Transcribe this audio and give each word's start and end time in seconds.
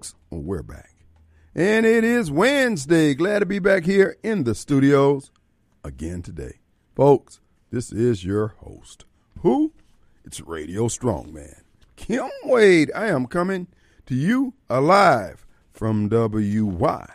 folks, 0.00 0.14
we're 0.30 0.62
back. 0.62 0.94
And 1.54 1.84
it 1.84 2.04
is 2.04 2.30
Wednesday. 2.30 3.12
Glad 3.12 3.40
to 3.40 3.46
be 3.46 3.58
back 3.58 3.84
here 3.84 4.16
in 4.22 4.44
the 4.44 4.54
studios 4.54 5.30
again 5.84 6.22
today. 6.22 6.60
Folks, 6.96 7.40
this 7.70 7.92
is 7.92 8.24
your 8.24 8.54
host. 8.60 9.04
Who? 9.40 9.74
It's 10.24 10.40
Radio 10.40 10.86
Strongman. 10.86 11.60
Kim 11.96 12.30
Wade. 12.44 12.90
I 12.94 13.08
am 13.08 13.26
coming 13.26 13.66
to 14.06 14.14
you 14.14 14.54
alive 14.70 15.44
from 15.70 16.08
WYAB 16.08 17.10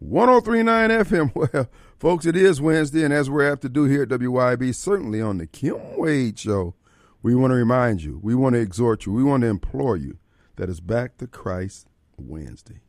1039 0.00 0.90
FM. 0.90 1.32
Well, 1.54 1.68
folks, 1.98 2.26
it 2.26 2.36
is 2.36 2.60
Wednesday, 2.60 3.04
and 3.04 3.14
as 3.14 3.30
we're 3.30 3.50
apt 3.50 3.62
to 3.62 3.70
do 3.70 3.84
here 3.84 4.02
at 4.02 4.10
WYB, 4.10 4.74
certainly 4.74 5.22
on 5.22 5.38
the 5.38 5.46
Kim 5.46 5.96
Wade 5.96 6.38
Show, 6.38 6.74
we 7.22 7.34
want 7.34 7.50
to 7.50 7.54
remind 7.54 8.02
you, 8.02 8.18
we 8.22 8.34
want 8.34 8.54
to 8.54 8.60
exhort 8.60 9.06
you, 9.06 9.12
we 9.12 9.22
want 9.22 9.42
to 9.42 9.48
implore 9.48 9.96
you 9.96 10.18
that 10.56 10.68
it's 10.68 10.80
back 10.80 11.16
to 11.18 11.26
Christ 11.26 11.86
Wednesday. 12.18 12.80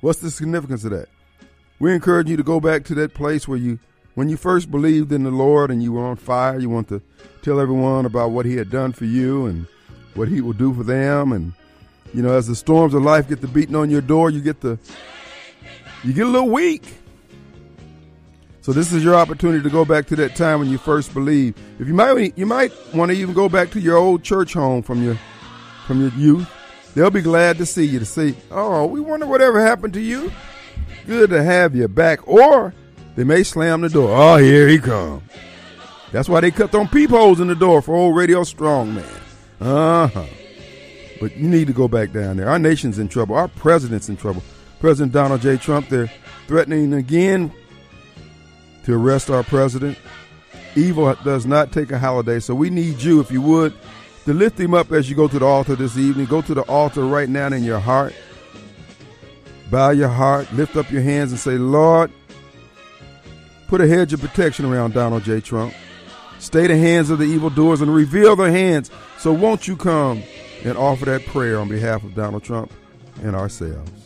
What's 0.00 0.20
the 0.20 0.30
significance 0.30 0.84
of 0.84 0.90
that? 0.90 1.08
We 1.78 1.92
encourage 1.92 2.28
you 2.28 2.36
to 2.36 2.42
go 2.42 2.60
back 2.60 2.84
to 2.84 2.94
that 2.96 3.14
place 3.14 3.46
where 3.46 3.58
you, 3.58 3.78
when 4.14 4.28
you 4.28 4.36
first 4.36 4.70
believed 4.70 5.12
in 5.12 5.24
the 5.24 5.30
Lord 5.30 5.70
and 5.70 5.82
you 5.82 5.92
were 5.92 6.04
on 6.04 6.16
fire, 6.16 6.58
you 6.58 6.70
want 6.70 6.88
to 6.88 7.02
tell 7.42 7.60
everyone 7.60 8.06
about 8.06 8.30
what 8.30 8.46
He 8.46 8.56
had 8.56 8.70
done 8.70 8.92
for 8.92 9.04
you 9.04 9.46
and 9.46 9.66
what 10.14 10.28
He 10.28 10.40
will 10.40 10.54
do 10.54 10.72
for 10.72 10.82
them. 10.82 11.32
And, 11.32 11.52
you 12.14 12.22
know, 12.22 12.32
as 12.32 12.46
the 12.46 12.56
storms 12.56 12.94
of 12.94 13.02
life 13.02 13.28
get 13.28 13.42
to 13.42 13.48
beating 13.48 13.76
on 13.76 13.90
your 13.90 14.00
door, 14.00 14.30
you 14.30 14.40
get 14.40 14.62
to, 14.62 14.78
you 16.02 16.14
get 16.14 16.26
a 16.26 16.30
little 16.30 16.48
weak. 16.48 16.98
So 18.66 18.72
this 18.72 18.92
is 18.92 19.04
your 19.04 19.14
opportunity 19.14 19.62
to 19.62 19.70
go 19.70 19.84
back 19.84 20.06
to 20.06 20.16
that 20.16 20.34
time 20.34 20.58
when 20.58 20.68
you 20.68 20.76
first 20.76 21.14
believed. 21.14 21.56
If 21.78 21.86
you 21.86 21.94
might, 21.94 22.36
you 22.36 22.46
might 22.46 22.72
want 22.92 23.12
to 23.12 23.16
even 23.16 23.32
go 23.32 23.48
back 23.48 23.70
to 23.70 23.80
your 23.80 23.96
old 23.96 24.24
church 24.24 24.54
home 24.54 24.82
from 24.82 25.04
your 25.04 25.16
from 25.86 26.00
your 26.00 26.10
youth. 26.14 26.50
They'll 26.92 27.12
be 27.12 27.20
glad 27.22 27.58
to 27.58 27.64
see 27.64 27.84
you 27.84 28.00
to 28.00 28.04
see. 28.04 28.34
"Oh, 28.50 28.86
we 28.86 28.98
wonder 28.98 29.24
whatever 29.24 29.64
happened 29.64 29.94
to 29.94 30.00
you. 30.00 30.32
Good 31.06 31.30
to 31.30 31.44
have 31.44 31.76
you 31.76 31.86
back." 31.86 32.26
Or 32.26 32.74
they 33.14 33.22
may 33.22 33.44
slam 33.44 33.82
the 33.82 33.88
door. 33.88 34.10
Oh, 34.12 34.38
here 34.38 34.66
he 34.66 34.80
comes. 34.80 35.22
That's 36.10 36.28
why 36.28 36.40
they 36.40 36.50
cut 36.50 36.72
them 36.72 36.88
peepholes 36.88 37.38
in 37.38 37.46
the 37.46 37.54
door 37.54 37.82
for 37.82 37.94
old 37.94 38.16
Radio 38.16 38.42
Strong 38.42 38.96
Man. 38.96 39.04
Uh 39.60 40.08
huh. 40.08 40.24
But 41.20 41.36
you 41.36 41.48
need 41.48 41.68
to 41.68 41.72
go 41.72 41.86
back 41.86 42.12
down 42.12 42.36
there. 42.36 42.48
Our 42.48 42.58
nation's 42.58 42.98
in 42.98 43.06
trouble. 43.06 43.36
Our 43.36 43.46
president's 43.46 44.08
in 44.08 44.16
trouble. 44.16 44.42
President 44.80 45.12
Donald 45.12 45.40
J. 45.40 45.56
Trump, 45.56 45.88
they're 45.88 46.10
threatening 46.48 46.94
again 46.94 47.52
to 48.86 48.94
arrest 48.94 49.30
our 49.30 49.42
president. 49.42 49.98
Evil 50.76 51.14
does 51.24 51.44
not 51.44 51.72
take 51.72 51.90
a 51.90 51.98
holiday, 51.98 52.38
so 52.38 52.54
we 52.54 52.70
need 52.70 53.02
you, 53.02 53.20
if 53.20 53.30
you 53.30 53.42
would, 53.42 53.74
to 54.24 54.32
lift 54.32 54.58
him 54.58 54.74
up 54.74 54.92
as 54.92 55.10
you 55.10 55.16
go 55.16 55.26
to 55.28 55.38
the 55.38 55.44
altar 55.44 55.74
this 55.74 55.98
evening. 55.98 56.26
Go 56.26 56.40
to 56.40 56.54
the 56.54 56.62
altar 56.62 57.04
right 57.04 57.28
now 57.28 57.48
in 57.48 57.64
your 57.64 57.80
heart. 57.80 58.14
Bow 59.70 59.90
your 59.90 60.08
heart, 60.08 60.50
lift 60.52 60.76
up 60.76 60.90
your 60.92 61.02
hands, 61.02 61.32
and 61.32 61.40
say, 61.40 61.58
Lord, 61.58 62.12
put 63.66 63.80
a 63.80 63.88
hedge 63.88 64.12
of 64.12 64.20
protection 64.20 64.64
around 64.64 64.94
Donald 64.94 65.24
J. 65.24 65.40
Trump. 65.40 65.74
Stay 66.38 66.68
the 66.68 66.76
hands 66.76 67.10
of 67.10 67.18
the 67.18 67.24
evildoers 67.24 67.80
and 67.80 67.92
reveal 67.92 68.36
their 68.36 68.52
hands. 68.52 68.90
So 69.18 69.32
won't 69.32 69.66
you 69.66 69.76
come 69.76 70.22
and 70.64 70.78
offer 70.78 71.06
that 71.06 71.26
prayer 71.26 71.58
on 71.58 71.68
behalf 71.68 72.04
of 72.04 72.14
Donald 72.14 72.44
Trump 72.44 72.70
and 73.22 73.34
ourselves? 73.34 74.05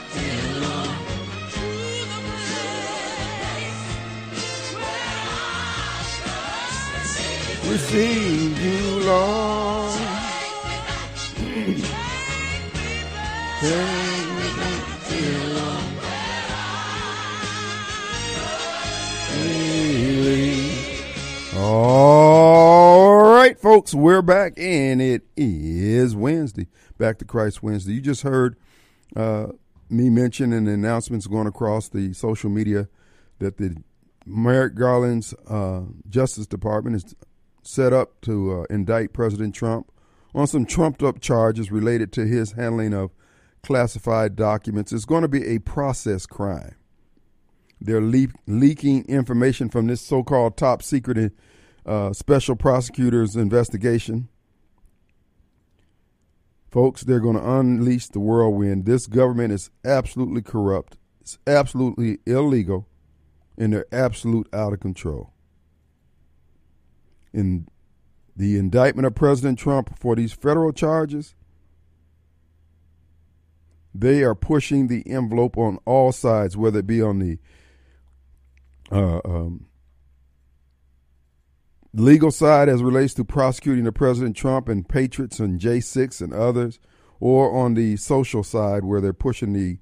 We 7.93 7.97
seen 7.97 8.55
you. 8.55 8.81
Take 13.59 13.87
All 21.57 23.23
right, 23.33 23.59
folks, 23.59 23.93
we're 23.93 24.21
back, 24.21 24.53
and 24.57 25.01
it 25.01 25.23
is 25.35 26.15
Wednesday. 26.15 26.67
Back 26.97 27.17
to 27.19 27.25
Christ 27.25 27.61
Wednesday. 27.61 27.93
You 27.93 28.01
just 28.01 28.21
heard 28.21 28.55
uh, 29.17 29.47
me 29.89 30.09
mention 30.09 30.51
the 30.51 30.71
announcements 30.71 31.27
going 31.27 31.47
across 31.47 31.89
the 31.89 32.13
social 32.13 32.49
media 32.49 32.87
that 33.39 33.57
the 33.57 33.75
Merrick 34.25 34.75
Garland's 34.75 35.33
uh, 35.49 35.81
Justice 36.09 36.47
Department 36.47 36.95
is 36.95 37.15
set 37.61 37.93
up 37.93 38.21
to 38.21 38.61
uh, 38.61 38.63
indict 38.69 39.13
President 39.13 39.55
Trump 39.55 39.91
on 40.33 40.47
some 40.47 40.65
trumped 40.65 41.03
up 41.03 41.19
charges 41.19 41.71
related 41.71 42.11
to 42.13 42.25
his 42.25 42.53
handling 42.53 42.93
of 42.93 43.11
classified 43.63 44.35
documents. 44.35 44.91
It's 44.91 45.05
going 45.05 45.21
to 45.21 45.27
be 45.27 45.45
a 45.45 45.59
process 45.59 46.25
crime. 46.25 46.75
They're 47.79 48.01
le- 48.01 48.27
leaking 48.47 49.05
information 49.05 49.69
from 49.69 49.87
this 49.87 50.01
so 50.01 50.23
called 50.23 50.57
top 50.57 50.83
secret 50.83 51.33
uh, 51.85 52.13
special 52.13 52.55
prosecutor's 52.55 53.35
investigation. 53.35 54.29
Folks, 56.69 57.01
they're 57.03 57.19
going 57.19 57.35
to 57.35 57.51
unleash 57.59 58.07
the 58.07 58.19
whirlwind. 58.19 58.85
This 58.85 59.07
government 59.07 59.51
is 59.51 59.69
absolutely 59.83 60.41
corrupt, 60.41 60.97
it's 61.19 61.37
absolutely 61.45 62.19
illegal, 62.25 62.87
and 63.57 63.73
they're 63.73 63.85
absolute 63.91 64.47
out 64.53 64.73
of 64.73 64.79
control. 64.79 65.33
In 67.33 67.67
the 68.35 68.57
indictment 68.57 69.05
of 69.05 69.15
President 69.15 69.59
Trump 69.59 69.97
for 69.97 70.15
these 70.15 70.33
federal 70.33 70.71
charges, 70.71 71.35
they 73.93 74.23
are 74.23 74.35
pushing 74.35 74.87
the 74.87 75.03
envelope 75.09 75.57
on 75.57 75.77
all 75.85 76.11
sides, 76.11 76.55
whether 76.55 76.79
it 76.79 76.87
be 76.87 77.01
on 77.01 77.19
the 77.19 77.39
uh, 78.91 79.19
um, 79.25 79.67
legal 81.93 82.31
side 82.31 82.69
as 82.69 82.81
relates 82.81 83.13
to 83.15 83.23
prosecuting 83.23 83.83
the 83.83 83.91
President 83.91 84.35
Trump 84.35 84.69
and 84.69 84.87
patriots 84.87 85.39
and 85.39 85.59
J6 85.59 86.21
and 86.21 86.33
others, 86.33 86.79
or 87.19 87.53
on 87.55 87.73
the 87.73 87.97
social 87.97 88.43
side 88.43 88.83
where 88.83 89.01
they're 89.01 89.13
pushing 89.13 89.53
the 89.53 89.77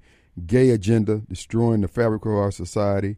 gay 0.46 0.70
agenda, 0.70 1.22
destroying 1.28 1.80
the 1.80 1.88
fabric 1.88 2.24
of 2.24 2.32
our 2.32 2.50
society. 2.50 3.16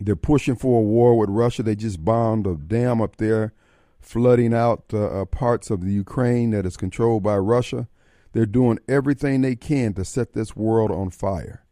They're 0.00 0.16
pushing 0.16 0.56
for 0.56 0.80
a 0.80 0.82
war 0.82 1.16
with 1.16 1.30
Russia. 1.30 1.62
They 1.62 1.76
just 1.76 2.04
bombed 2.04 2.46
a 2.46 2.54
dam 2.54 3.00
up 3.00 3.16
there, 3.16 3.54
flooding 4.00 4.52
out 4.52 4.84
uh, 4.92 5.22
uh, 5.22 5.24
parts 5.24 5.70
of 5.70 5.82
the 5.82 5.92
Ukraine 5.92 6.50
that 6.50 6.66
is 6.66 6.76
controlled 6.76 7.22
by 7.22 7.36
Russia. 7.38 7.88
They're 8.32 8.46
doing 8.46 8.78
everything 8.86 9.40
they 9.40 9.56
can 9.56 9.94
to 9.94 10.04
set 10.04 10.34
this 10.34 10.54
world 10.54 10.90
on 10.90 11.10
fire. 11.10 11.64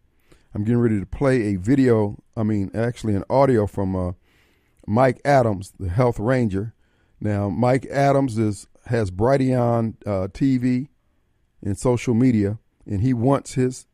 I'm 0.54 0.64
getting 0.64 0.80
ready 0.80 1.00
to 1.00 1.06
play 1.06 1.42
a 1.42 1.56
video, 1.56 2.22
I 2.36 2.44
mean, 2.44 2.70
actually, 2.74 3.14
an 3.14 3.24
audio 3.28 3.66
from 3.66 3.96
uh, 3.96 4.12
Mike 4.86 5.20
Adams, 5.24 5.72
the 5.78 5.88
health 5.88 6.18
ranger. 6.18 6.74
Now, 7.20 7.48
Mike 7.48 7.86
Adams 7.86 8.38
is 8.38 8.66
has 8.86 9.10
Brighteon 9.10 9.94
uh, 10.06 10.28
TV 10.28 10.88
and 11.62 11.76
social 11.76 12.14
media, 12.14 12.58
and 12.86 13.00
he 13.00 13.14
wants 13.14 13.54
his 13.54 13.86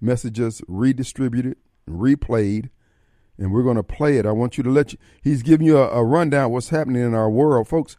messages 0.00 0.62
redistributed, 0.66 1.56
replayed, 1.88 2.70
and 3.38 3.52
we're 3.52 3.62
going 3.62 3.76
to 3.76 3.82
play 3.82 4.18
it. 4.18 4.26
I 4.26 4.32
want 4.32 4.58
you 4.58 4.64
to 4.64 4.70
let 4.70 4.92
you. 4.92 4.98
He's 5.22 5.42
giving 5.42 5.66
you 5.66 5.78
a, 5.78 5.88
a 5.88 6.04
rundown 6.04 6.50
what's 6.50 6.70
happening 6.70 7.02
in 7.02 7.14
our 7.14 7.30
world, 7.30 7.68
folks. 7.68 7.96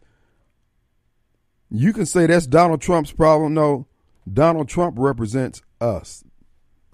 You 1.70 1.92
can 1.92 2.06
say 2.06 2.26
that's 2.26 2.46
Donald 2.46 2.80
Trump's 2.80 3.12
problem. 3.12 3.54
No, 3.54 3.86
Donald 4.30 4.68
Trump 4.68 4.96
represents 4.98 5.62
us, 5.80 6.24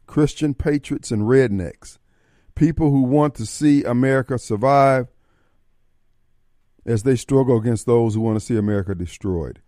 Christian 0.07 0.55
patriots 0.55 1.11
and 1.11 1.23
rednecks, 1.23 1.99
people 2.55 2.91
who 2.91 3.03
want 3.03 3.35
to 3.37 3.47
see 3.47 3.83
America 3.85 4.39
survive 4.39 5.09
as 6.85 7.03
they 7.03 7.17
struggle 7.17 7.59
against 7.59 7.87
those 7.87 8.15
who 8.15 8.21
want 8.21 8.39
to 8.39 8.45
see 8.45 8.57
America 8.57 8.95
destroyed. 8.95 9.61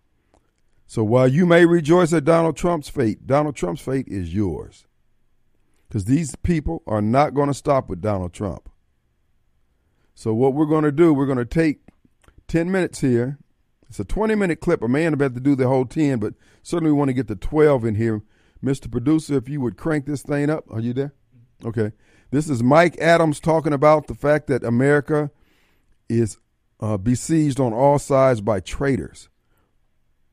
So 0.86 1.04
while 1.04 1.28
you 1.28 1.44
may 1.44 1.66
rejoice 1.66 2.12
at 2.12 2.24
Donald 2.24 2.56
Trump's 2.56 2.88
fate, 2.88 3.26
Donald 3.26 3.56
Trump's 3.56 3.82
fate 3.82 4.08
is 4.08 4.32
yours. 4.32 4.86
Because 5.88 6.04
these 6.04 6.34
people 6.36 6.82
are 6.86 7.00
not 7.00 7.34
going 7.34 7.48
to 7.48 7.54
stop 7.54 7.88
with 7.88 8.00
Donald 8.00 8.32
Trump. 8.32 8.68
So 10.14 10.34
what 10.34 10.52
we're 10.52 10.66
going 10.66 10.84
to 10.84 10.92
do, 10.92 11.14
we're 11.14 11.26
going 11.26 11.38
to 11.38 11.44
take 11.44 11.80
10 12.48 12.70
minutes 12.70 13.00
here. 13.00 13.38
It's 13.88 14.00
a 14.00 14.04
20 14.04 14.34
minute 14.34 14.60
clip. 14.60 14.82
End 14.82 15.14
up 15.14 15.20
having 15.20 15.36
to 15.36 15.40
do 15.40 15.54
the 15.54 15.68
whole 15.68 15.86
10, 15.86 16.18
but 16.18 16.34
certainly 16.62 16.92
we 16.92 16.98
want 16.98 17.08
to 17.08 17.14
get 17.14 17.28
the 17.28 17.36
12 17.36 17.84
in 17.84 17.94
here. 17.94 18.22
Mr. 18.62 18.90
Producer, 18.90 19.36
if 19.36 19.48
you 19.48 19.60
would 19.60 19.76
crank 19.76 20.06
this 20.06 20.22
thing 20.22 20.50
up. 20.50 20.64
Are 20.70 20.80
you 20.80 20.92
there? 20.92 21.14
Okay. 21.64 21.92
This 22.30 22.50
is 22.50 22.62
Mike 22.62 22.98
Adams 22.98 23.40
talking 23.40 23.72
about 23.72 24.06
the 24.06 24.14
fact 24.14 24.48
that 24.48 24.64
America 24.64 25.30
is 26.08 26.38
uh, 26.80 26.96
besieged 26.96 27.60
on 27.60 27.72
all 27.72 27.98
sides 27.98 28.40
by 28.40 28.60
traitors. 28.60 29.28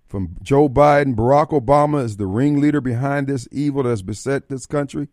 From 0.07 0.37
Joe 0.41 0.69
Biden, 0.69 1.15
Barack 1.15 1.49
Obama 1.49 2.03
is 2.03 2.17
the 2.17 2.27
ringleader 2.27 2.81
behind 2.81 3.27
this 3.27 3.47
evil 3.51 3.83
that 3.83 3.89
has 3.89 4.01
beset 4.01 4.49
this 4.49 4.65
country. 4.65 5.07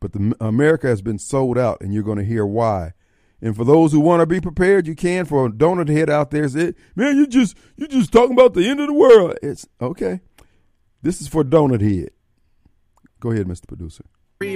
But 0.00 0.12
the, 0.12 0.34
America 0.40 0.86
has 0.86 1.02
been 1.02 1.18
sold 1.18 1.58
out, 1.58 1.80
and 1.80 1.92
you're 1.92 2.02
going 2.02 2.18
to 2.18 2.24
hear 2.24 2.46
why. 2.46 2.94
And 3.42 3.56
for 3.56 3.64
those 3.64 3.92
who 3.92 4.00
want 4.00 4.20
to 4.20 4.26
be 4.26 4.40
prepared, 4.40 4.86
you 4.86 4.94
can. 4.94 5.24
For 5.24 5.46
a 5.46 5.50
donut 5.50 5.88
head 5.88 6.10
out 6.10 6.30
there, 6.30 6.48
say, 6.48 6.74
"Man, 6.94 7.16
you 7.16 7.26
just 7.26 7.56
you 7.76 7.88
just 7.88 8.12
talking 8.12 8.32
about 8.32 8.54
the 8.54 8.68
end 8.68 8.80
of 8.80 8.86
the 8.86 8.92
world." 8.94 9.36
It's 9.42 9.66
okay. 9.80 10.20
This 11.02 11.20
is 11.20 11.28
for 11.28 11.42
donut 11.42 11.80
head. 11.80 12.10
Go 13.20 13.30
ahead, 13.30 13.46
Mr. 13.46 13.66
Producer. 13.66 14.04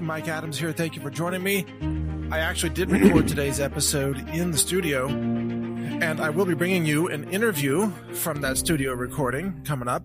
Mike 0.03 0.29
Adams 0.29 0.59
here. 0.59 0.73
Thank 0.73 0.97
you 0.97 1.03
for 1.03 1.11
joining 1.11 1.43
me. 1.43 1.67
I 2.31 2.39
actually 2.39 2.71
did 2.71 2.91
record 2.91 3.29
today's 3.29 3.61
episode 3.61 4.17
in 4.31 4.51
the 4.51 4.57
studio, 4.57 5.09
and 5.09 6.21
I 6.21 6.31
will 6.31 6.47
be 6.47 6.55
bringing 6.55 6.87
you 6.87 7.09
an 7.09 7.29
interview 7.29 7.91
from 8.13 8.41
that 8.41 8.57
studio 8.57 8.95
recording 8.95 9.63
coming 9.65 9.89
up. 9.89 10.05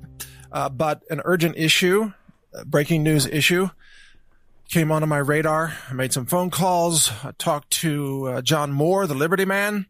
Uh, 0.51 0.67
but 0.67 1.03
an 1.09 1.21
urgent 1.23 1.55
issue, 1.57 2.11
breaking 2.65 3.03
news 3.03 3.25
issue, 3.25 3.69
came 4.69 4.91
onto 4.91 5.07
my 5.07 5.17
radar. 5.17 5.73
I 5.89 5.93
made 5.93 6.13
some 6.13 6.25
phone 6.25 6.51
calls. 6.51 7.11
I 7.23 7.31
talked 7.37 7.71
to 7.71 8.27
uh, 8.27 8.41
John 8.41 8.71
Moore, 8.71 9.07
the 9.07 9.15
Liberty 9.15 9.45
Man, 9.45 9.87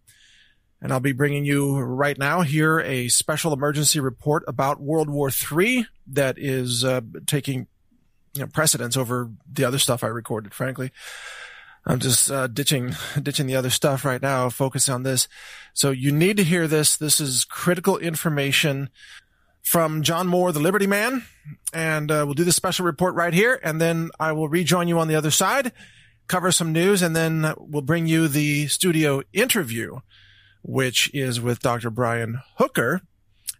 and 0.81 0.93
I'll 0.93 1.01
be 1.01 1.11
bringing 1.11 1.43
you 1.43 1.77
right 1.79 2.17
now 2.17 2.41
here 2.41 2.79
a 2.79 3.09
special 3.09 3.51
emergency 3.51 3.99
report 3.99 4.43
about 4.47 4.81
World 4.81 5.09
War 5.09 5.29
III 5.29 5.85
that 6.07 6.37
is 6.37 6.85
uh, 6.85 7.01
taking 7.27 7.67
you 8.33 8.41
know, 8.41 8.47
precedence 8.47 8.95
over 8.95 9.29
the 9.51 9.65
other 9.65 9.79
stuff 9.79 10.03
I 10.03 10.07
recorded, 10.07 10.53
frankly. 10.53 10.91
I'm 11.85 11.99
just 11.99 12.31
uh, 12.31 12.47
ditching 12.47 12.95
ditching 13.21 13.47
the 13.47 13.55
other 13.55 13.69
stuff 13.69 14.05
right 14.05 14.21
now, 14.21 14.49
focusing 14.49 14.93
on 14.93 15.03
this. 15.03 15.27
So 15.73 15.91
you 15.91 16.11
need 16.11 16.37
to 16.37 16.43
hear 16.43 16.67
this. 16.67 16.95
This 16.95 17.19
is 17.19 17.43
critical 17.43 17.97
information 17.97 18.89
from 19.63 20.03
John 20.03 20.27
Moore, 20.27 20.51
the 20.51 20.59
Liberty 20.59 20.87
Man, 20.87 21.23
and 21.73 22.11
uh, 22.11 22.23
we'll 22.25 22.33
do 22.33 22.43
the 22.43 22.51
special 22.51 22.85
report 22.85 23.15
right 23.15 23.33
here, 23.33 23.59
and 23.63 23.79
then 23.79 24.09
I 24.19 24.31
will 24.31 24.49
rejoin 24.49 24.87
you 24.87 24.99
on 24.99 25.07
the 25.07 25.15
other 25.15 25.31
side, 25.31 25.71
cover 26.27 26.51
some 26.51 26.73
news, 26.73 27.01
and 27.01 27.15
then 27.15 27.53
we'll 27.57 27.81
bring 27.81 28.07
you 28.07 28.27
the 28.27 28.67
studio 28.67 29.21
interview, 29.33 29.99
which 30.63 31.13
is 31.13 31.39
with 31.39 31.59
Dr. 31.59 31.89
Brian 31.89 32.41
Hooker 32.57 33.01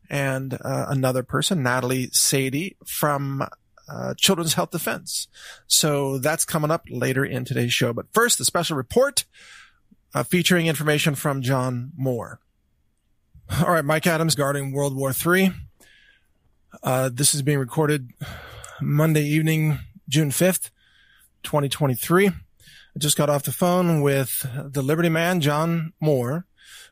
and 0.10 0.54
uh, 0.54 0.86
another 0.90 1.24
person, 1.24 1.62
Natalie 1.62 2.10
Sadie 2.12 2.76
from 2.86 3.48
uh, 3.88 4.14
Children's 4.18 4.56
Health 4.56 4.72
Defense. 4.72 5.28
So 5.68 6.18
that's 6.18 6.46
coming 6.46 6.72
up 6.72 6.86
later 6.90 7.24
in 7.24 7.46
today's 7.46 7.74
show. 7.74 7.94
But 7.94 8.08
first, 8.14 8.38
the 8.38 8.46
special 8.46 8.76
report 8.76 9.26
uh, 10.14 10.24
featuring 10.24 10.68
information 10.68 11.16
from 11.16 11.42
John 11.42 11.92
Moore. 11.96 12.40
All 13.60 13.72
right, 13.72 13.86
Mike 13.86 14.08
Adams 14.08 14.36
guarding 14.36 14.72
World 14.72 14.96
War 14.96 15.12
III. 15.12 15.54
Uh, 16.84 17.10
this 17.12 17.34
is 17.34 17.42
being 17.42 17.58
recorded 17.58 18.12
Monday 18.80 19.24
evening, 19.24 19.80
June 20.08 20.30
5th, 20.30 20.70
2023. 21.44 22.28
I 22.28 22.34
just 22.98 23.18
got 23.18 23.30
off 23.30 23.44
the 23.44 23.52
phone 23.52 24.02
with 24.02 24.46
the 24.56 24.84
Liberty 24.84 25.10
man, 25.10 25.42
John 25.42 25.94
Moore, 26.00 26.46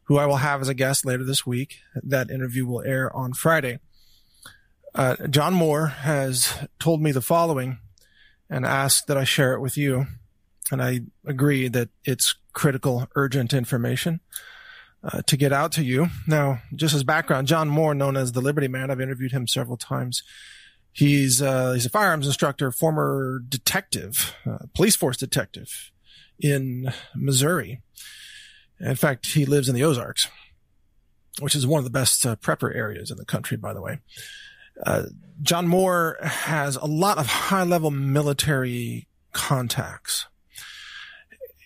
who 0.06 0.18
I 0.18 0.25
will 0.25 0.38
have 0.38 0.62
as 0.62 0.68
a 0.68 0.74
guest 0.74 1.06
later 1.06 1.24
this 1.24 1.45
week. 1.45 1.79
That 1.95 2.31
interview 2.31 2.65
will 2.65 2.81
air 2.81 3.15
on 3.15 3.33
Friday. 3.33 3.79
Uh, 4.95 5.15
John 5.29 5.53
Moore 5.53 5.88
has 5.88 6.53
told 6.80 7.01
me 7.01 7.12
the 7.12 7.21
following 7.21 7.77
and 8.50 8.65
asked 8.65 9.06
that 9.07 9.18
I 9.18 9.25
share 9.25 9.53
it 9.53 9.62
with 9.62 9.77
you. 9.77 10.07
And 10.71 10.81
I 10.81 11.01
agree 11.25 11.68
that 11.68 11.89
it's 12.03 12.35
critical, 12.53 13.07
urgent 13.15 13.53
information 13.53 14.21
uh, 15.03 15.21
to 15.27 15.38
get 15.38 15.53
out 15.53 15.71
to 15.73 15.83
you. 15.83 16.07
Now, 16.27 16.61
just 16.75 16.94
as 16.94 17.03
background, 17.03 17.47
John 17.47 17.69
Moore, 17.69 17.94
known 17.94 18.17
as 18.17 18.31
the 18.31 18.41
Liberty 18.41 18.67
Man, 18.67 18.91
I've 18.91 19.01
interviewed 19.01 19.31
him 19.31 19.47
several 19.47 19.77
times. 19.77 20.23
He's 20.91 21.41
uh, 21.41 21.73
he's 21.73 21.85
a 21.85 21.89
firearms 21.89 22.25
instructor, 22.25 22.71
former 22.71 23.41
detective, 23.47 24.35
uh, 24.49 24.65
police 24.73 24.95
force 24.95 25.17
detective 25.17 25.91
in 26.39 26.91
Missouri. 27.15 27.81
In 28.79 28.95
fact, 28.95 29.27
he 29.27 29.45
lives 29.45 29.69
in 29.69 29.75
the 29.75 29.83
Ozarks, 29.83 30.27
which 31.39 31.55
is 31.55 31.67
one 31.67 31.79
of 31.79 31.83
the 31.83 31.91
best 31.91 32.25
uh, 32.25 32.35
prepper 32.35 32.75
areas 32.75 33.11
in 33.11 33.17
the 33.17 33.25
country, 33.25 33.57
by 33.57 33.73
the 33.73 33.81
way. 33.81 33.99
Uh, 34.85 35.03
John 35.41 35.67
Moore 35.67 36.17
has 36.21 36.75
a 36.75 36.85
lot 36.85 37.17
of 37.17 37.27
high 37.27 37.63
level 37.63 37.91
military 37.91 39.07
contacts. 39.33 40.27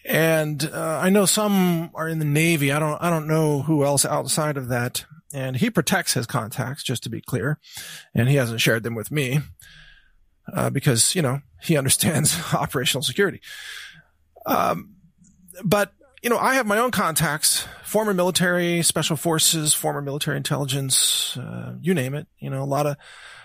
And 0.06 0.64
uh, 0.66 1.00
I 1.02 1.10
know 1.10 1.26
some 1.26 1.92
are 1.94 2.08
in 2.08 2.20
the 2.20 2.26
Navy. 2.26 2.72
I 2.72 2.80
don't. 2.80 3.02
I 3.02 3.10
don't 3.10 3.28
know 3.28 3.62
who 3.62 3.84
else 3.84 4.06
outside 4.06 4.58
of 4.58 4.68
that. 4.70 5.06
And 5.34 5.56
he 5.56 5.70
protects 5.70 6.14
his 6.14 6.26
contacts, 6.26 6.84
just 6.84 7.04
to 7.04 7.10
be 7.10 7.22
clear, 7.22 7.60
and 8.14 8.28
he 8.28 8.36
hasn't 8.36 8.60
shared 8.60 8.84
them 8.84 8.96
with 8.96 9.12
me 9.12 9.40
uh, 10.52 10.70
because 10.70 11.16
you 11.16 11.22
know 11.22 11.40
he 11.62 11.78
understands 11.78 12.38
operational 12.54 13.04
security. 13.04 13.42
Um, 14.46 14.96
but 15.64 15.94
you 16.22 16.30
know, 16.30 16.38
I 16.38 16.56
have 16.56 16.68
my 16.68 16.78
own 16.78 16.92
contacts, 16.92 17.68
former 17.84 18.14
military, 18.14 18.82
special 18.84 19.18
forces, 19.18 19.74
former 19.74 20.02
military 20.02 20.38
intelligence, 20.38 21.36
uh, 21.38 21.76
you 21.82 21.94
name 21.94 22.14
it. 22.14 22.28
You 22.40 22.50
know, 22.50 22.64
a 22.64 22.66
lot 22.66 22.86
of 22.86 22.96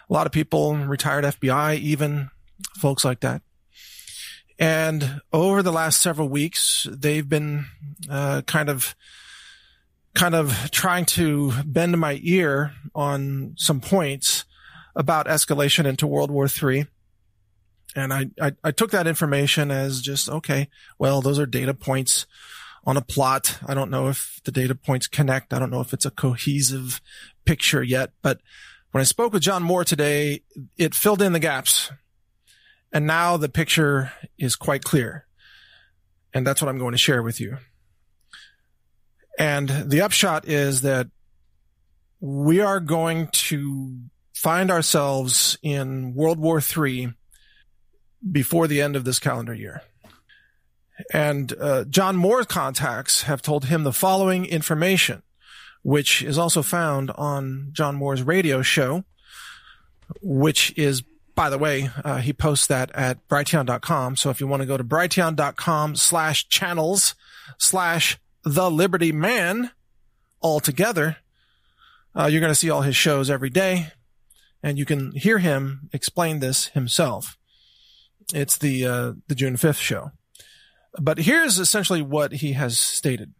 a 0.08 0.12
lot 0.12 0.26
of 0.26 0.32
people, 0.32 0.76
retired 0.76 1.24
FBI, 1.24 1.78
even 1.78 2.30
folks 2.76 3.04
like 3.04 3.20
that. 3.20 3.42
And 4.58 5.20
over 5.32 5.62
the 5.62 5.72
last 5.72 6.00
several 6.00 6.28
weeks, 6.28 6.86
they've 6.90 7.28
been 7.28 7.66
uh, 8.08 8.42
kind 8.46 8.68
of 8.68 8.94
kind 10.14 10.34
of 10.34 10.70
trying 10.70 11.04
to 11.04 11.52
bend 11.64 11.98
my 11.98 12.18
ear 12.22 12.72
on 12.94 13.52
some 13.58 13.80
points 13.80 14.46
about 14.94 15.26
escalation 15.26 15.84
into 15.84 16.06
World 16.06 16.30
War 16.30 16.46
III. 16.48 16.86
And 17.94 18.12
I, 18.12 18.30
I, 18.40 18.52
I 18.64 18.70
took 18.70 18.90
that 18.92 19.06
information 19.06 19.70
as 19.70 20.00
just, 20.00 20.30
okay, 20.30 20.68
well, 20.98 21.20
those 21.20 21.38
are 21.38 21.44
data 21.44 21.74
points 21.74 22.26
on 22.84 22.96
a 22.96 23.02
plot. 23.02 23.58
I 23.66 23.74
don't 23.74 23.90
know 23.90 24.08
if 24.08 24.40
the 24.44 24.52
data 24.52 24.74
points 24.74 25.06
connect. 25.06 25.52
I 25.52 25.58
don't 25.58 25.70
know 25.70 25.80
if 25.82 25.92
it's 25.92 26.06
a 26.06 26.10
cohesive 26.10 27.02
picture 27.44 27.82
yet, 27.82 28.12
but 28.22 28.40
when 28.92 29.02
I 29.02 29.04
spoke 29.04 29.34
with 29.34 29.42
John 29.42 29.62
Moore 29.62 29.84
today, 29.84 30.42
it 30.78 30.94
filled 30.94 31.20
in 31.20 31.32
the 31.34 31.38
gaps 31.38 31.90
and 32.92 33.06
now 33.06 33.36
the 33.36 33.48
picture 33.48 34.12
is 34.38 34.56
quite 34.56 34.84
clear. 34.84 35.26
And 36.32 36.46
that's 36.46 36.60
what 36.60 36.68
I'm 36.68 36.78
going 36.78 36.92
to 36.92 36.98
share 36.98 37.22
with 37.22 37.40
you. 37.40 37.58
And 39.38 39.68
the 39.68 40.00
upshot 40.00 40.46
is 40.48 40.82
that 40.82 41.08
we 42.20 42.60
are 42.60 42.80
going 42.80 43.28
to 43.28 43.96
find 44.34 44.70
ourselves 44.70 45.58
in 45.62 46.14
World 46.14 46.38
War 46.38 46.60
III 46.60 47.14
before 48.30 48.66
the 48.66 48.80
end 48.80 48.96
of 48.96 49.04
this 49.04 49.18
calendar 49.18 49.54
year. 49.54 49.82
And 51.12 51.52
uh, 51.60 51.84
John 51.84 52.16
Moore's 52.16 52.46
contacts 52.46 53.22
have 53.22 53.42
told 53.42 53.66
him 53.66 53.84
the 53.84 53.92
following 53.92 54.46
information, 54.46 55.22
which 55.82 56.22
is 56.22 56.38
also 56.38 56.62
found 56.62 57.10
on 57.12 57.68
John 57.72 57.96
Moore's 57.96 58.22
radio 58.22 58.62
show, 58.62 59.04
which 60.22 60.76
is 60.76 61.02
by 61.36 61.50
the 61.50 61.58
way, 61.58 61.90
uh, 62.02 62.16
he 62.16 62.32
posts 62.32 62.66
that 62.66 62.90
at 62.94 63.28
brighteon.com. 63.28 64.16
So 64.16 64.30
if 64.30 64.40
you 64.40 64.48
want 64.48 64.62
to 64.62 64.66
go 64.66 64.76
to 64.76 64.82
brighteon.com 64.82 65.94
slash 65.94 66.48
channels 66.48 67.14
slash 67.58 68.18
the 68.42 68.70
Liberty 68.70 69.12
Man 69.12 69.70
all 70.40 70.58
together, 70.58 71.18
uh, 72.18 72.26
you're 72.26 72.40
going 72.40 72.50
to 72.50 72.58
see 72.58 72.70
all 72.70 72.82
his 72.82 72.96
shows 72.96 73.30
every 73.30 73.50
day 73.50 73.92
and 74.62 74.78
you 74.78 74.86
can 74.86 75.12
hear 75.12 75.38
him 75.38 75.90
explain 75.92 76.40
this 76.40 76.68
himself. 76.68 77.36
It's 78.34 78.56
the, 78.56 78.86
uh, 78.86 79.12
the 79.28 79.34
June 79.34 79.56
5th 79.56 79.80
show. 79.80 80.12
But 80.98 81.18
here's 81.18 81.58
essentially 81.58 82.00
what 82.00 82.32
he 82.32 82.54
has 82.54 82.80
stated 82.80 83.34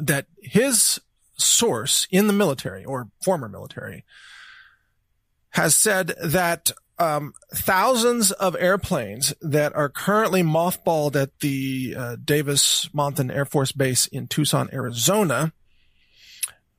that 0.00 0.26
his 0.42 1.00
source 1.38 2.08
in 2.10 2.26
the 2.26 2.32
military 2.32 2.84
or 2.84 3.08
former 3.24 3.48
military 3.48 4.04
has 5.52 5.76
said 5.76 6.14
that 6.22 6.72
um, 6.98 7.34
thousands 7.52 8.32
of 8.32 8.56
airplanes 8.58 9.34
that 9.40 9.74
are 9.74 9.88
currently 9.88 10.42
mothballed 10.42 11.20
at 11.20 11.38
the 11.40 11.94
uh, 11.96 12.16
Davis 12.22 12.88
Monthan 12.94 13.34
Air 13.34 13.44
Force 13.44 13.72
Base 13.72 14.06
in 14.06 14.28
Tucson, 14.28 14.68
Arizona, 14.72 15.52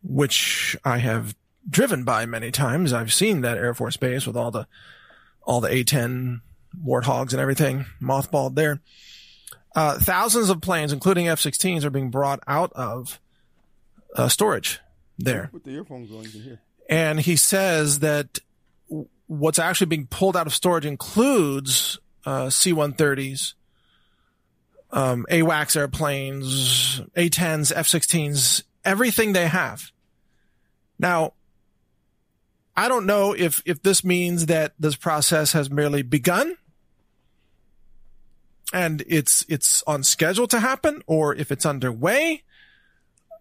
which 0.02 0.78
I 0.84 1.00
have 1.00 1.36
driven 1.70 2.04
by 2.04 2.26
many 2.26 2.52
times. 2.52 2.94
I've 2.94 3.14
seen 3.14 3.42
that 3.42 3.58
Air 3.58 3.74
Force 3.74 3.98
Base 3.98 4.26
with 4.26 4.38
all 4.38 4.52
the 4.52 4.68
all 5.46 5.60
the 5.60 5.74
A-10 5.74 6.40
warthogs 6.86 7.32
and 7.32 7.42
everything 7.42 7.86
mothballed 8.02 8.56
there. 8.56 8.80
Uh, 9.76 10.00
thousands 10.00 10.50
of 10.50 10.62
planes, 10.62 10.94
including 10.94 11.28
F-16s, 11.28 11.84
are 11.84 11.90
being 11.90 12.10
brought 12.10 12.40
out 12.48 12.72
of 12.74 13.20
uh, 14.16 14.30
storage 14.30 14.80
there. 15.20 15.50
Put 15.52 15.66
the 15.66 15.72
earphones 15.72 16.12
on, 16.12 16.24
you 16.24 16.30
can 16.30 16.42
hear. 16.42 16.62
And 16.90 17.20
he 17.20 17.36
says 17.36 18.00
that 18.00 18.40
what's 19.28 19.60
actually 19.60 19.88
being 19.88 20.08
pulled 20.08 20.38
out 20.38 20.48
of 20.48 20.54
storage 20.54 20.86
includes 20.86 22.00
uh, 22.26 22.50
C-130s, 22.50 23.54
um, 24.92 25.26
AWACS 25.30 25.76
airplanes, 25.76 27.02
A-10s, 27.16 27.72
F-16s, 27.76 28.64
everything 28.86 29.34
they 29.34 29.48
have. 29.48 29.92
Now, 31.00 31.34
I 32.76 32.88
don't 32.88 33.06
know 33.06 33.34
if, 33.34 33.62
if 33.66 33.82
this 33.82 34.04
means 34.04 34.48
that 34.48 34.74
this 34.80 34.96
process 34.96 35.54
has 35.54 35.70
merely 35.70 36.02
begun 36.02 36.56
and 38.72 39.04
it's, 39.08 39.46
it's 39.48 39.84
on 39.86 40.04
schedule 40.04 40.48
to 40.48 40.60
happen 40.60 41.04
or 41.06 41.36
if 41.36 41.52
it's 41.52 41.66
underway. 41.66 42.44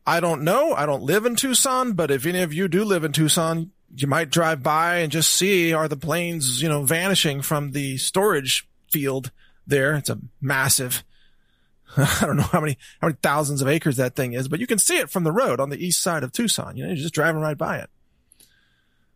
I 0.06 0.20
don't 0.20 0.42
know. 0.42 0.74
I 0.74 0.84
don't 0.84 1.02
live 1.02 1.24
in 1.24 1.36
Tucson, 1.36 1.92
but 1.92 2.10
if 2.10 2.26
any 2.26 2.42
of 2.42 2.52
you 2.52 2.68
do 2.68 2.84
live 2.84 3.04
in 3.04 3.12
Tucson, 3.12 3.70
you 3.94 4.06
might 4.06 4.30
drive 4.30 4.62
by 4.62 4.98
and 4.98 5.12
just 5.12 5.30
see 5.30 5.72
are 5.72 5.88
the 5.88 5.96
planes, 5.96 6.62
you 6.62 6.68
know, 6.68 6.82
vanishing 6.82 7.42
from 7.42 7.72
the 7.72 7.98
storage 7.98 8.66
field 8.90 9.30
there. 9.66 9.94
It's 9.94 10.10
a 10.10 10.18
massive, 10.40 11.04
I 11.96 12.22
don't 12.22 12.36
know 12.36 12.42
how 12.44 12.60
many, 12.60 12.78
how 13.00 13.08
many 13.08 13.18
thousands 13.22 13.60
of 13.60 13.68
acres 13.68 13.96
that 13.98 14.16
thing 14.16 14.32
is, 14.32 14.48
but 14.48 14.60
you 14.60 14.66
can 14.66 14.78
see 14.78 14.98
it 14.98 15.10
from 15.10 15.24
the 15.24 15.32
road 15.32 15.60
on 15.60 15.70
the 15.70 15.84
east 15.84 16.02
side 16.02 16.24
of 16.24 16.32
Tucson. 16.32 16.76
You 16.76 16.84
know, 16.84 16.88
you're 16.88 16.96
just 16.96 17.14
driving 17.14 17.42
right 17.42 17.58
by 17.58 17.78
it. 17.78 17.90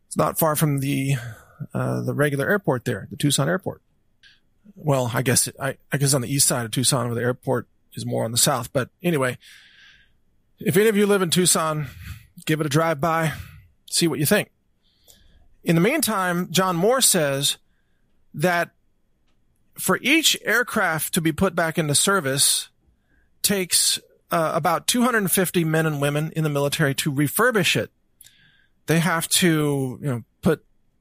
It's 0.06 0.16
not 0.16 0.38
far 0.38 0.56
from 0.56 0.80
the, 0.80 1.14
uh, 1.73 2.02
the 2.02 2.14
regular 2.14 2.49
airport 2.49 2.85
there, 2.85 3.09
the 3.11 3.16
Tucson 3.16 3.49
airport. 3.49 3.80
Well, 4.75 5.11
I 5.14 5.23
guess, 5.23 5.49
it, 5.49 5.56
I, 5.61 5.78
I 5.90 5.97
guess 5.97 6.12
on 6.12 6.21
the 6.21 6.33
east 6.33 6.47
side 6.47 6.66
of 6.66 6.71
Tucson 6.71 7.06
where 7.06 7.14
the 7.14 7.23
airport 7.23 7.66
is 7.95 8.04
more 8.04 8.25
on 8.25 8.33
the 8.33 8.38
south. 8.38 8.73
But 8.75 8.90
anyway, 9.02 9.38
if 10.59 10.76
any 10.76 10.88
of 10.88 10.97
you 10.97 11.06
live 11.06 11.23
in 11.23 11.30
Tucson, 11.30 11.87
give 12.45 12.61
it 12.61 12.66
a 12.66 12.71
drive 12.71 13.00
by, 13.00 13.33
see 13.90 14.06
what 14.06 14.18
you 14.18 14.26
think. 14.26 14.50
In 15.67 15.75
the 15.75 15.81
meantime, 15.81 16.49
John 16.53 16.77
Moore 16.77 17.01
says 17.01 17.59
that 18.33 18.71
for 19.77 19.99
each 20.01 20.39
aircraft 20.45 21.15
to 21.15 21.21
be 21.21 21.33
put 21.33 21.57
back 21.57 21.77
into 21.77 21.93
service 21.93 22.71
takes 23.43 23.99
uh, 24.31 24.53
about 24.55 24.87
250 24.87 25.65
men 25.65 25.85
and 25.85 26.01
women 26.01 26.31
in 26.37 26.45
the 26.45 26.51
military 26.51 26.95
to 26.95 27.13
refurbish 27.13 27.75
it. 27.75 27.91
They 28.87 29.01
have 29.01 29.29
to, 29.29 29.99
you 30.01 30.09
know, 30.09 30.23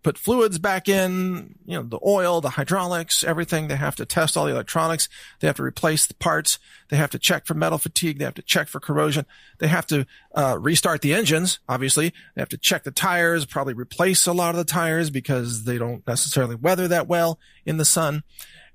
put 0.06 0.20
fluids 0.20 0.60
back 0.60 0.88
in, 0.88 1.56
you 1.66 1.76
know, 1.76 1.82
the 1.82 1.98
oil, 2.06 2.40
the 2.40 2.52
hydraulics, 2.52 3.24
everything. 3.24 3.68
They 3.68 3.76
have 3.76 3.96
to 3.96 4.06
test 4.06 4.38
all 4.38 4.46
the 4.46 4.52
electronics. 4.52 5.10
They 5.40 5.48
have 5.48 5.56
to 5.56 5.64
replace 5.64 6.06
the 6.06 6.14
parts. 6.14 6.60
They 6.90 6.98
have 6.98 7.10
to 7.10 7.18
check 7.18 7.48
for 7.48 7.56
metal 7.56 7.80
fatigue. 7.80 8.20
They 8.20 8.26
have 8.26 8.36
to 8.36 8.44
check 8.44 8.68
for 8.68 8.80
corrosion. 8.80 9.26
They 9.58 9.68
have 9.68 9.88
to 9.88 10.06
uh, 10.36 10.60
restart 10.62 11.02
the 11.02 11.16
engines. 11.16 11.58
Obviously, 11.68 12.14
they 12.36 12.42
have 12.44 12.50
to 12.50 12.58
check 12.60 12.84
the 12.84 12.92
tires. 12.92 13.48
Probably 13.48 13.74
replace 13.74 14.28
a 14.28 14.32
lot 14.32 14.52
of 14.52 14.58
the 14.58 14.64
tires 14.64 15.10
because 15.10 15.64
they 15.64 15.80
don't 15.80 16.06
necessarily 16.06 16.54
weather 16.54 16.88
that 16.88 17.08
well 17.08 17.40
in 17.66 17.78
the 17.78 17.84
sun, 17.84 18.22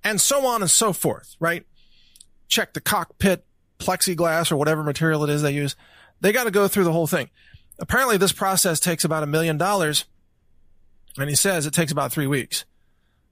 and 0.03 0.21
so 0.21 0.45
on 0.45 0.63
and 0.63 0.71
so 0.71 0.93
forth. 0.93 1.37
Right? 1.39 1.65
Check 2.49 2.75
the 2.75 2.81
cockpit 2.81 3.45
plexiglass 3.79 4.51
or 4.51 4.57
whatever 4.57 4.83
material 4.83 5.23
it 5.23 5.31
is 5.31 5.43
they 5.43 5.53
use. 5.53 5.77
They 6.21 6.33
got 6.33 6.45
to 6.45 6.51
go 6.51 6.67
through 6.67 6.85
the 6.85 6.93
whole 6.93 7.07
thing. 7.07 7.31
Apparently, 7.79 8.17
this 8.17 8.33
process 8.33 8.81
takes 8.81 9.05
about 9.05 9.23
a 9.23 9.27
million 9.27 9.59
dollars 9.59 10.07
and 11.21 11.31
he 11.31 11.37
says 11.37 11.67
it 11.67 11.75
takes 11.75 11.93
about 11.93 12.13
three 12.13 12.27
weeks 12.27 12.65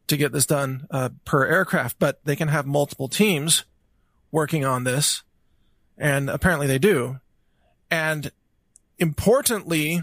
to 0.08 0.16
get 0.16 0.32
this 0.32 0.46
done 0.46 0.86
uh, 0.90 1.10
per 1.24 1.46
aircraft, 1.46 1.98
but 1.98 2.24
they 2.24 2.36
can 2.36 2.48
have 2.48 2.66
multiple 2.66 3.08
teams 3.08 3.64
working 4.30 4.64
on 4.64 4.84
this. 4.84 5.22
And 5.96 6.30
apparently 6.30 6.66
they 6.66 6.78
do. 6.78 7.20
And 7.90 8.30
importantly, 8.98 10.02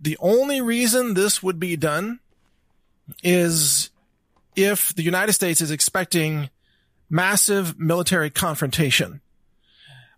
the 0.00 0.16
only 0.20 0.60
reason 0.60 1.14
this 1.14 1.42
would 1.42 1.60
be 1.60 1.76
done 1.76 2.20
is 3.22 3.90
if 4.56 4.94
the 4.94 5.02
United 5.02 5.32
States 5.32 5.60
is 5.60 5.70
expecting 5.70 6.50
massive 7.08 7.78
military 7.78 8.30
confrontation. 8.30 9.20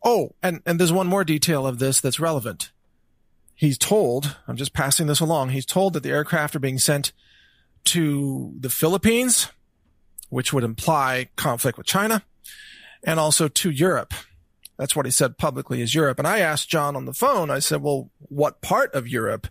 Oh, 0.03 0.35
and, 0.43 0.61
and 0.65 0.79
there's 0.79 0.93
one 0.93 1.07
more 1.07 1.25
detail 1.25 1.67
of 1.67 1.79
this 1.79 2.01
that's 2.01 2.21
relevant 2.21 2.71
he's 3.55 3.79
told, 3.79 4.37
I'm 4.47 4.57
just 4.57 4.73
passing 4.73 5.07
this 5.07 5.21
along, 5.21 5.51
he's 5.51 5.67
told 5.67 5.93
that 5.93 6.03
the 6.03 6.11
aircraft 6.11 6.57
are 6.57 6.61
being 6.61 6.79
sent 6.79 7.13
to 7.87 8.55
the 8.59 8.71
Philippines, 8.71 9.51
which 10.29 10.53
would 10.53 10.65
imply 10.65 11.29
conflict 11.37 11.79
with 11.79 11.87
China, 11.87 12.23
and 13.03 13.21
also 13.21 13.49
to 13.49 13.71
Europe. 13.71 14.15
That's 14.77 14.97
what 14.97 15.07
he 15.07 15.13
said 15.13 15.39
publicly 15.39 15.81
is 15.81 15.95
Europe. 15.95 16.19
And 16.19 16.27
I 16.27 16.41
asked 16.41 16.69
John 16.69 16.97
on 16.97 17.05
the 17.05 17.13
phone, 17.13 17.51
I 17.51 17.61
said, 17.61 17.83
well, 17.83 18.11
what 18.19 18.61
part 18.61 18.93
of 18.95 19.07
Europe? 19.07 19.47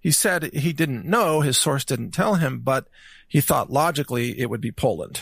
He 0.00 0.10
said 0.10 0.52
he 0.52 0.72
didn't 0.72 1.04
know, 1.04 1.40
his 1.40 1.56
source 1.56 1.84
didn't 1.84 2.10
tell 2.10 2.34
him, 2.34 2.60
but 2.60 2.88
he 3.28 3.40
thought 3.40 3.70
logically 3.70 4.38
it 4.38 4.50
would 4.50 4.60
be 4.60 4.72
Poland. 4.72 5.20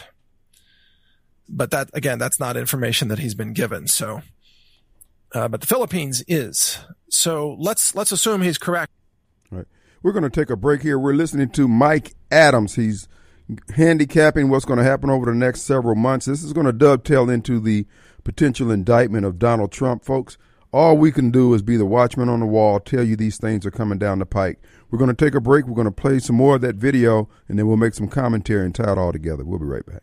But 1.49 1.71
that, 1.71 1.91
again, 1.93 2.19
that's 2.19 2.41
not 2.41 2.57
information 2.57 3.09
that 3.09 3.19
he's 3.19 3.35
been 3.35 3.53
given. 3.53 3.87
So 3.89 4.23
uh, 5.35 5.49
but 5.49 5.61
the 5.61 5.67
Philippines 5.67 6.23
is. 6.29 6.79
So 7.13 7.57
let's 7.59 7.95
let's 7.95 8.11
assume 8.11 8.41
he's 8.43 8.59
correct. 8.59 8.91
Right. 9.51 9.67
We're 10.03 10.13
going 10.13 10.25
to 10.25 10.31
take 10.31 10.51
a 10.51 10.57
break 10.57 10.83
here. 10.83 10.99
We're 10.99 11.13
listening 11.13 11.51
to 11.51 11.69
Mike 11.69 12.15
Adams. 12.31 12.75
He's 12.75 13.07
handicapping 13.77 14.49
what's 14.49 14.65
going 14.65 14.79
to 14.79 14.85
happen 14.85 15.11
over 15.11 15.27
the 15.27 15.35
next 15.35 15.63
several 15.63 15.95
months. 15.95 16.25
This 16.25 16.43
is 16.43 16.55
going 16.55 16.67
to 16.67 16.73
dovetail 16.73 17.29
into 17.29 17.61
the 17.61 17.87
potential 18.25 18.71
indictment 18.71 19.27
of 19.27 19.39
Donald 19.39 19.73
Trump, 19.73 20.05
folks. 20.05 20.39
All 20.73 20.97
we 20.97 21.13
can 21.13 21.31
do 21.31 21.53
is 21.53 21.61
be 21.61 21.77
the 21.77 21.85
watchman 21.85 22.31
on 22.31 22.41
the 22.41 22.47
wall, 22.47 22.81
tell 22.81 23.05
you 23.05 23.15
these 23.15 23.37
things 23.37 23.67
are 23.67 23.71
coming 23.71 23.99
down 23.99 24.19
the 24.19 24.27
pike. 24.27 24.59
We're 24.91 24.99
going 24.99 25.15
to 25.15 25.25
take 25.25 25.35
a 25.35 25.41
break. 25.41 25.67
We're 25.67 25.75
going 25.75 25.85
to 25.85 25.91
play 25.91 26.19
some 26.19 26.37
more 26.37 26.55
of 26.55 26.63
that 26.63 26.77
video, 26.77 27.29
and 27.47 27.59
then 27.59 27.67
we'll 27.67 27.77
make 27.77 27.93
some 27.93 28.09
commentary 28.09 28.65
and 28.65 28.75
tie 28.75 28.93
it 28.93 28.99
all 28.99 29.13
together. 29.13 29.45
We'll 29.45 29.59
be 29.59 29.67
right 29.67 29.85
back. 29.85 30.03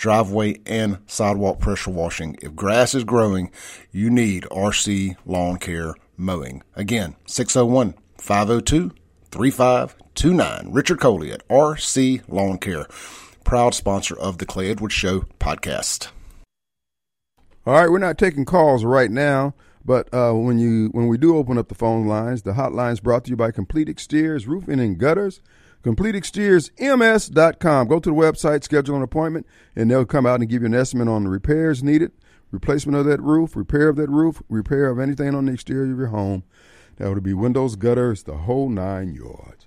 driveway, 0.00 0.58
and 0.66 0.98
sidewalk 1.06 1.60
pressure 1.60 1.90
washing. 1.90 2.36
If 2.42 2.56
grass 2.56 2.94
is 2.94 3.04
growing, 3.04 3.52
you 3.92 4.10
need 4.10 4.44
RC 4.44 5.16
Lawn 5.26 5.58
Care 5.58 5.94
Mowing. 6.16 6.62
Again, 6.74 7.14
601 7.26 7.94
502 8.18 8.92
3529. 9.30 10.72
Richard 10.72 11.00
Coley 11.00 11.30
at 11.30 11.46
RC 11.48 12.22
Lawn 12.28 12.58
Care, 12.58 12.86
proud 13.44 13.74
sponsor 13.74 14.18
of 14.18 14.38
the 14.38 14.46
Clay 14.46 14.70
Edwards 14.70 14.94
Show 14.94 15.20
podcast. 15.38 16.08
All 17.66 17.74
right, 17.74 17.90
we're 17.90 17.98
not 17.98 18.18
taking 18.18 18.46
calls 18.46 18.84
right 18.84 19.10
now. 19.10 19.54
But 19.82 20.12
uh, 20.12 20.32
when 20.32 20.58
you 20.58 20.88
when 20.92 21.08
we 21.08 21.16
do 21.16 21.36
open 21.36 21.56
up 21.56 21.68
the 21.68 21.74
phone 21.74 22.06
lines, 22.06 22.42
the 22.42 22.52
hotline's 22.52 23.00
brought 23.00 23.24
to 23.24 23.30
you 23.30 23.36
by 23.36 23.50
Complete 23.50 23.88
Exteriors 23.88 24.46
Roofing 24.46 24.78
and 24.78 24.98
Gutters 24.98 25.40
CompleteExteriorsMS.com. 25.84 27.88
Go 27.88 28.00
to 28.00 28.10
the 28.10 28.14
website, 28.14 28.64
schedule 28.64 28.96
an 28.96 29.02
appointment, 29.02 29.46
and 29.74 29.90
they'll 29.90 30.04
come 30.04 30.26
out 30.26 30.40
and 30.40 30.48
give 30.48 30.62
you 30.62 30.66
an 30.66 30.74
estimate 30.74 31.08
on 31.08 31.24
the 31.24 31.30
repairs 31.30 31.82
needed, 31.82 32.12
replacement 32.50 32.98
of 32.98 33.06
that 33.06 33.22
roof, 33.22 33.56
repair 33.56 33.88
of 33.88 33.96
that 33.96 34.10
roof, 34.10 34.42
repair 34.48 34.88
of 34.88 34.98
anything 34.98 35.34
on 35.34 35.46
the 35.46 35.52
exterior 35.52 35.90
of 35.90 35.98
your 35.98 36.08
home. 36.08 36.44
That 36.96 37.08
would 37.08 37.22
be 37.22 37.32
windows, 37.32 37.76
gutters, 37.76 38.24
the 38.24 38.36
whole 38.36 38.68
nine 38.68 39.14
yards. 39.14 39.66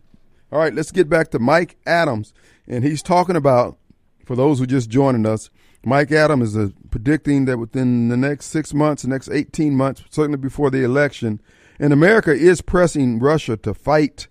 All 0.51 0.59
right, 0.59 0.73
let's 0.73 0.91
get 0.91 1.09
back 1.09 1.31
to 1.31 1.39
Mike 1.39 1.77
Adams. 1.87 2.33
And 2.67 2.83
he's 2.83 3.01
talking 3.01 3.35
about, 3.35 3.77
for 4.23 4.35
those 4.35 4.59
who 4.59 4.67
just 4.67 4.89
joining 4.89 5.25
us, 5.25 5.49
Mike 5.83 6.11
Adams 6.11 6.55
is 6.55 6.69
uh, 6.69 6.73
predicting 6.91 7.45
that 7.45 7.57
within 7.57 8.09
the 8.09 8.17
next 8.17 8.45
six 8.45 8.73
months, 8.73 9.01
the 9.01 9.09
next 9.09 9.29
18 9.29 9.75
months, 9.75 10.03
certainly 10.09 10.37
before 10.37 10.69
the 10.69 10.83
election, 10.83 11.41
and 11.79 11.91
America 11.91 12.31
is 12.31 12.61
pressing 12.61 13.19
Russia 13.19 13.57
to 13.57 13.73
fight, 13.73 14.27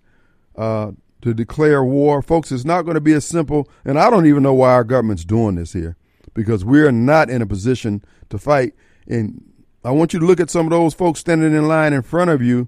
uh, 0.55 0.91
to 1.23 1.33
declare 1.33 1.83
war. 1.83 2.21
Folks, 2.21 2.51
it's 2.51 2.65
not 2.65 2.83
going 2.83 2.95
to 2.95 3.01
be 3.01 3.13
as 3.13 3.25
simple, 3.25 3.69
and 3.85 3.97
I 3.97 4.09
don't 4.09 4.27
even 4.27 4.43
know 4.43 4.53
why 4.53 4.73
our 4.73 4.83
government's 4.83 5.23
doing 5.23 5.55
this 5.55 5.71
here, 5.73 5.95
because 6.33 6.65
we're 6.65 6.91
not 6.91 7.29
in 7.29 7.41
a 7.41 7.47
position 7.47 8.03
to 8.29 8.37
fight. 8.37 8.73
And 9.07 9.41
I 9.85 9.91
want 9.91 10.13
you 10.13 10.19
to 10.19 10.25
look 10.25 10.41
at 10.41 10.49
some 10.49 10.65
of 10.65 10.71
those 10.71 10.93
folks 10.93 11.21
standing 11.21 11.53
in 11.53 11.67
line 11.67 11.93
in 11.93 12.01
front 12.01 12.29
of 12.29 12.41
you. 12.41 12.67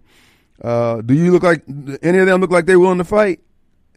Uh, 0.61 1.01
do 1.01 1.13
you 1.13 1.31
look 1.31 1.43
like 1.43 1.63
any 2.01 2.17
of 2.17 2.27
them 2.27 2.39
look 2.39 2.49
like 2.51 2.65
they're 2.65 2.79
willing 2.79 2.97
to 2.97 3.03
fight? 3.03 3.41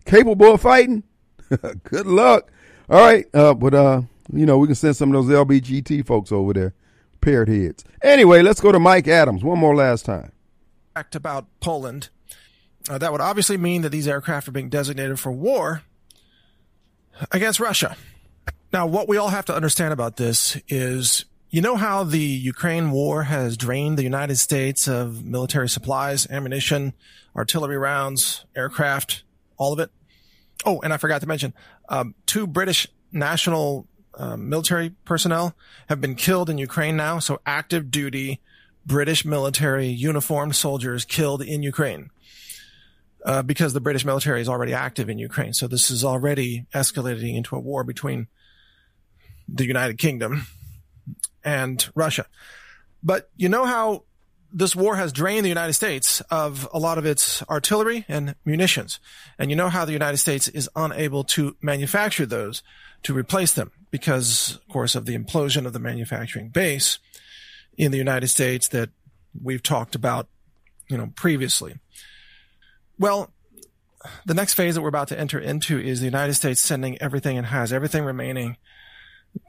Capable 0.05 0.55
of 0.55 0.61
fighting? 0.61 1.05
Good 1.85 2.07
luck. 2.07 2.51
All 2.91 3.01
right, 3.01 3.27
uh, 3.33 3.55
but 3.55 3.75
uh, 3.75 4.03
you 4.33 4.45
know 4.45 4.59
we 4.59 4.67
can 4.67 4.75
send 4.75 4.97
some 4.97 5.15
of 5.15 5.27
those 5.27 5.33
LBGT 5.33 6.05
folks 6.05 6.33
over 6.33 6.53
there, 6.53 6.75
paired 7.21 7.49
heads. 7.49 7.85
Anyway, 8.03 8.43
let's 8.43 8.61
go 8.61 8.73
to 8.73 8.81
Mike 8.81 9.07
Adams 9.07 9.45
one 9.45 9.59
more 9.59 9.77
last 9.77 10.05
time. 10.05 10.33
About 11.15 11.47
Poland. 11.61 12.09
Uh, 12.89 12.99
that 12.99 13.13
would 13.13 13.21
obviously 13.21 13.57
mean 13.57 13.83
that 13.83 13.91
these 13.91 14.09
aircraft 14.09 14.49
are 14.49 14.53
being 14.53 14.69
designated 14.69 15.21
for 15.21 15.31
war 15.31 15.83
against 17.31 17.61
Russia. 17.61 17.97
Now, 18.73 18.87
what 18.87 19.09
we 19.09 19.17
all 19.17 19.29
have 19.29 19.45
to 19.47 19.55
understand 19.55 19.93
about 19.93 20.17
this 20.17 20.57
is 20.69 21.25
you 21.51 21.63
know 21.63 21.77
how 21.77 22.05
the 22.05 22.21
Ukraine 22.21 22.91
war 22.91 23.23
has 23.23 23.57
drained 23.57 23.99
the 23.99 24.03
United 24.03 24.37
States 24.37 24.87
of 24.87 25.25
military 25.25 25.69
supplies, 25.69 26.27
ammunition, 26.29 26.93
artillery 27.35 27.79
rounds, 27.79 28.45
aircraft, 28.55 29.23
all 29.57 29.73
of 29.73 29.79
it? 29.79 29.91
Oh, 30.67 30.81
and 30.83 30.93
I 30.93 30.99
forgot 30.99 31.23
to 31.23 31.27
mention, 31.27 31.55
um, 31.89 32.15
two 32.27 32.47
British 32.47 32.87
national 33.13 33.87
um, 34.15 34.49
military 34.49 34.91
personnel 35.05 35.55
have 35.89 36.01
been 36.01 36.17
killed 36.17 36.51
in 36.51 36.59
Ukraine 36.59 36.97
now. 36.97 37.19
So 37.19 37.41
active 37.47 37.91
duty 37.91 38.41
British 38.85 39.25
military 39.25 39.87
uniformed 39.87 40.57
soldiers 40.57 41.05
killed 41.05 41.41
in 41.43 41.63
Ukraine. 41.63 42.11
Uh, 43.29 43.43
because 43.43 43.75
the 43.75 43.81
British 43.81 44.07
military 44.07 44.41
is 44.41 44.49
already 44.49 44.73
active 44.73 45.11
in 45.11 45.19
Ukraine. 45.19 45.53
So 45.53 45.69
this 45.69 45.91
is 45.91 46.03
already 46.03 46.65
escalating 46.75 47.37
into 47.37 47.57
a 47.57 47.61
war 47.61 47.85
between 47.85 48.27
the 49.47 49.67
United 49.67 49.99
Kingdom 49.99 50.47
and 51.45 51.87
Russia. 51.95 52.25
But 53.03 53.29
you 53.37 53.51
know 53.51 53.67
how 53.67 54.05
this 54.51 54.75
war 54.75 54.97
has 54.97 55.13
drained 55.13 55.45
the 55.45 55.51
United 55.51 55.75
States 55.75 56.23
of 56.31 56.67
a 56.73 56.79
lot 56.79 56.97
of 56.97 57.05
its 57.05 57.43
artillery 57.51 58.07
and 58.09 58.35
munitions. 58.47 58.99
And 59.39 59.51
you 59.51 59.57
know 59.57 59.69
how 59.69 59.85
the 59.85 59.93
United 59.93 60.17
States 60.17 60.49
is 60.49 60.71
unable 60.75 61.23
to 61.25 61.55
manufacture 61.61 62.25
those 62.25 62.63
to 63.03 63.13
replace 63.13 63.53
them 63.53 63.73
because, 63.91 64.57
of 64.57 64.69
course, 64.73 64.95
of 64.95 65.05
the 65.05 65.19
implosion 65.19 65.67
of 65.67 65.75
the 65.75 65.79
manufacturing 65.79 66.49
base 66.49 66.99
in 67.77 67.91
the 67.91 67.99
United 67.99 68.29
States 68.29 68.69
that 68.69 68.89
we've 69.39 69.63
talked 69.63 69.95
about, 69.95 70.29
you 70.89 70.97
know, 70.97 71.13
previously. 71.15 71.75
Well, 72.99 73.31
the 74.27 74.35
next 74.35 74.55
phase 74.55 74.75
that 74.75 74.83
we're 74.83 74.89
about 74.89 75.09
to 75.09 75.19
enter 75.19 75.39
into 75.39 75.79
is 75.79 76.01
the 76.01 76.07
United 76.07 76.35
States 76.35 76.61
sending 76.61 77.01
everything 77.01 77.37
it 77.37 77.45
has, 77.45 77.73
everything 77.73 78.05
remaining 78.05 78.57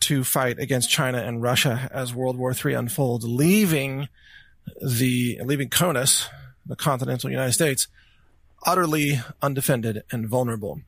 to 0.01 0.24
fight 0.24 0.60
against 0.60 0.89
China 0.89 1.20
and 1.20 1.41
Russia 1.41 1.89
as 1.91 2.13
World 2.13 2.38
War 2.38 2.53
III 2.53 2.74
unfolds, 2.74 3.25
leaving 3.25 4.08
the, 4.82 5.39
leaving 5.44 5.70
CONUS, 5.70 6.27
the 6.65 6.75
continental 6.75 7.29
United 7.29 7.53
States, 7.53 7.88
utterly 8.65 9.20
undefended 9.41 10.03
and 10.12 10.27
vulnerable. 10.27 10.82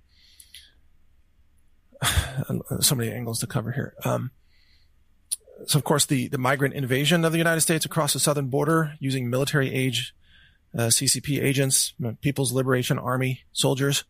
so 2.80 2.96
many 2.96 3.12
angles 3.12 3.40
to 3.40 3.48
cover 3.48 3.72
here. 3.72 3.96
Um, 4.04 4.32
so 5.66 5.78
of 5.78 5.84
course 5.84 6.06
the, 6.06 6.28
the 6.28 6.38
migrant 6.38 6.74
invasion 6.74 7.26
of 7.26 7.32
the 7.32 7.38
United 7.38 7.62
States 7.62 7.86
across 7.86 8.14
the 8.14 8.20
southern 8.20 8.48
border 8.48 8.96
using 9.00 9.30
military 9.30 9.74
age 9.74 10.14
uh, 10.78 10.84
CCP 10.84 11.42
agents, 11.42 11.94
People's 12.22 12.52
Liberation 12.52 12.98
Army 12.98 13.42
soldiers, 13.52 14.04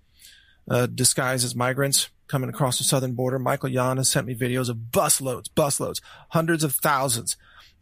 uh, 0.70 0.86
disguised 0.86 1.44
as 1.44 1.56
migrants 1.56 2.10
coming 2.28 2.50
across 2.50 2.78
the 2.78 2.84
southern 2.84 3.14
border. 3.14 3.40
Michael 3.40 3.70
Yon 3.70 3.98
has 3.98 4.12
sent 4.12 4.28
me 4.28 4.36
videos 4.36 4.70
of 4.70 4.78
busloads, 4.92 5.48
busloads, 5.50 6.02
hundreds 6.30 6.64
of 6.64 6.74
thousands 6.76 7.36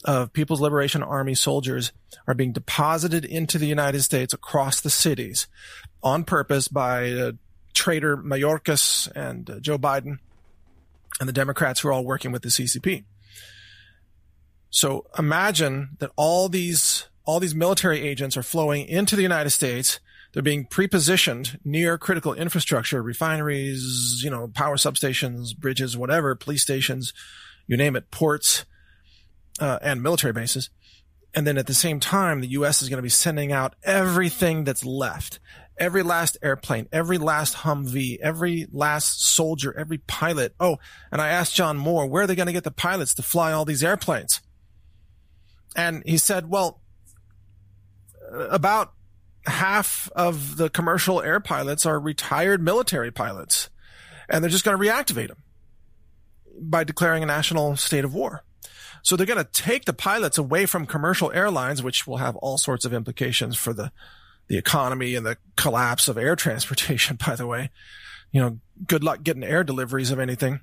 of 0.06 0.34
People's 0.34 0.62
Liberation 0.62 1.04
Army 1.04 1.36
soldiers 1.36 1.92
are 2.28 2.34
being 2.34 2.54
deposited 2.54 3.26
into 3.26 3.58
the 3.58 3.68
United 3.68 4.02
States 4.02 4.34
across 4.34 4.82
the 4.82 4.90
cities 4.90 5.48
on 6.02 6.24
purpose 6.24 6.68
by 6.68 7.12
uh, 7.12 7.32
traitor 7.74 8.18
Mayorkas 8.18 9.12
and 9.16 9.50
uh, 9.50 9.60
Joe 9.60 9.78
Biden 9.78 10.20
and 11.20 11.28
the 11.28 11.34
Democrats 11.34 11.82
who 11.82 11.90
are 11.90 11.92
all 11.92 12.06
working 12.06 12.32
with 12.32 12.42
the 12.42 12.50
CCP. 12.50 13.04
So 14.70 15.08
imagine 15.18 15.98
that 16.00 16.12
all 16.16 16.48
these 16.48 17.08
all 17.30 17.40
these 17.40 17.54
military 17.54 18.02
agents 18.02 18.36
are 18.36 18.42
flowing 18.42 18.88
into 18.88 19.16
the 19.16 19.22
United 19.22 19.52
States. 19.52 20.00
They're 20.34 20.42
being 20.42 20.66
prepositioned 20.66 21.60
near 21.64 21.96
critical 21.96 22.34
infrastructure, 22.34 23.04
refineries, 23.04 24.22
you 24.24 24.32
know, 24.32 24.48
power 24.48 24.78
substations, 24.78 25.56
bridges, 25.56 25.96
whatever, 25.96 26.34
police 26.34 26.64
stations, 26.64 27.14
you 27.68 27.78
name 27.78 27.96
it, 27.96 28.10
ports, 28.10 28.66
uh, 29.60 29.78
and 29.84 30.02
military 30.02 30.34
bases. 30.34 30.72
And 31.36 31.46
then 31.46 31.60
at 31.60 31.68
the 31.68 31.76
same 31.76 32.00
time, 32.00 32.42
the 32.42 32.48
U.S. 32.48 32.82
is 32.82 32.90
going 32.90 32.98
to 32.98 33.04
be 33.04 33.10
sending 33.10 33.52
out 33.52 33.76
everything 33.84 34.64
that's 34.64 34.84
left. 34.84 35.40
Every 35.78 36.02
last 36.02 36.36
airplane, 36.42 36.88
every 36.92 37.20
last 37.20 37.58
Humvee, 37.58 38.18
every 38.24 38.66
last 38.72 39.24
soldier, 39.24 39.72
every 39.78 40.00
pilot. 40.00 40.56
Oh, 40.60 40.80
and 41.12 41.22
I 41.22 41.28
asked 41.28 41.54
John 41.54 41.78
Moore, 41.78 42.08
where 42.08 42.24
are 42.24 42.28
they 42.28 42.34
going 42.34 42.48
to 42.48 42.54
get 42.54 42.64
the 42.64 42.72
pilots 42.72 43.14
to 43.14 43.22
fly 43.22 43.52
all 43.52 43.66
these 43.66 43.84
airplanes? 43.84 44.42
And 45.76 46.02
he 46.08 46.18
said, 46.18 46.50
well, 46.50 46.82
about 48.32 48.94
half 49.46 50.10
of 50.16 50.58
the 50.58 50.70
commercial 50.70 51.22
air 51.22 51.40
pilots 51.40 51.86
are 51.86 52.00
retired 52.00 52.62
military 52.62 53.12
pilots, 53.12 53.70
and 54.30 54.44
they're 54.44 54.52
just 54.52 54.66
going 54.66 54.78
to 54.78 54.84
reactivate 54.84 55.28
them 55.28 55.44
by 56.62 56.84
declaring 56.84 57.24
a 57.24 57.26
national 57.26 57.76
state 57.76 58.04
of 58.04 58.14
war. 58.14 58.44
So 59.02 59.16
they're 59.16 59.26
going 59.26 59.44
to 59.44 59.50
take 59.52 59.86
the 59.86 59.94
pilots 59.94 60.38
away 60.38 60.66
from 60.66 60.86
commercial 60.86 61.32
airlines, 61.32 61.82
which 61.82 62.06
will 62.06 62.18
have 62.18 62.36
all 62.38 62.58
sorts 62.58 62.86
of 62.86 62.94
implications 62.94 63.58
for 63.58 63.74
the, 63.74 63.92
the 64.48 64.58
economy 64.58 65.16
and 65.16 65.26
the 65.26 65.38
collapse 65.56 66.08
of 66.08 66.18
air 66.18 66.36
transportation, 66.36 67.18
by 67.26 67.36
the 67.36 67.48
way. 67.48 67.70
You 68.32 68.42
know, 68.42 68.60
good 68.86 69.04
luck 69.04 69.24
getting 69.24 69.44
air 69.44 69.64
deliveries 69.64 70.12
of 70.12 70.20
anything. 70.20 70.60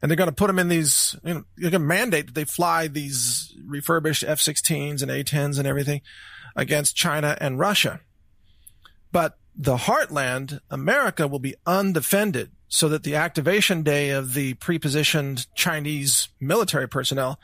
And 0.00 0.10
they're 0.10 0.16
going 0.16 0.28
to 0.28 0.34
put 0.34 0.48
them 0.48 0.58
in 0.58 0.68
these, 0.68 1.16
you 1.24 1.34
know, 1.34 1.44
they're 1.56 1.70
going 1.70 1.82
to 1.82 1.86
mandate 1.86 2.26
that 2.26 2.34
they 2.34 2.44
fly 2.44 2.86
these 2.88 3.54
refurbished 3.64 4.24
F-16s 4.24 5.02
and 5.02 5.10
A-10s 5.10 5.58
and 5.58 5.66
everything 5.66 6.02
against 6.54 6.96
China 6.96 7.36
and 7.40 7.58
Russia. 7.58 8.00
But 9.12 9.38
the 9.56 9.76
heartland, 9.76 10.60
America, 10.70 11.26
will 11.26 11.38
be 11.38 11.54
undefended 11.66 12.50
so 12.68 12.88
that 12.88 13.04
the 13.04 13.14
activation 13.14 13.82
day 13.82 14.10
of 14.10 14.34
the 14.34 14.54
prepositioned 14.54 15.46
Chinese 15.54 16.28
military 16.40 16.88
personnel, 16.88 17.40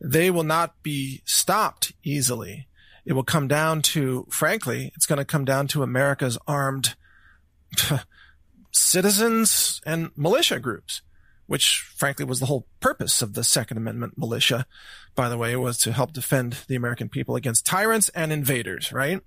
they 0.00 0.30
will 0.30 0.44
not 0.44 0.82
be 0.82 1.22
stopped 1.24 1.92
easily. 2.02 2.66
It 3.04 3.14
will 3.14 3.24
come 3.24 3.48
down 3.48 3.82
to, 3.82 4.26
frankly, 4.30 4.92
it's 4.96 5.06
going 5.06 5.18
to 5.18 5.24
come 5.24 5.44
down 5.44 5.68
to 5.68 5.82
America's 5.82 6.36
armed 6.46 6.94
citizens 8.72 9.80
and 9.86 10.10
militia 10.16 10.58
groups 10.58 11.02
which 11.46 11.80
frankly 11.94 12.24
was 12.24 12.40
the 12.40 12.46
whole 12.46 12.66
purpose 12.80 13.22
of 13.22 13.34
the 13.34 13.44
Second 13.44 13.76
Amendment 13.76 14.18
militia, 14.18 14.66
by 15.14 15.28
the 15.28 15.38
way, 15.38 15.54
was 15.56 15.78
to 15.78 15.92
help 15.92 16.12
defend 16.12 16.58
the 16.68 16.76
American 16.76 17.08
people 17.08 17.36
against 17.36 17.66
tyrants 17.66 18.08
and 18.10 18.32
invaders, 18.32 18.92
right? 18.92 19.20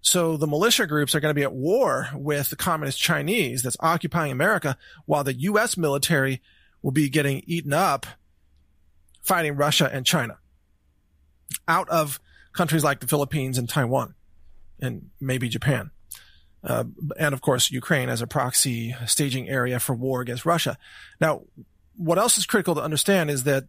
So 0.00 0.36
the 0.36 0.46
militia 0.46 0.86
groups 0.86 1.14
are 1.14 1.20
going 1.20 1.30
to 1.30 1.38
be 1.38 1.44
at 1.44 1.52
war 1.52 2.08
with 2.14 2.50
the 2.50 2.56
communist 2.56 3.00
Chinese 3.00 3.62
that's 3.62 3.76
occupying 3.80 4.32
America 4.32 4.76
while 5.06 5.24
the 5.24 5.34
U.S. 5.34 5.76
military 5.76 6.40
will 6.82 6.92
be 6.92 7.08
getting 7.08 7.42
eaten 7.46 7.72
up 7.72 8.06
fighting 9.22 9.56
Russia 9.56 9.90
and 9.92 10.06
China 10.06 10.38
out 11.66 11.88
of 11.88 12.20
countries 12.52 12.84
like 12.84 13.00
the 13.00 13.06
Philippines 13.06 13.58
and 13.58 13.68
Taiwan 13.68 14.14
and 14.80 15.10
maybe 15.20 15.48
Japan. 15.48 15.90
Uh, 16.62 16.84
and 17.18 17.34
of 17.34 17.40
course, 17.40 17.70
Ukraine 17.70 18.08
as 18.08 18.20
a 18.20 18.26
proxy 18.26 18.94
staging 19.06 19.48
area 19.48 19.78
for 19.78 19.94
war 19.94 20.20
against 20.20 20.44
Russia. 20.44 20.76
Now, 21.20 21.42
what 21.96 22.18
else 22.18 22.38
is 22.38 22.46
critical 22.46 22.74
to 22.74 22.82
understand 22.82 23.30
is 23.30 23.44
that 23.44 23.64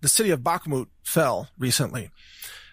the 0.00 0.08
city 0.08 0.30
of 0.30 0.40
Bakhmut 0.40 0.88
fell 1.02 1.48
recently. 1.58 2.10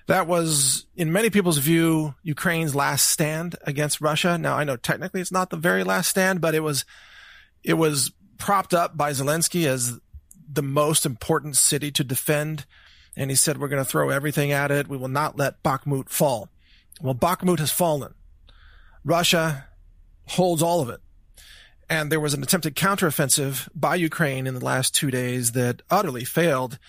That 0.07 0.27
was, 0.27 0.85
in 0.95 1.13
many 1.13 1.29
people's 1.29 1.59
view, 1.59 2.15
Ukraine's 2.23 2.75
last 2.75 3.07
stand 3.07 3.55
against 3.63 4.01
Russia. 4.01 4.37
Now, 4.37 4.57
I 4.57 4.65
know 4.65 4.75
technically 4.75 5.21
it's 5.21 5.31
not 5.31 5.49
the 5.49 5.57
very 5.57 5.83
last 5.83 6.09
stand, 6.09 6.41
but 6.41 6.53
it 6.53 6.61
was, 6.61 6.83
it 7.63 7.75
was 7.75 8.11
propped 8.37 8.73
up 8.73 8.97
by 8.97 9.11
Zelensky 9.11 9.67
as 9.67 9.99
the 10.51 10.63
most 10.63 11.05
important 11.05 11.55
city 11.55 11.91
to 11.91 12.03
defend. 12.03 12.65
And 13.15 13.29
he 13.29 13.35
said, 13.35 13.57
we're 13.57 13.69
going 13.69 13.83
to 13.83 13.89
throw 13.89 14.09
everything 14.09 14.51
at 14.51 14.71
it. 14.71 14.87
We 14.87 14.97
will 14.97 15.07
not 15.07 15.37
let 15.37 15.63
Bakhmut 15.63 16.09
fall. 16.09 16.49
Well, 17.01 17.15
Bakhmut 17.15 17.59
has 17.59 17.71
fallen. 17.71 18.13
Russia 19.03 19.67
holds 20.27 20.61
all 20.61 20.81
of 20.81 20.89
it. 20.89 20.99
And 21.89 22.11
there 22.11 22.19
was 22.19 22.33
an 22.33 22.43
attempted 22.43 22.75
counteroffensive 22.75 23.67
by 23.75 23.95
Ukraine 23.95 24.47
in 24.47 24.53
the 24.53 24.63
last 24.63 24.95
two 24.95 25.11
days 25.11 25.51
that 25.51 25.81
utterly 25.89 26.23
failed 26.23 26.79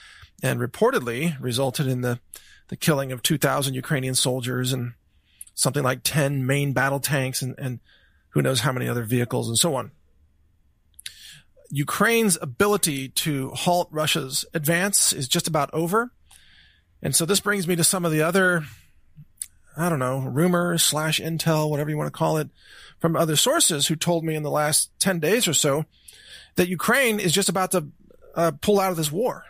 and 0.42 0.60
reportedly 0.60 1.36
resulted 1.40 1.86
in 1.86 2.02
the, 2.02 2.20
the 2.68 2.76
killing 2.76 3.10
of 3.10 3.22
2,000 3.22 3.74
Ukrainian 3.74 4.14
soldiers 4.14 4.72
and 4.72 4.92
something 5.54 5.82
like 5.82 6.00
10 6.04 6.46
main 6.46 6.72
battle 6.72 7.00
tanks 7.00 7.42
and, 7.42 7.54
and 7.58 7.80
who 8.30 8.42
knows 8.42 8.60
how 8.60 8.72
many 8.72 8.88
other 8.88 9.02
vehicles 9.02 9.48
and 9.48 9.58
so 9.58 9.74
on. 9.74 9.90
Ukraine's 11.68 12.38
ability 12.40 13.08
to 13.08 13.50
halt 13.50 13.88
Russia's 13.90 14.44
advance 14.52 15.12
is 15.12 15.26
just 15.26 15.48
about 15.48 15.70
over. 15.72 16.12
And 17.00 17.16
so 17.16 17.24
this 17.24 17.40
brings 17.40 17.66
me 17.66 17.76
to 17.76 17.84
some 17.84 18.04
of 18.04 18.12
the 18.12 18.22
other, 18.22 18.64
I 19.76 19.88
don't 19.88 19.98
know, 19.98 20.20
rumors 20.20 20.82
slash 20.82 21.20
intel, 21.20 21.70
whatever 21.70 21.90
you 21.90 21.96
want 21.96 22.12
to 22.12 22.18
call 22.18 22.36
it, 22.36 22.48
from 22.98 23.16
other 23.16 23.36
sources 23.36 23.86
who 23.86 23.96
told 23.96 24.24
me 24.24 24.34
in 24.34 24.42
the 24.42 24.50
last 24.50 24.90
10 24.98 25.18
days 25.18 25.48
or 25.48 25.54
so 25.54 25.84
that 26.56 26.68
Ukraine 26.68 27.18
is 27.18 27.32
just 27.32 27.48
about 27.48 27.72
to 27.72 27.88
uh, 28.34 28.52
pull 28.60 28.80
out 28.80 28.90
of 28.90 28.96
this 28.96 29.10
war. 29.10 29.44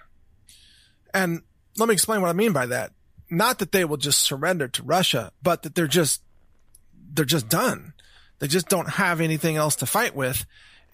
And 1.13 1.43
let 1.77 1.89
me 1.89 1.95
explain 1.95 2.21
what 2.21 2.31
I 2.31 2.35
mean 2.35 2.53
by 2.53 2.67
that. 2.67 2.93
Not 3.31 3.59
that 3.59 3.73
they 3.73 3.85
will 3.85 3.97
just 3.97 4.21
surrender 4.21 4.69
to 4.69 4.83
Russia, 4.83 5.33
but 5.43 5.63
that 5.63 5.75
they're 5.75 5.87
just, 5.87 6.23
they're 7.13 7.25
just 7.25 7.49
done. 7.49 7.95
They 8.39 8.47
just 8.47 8.69
don't 8.69 8.91
have 8.91 9.21
anything 9.21 9.57
else 9.57 9.77
to 9.77 9.87
fight 9.87 10.15
with. 10.15 10.45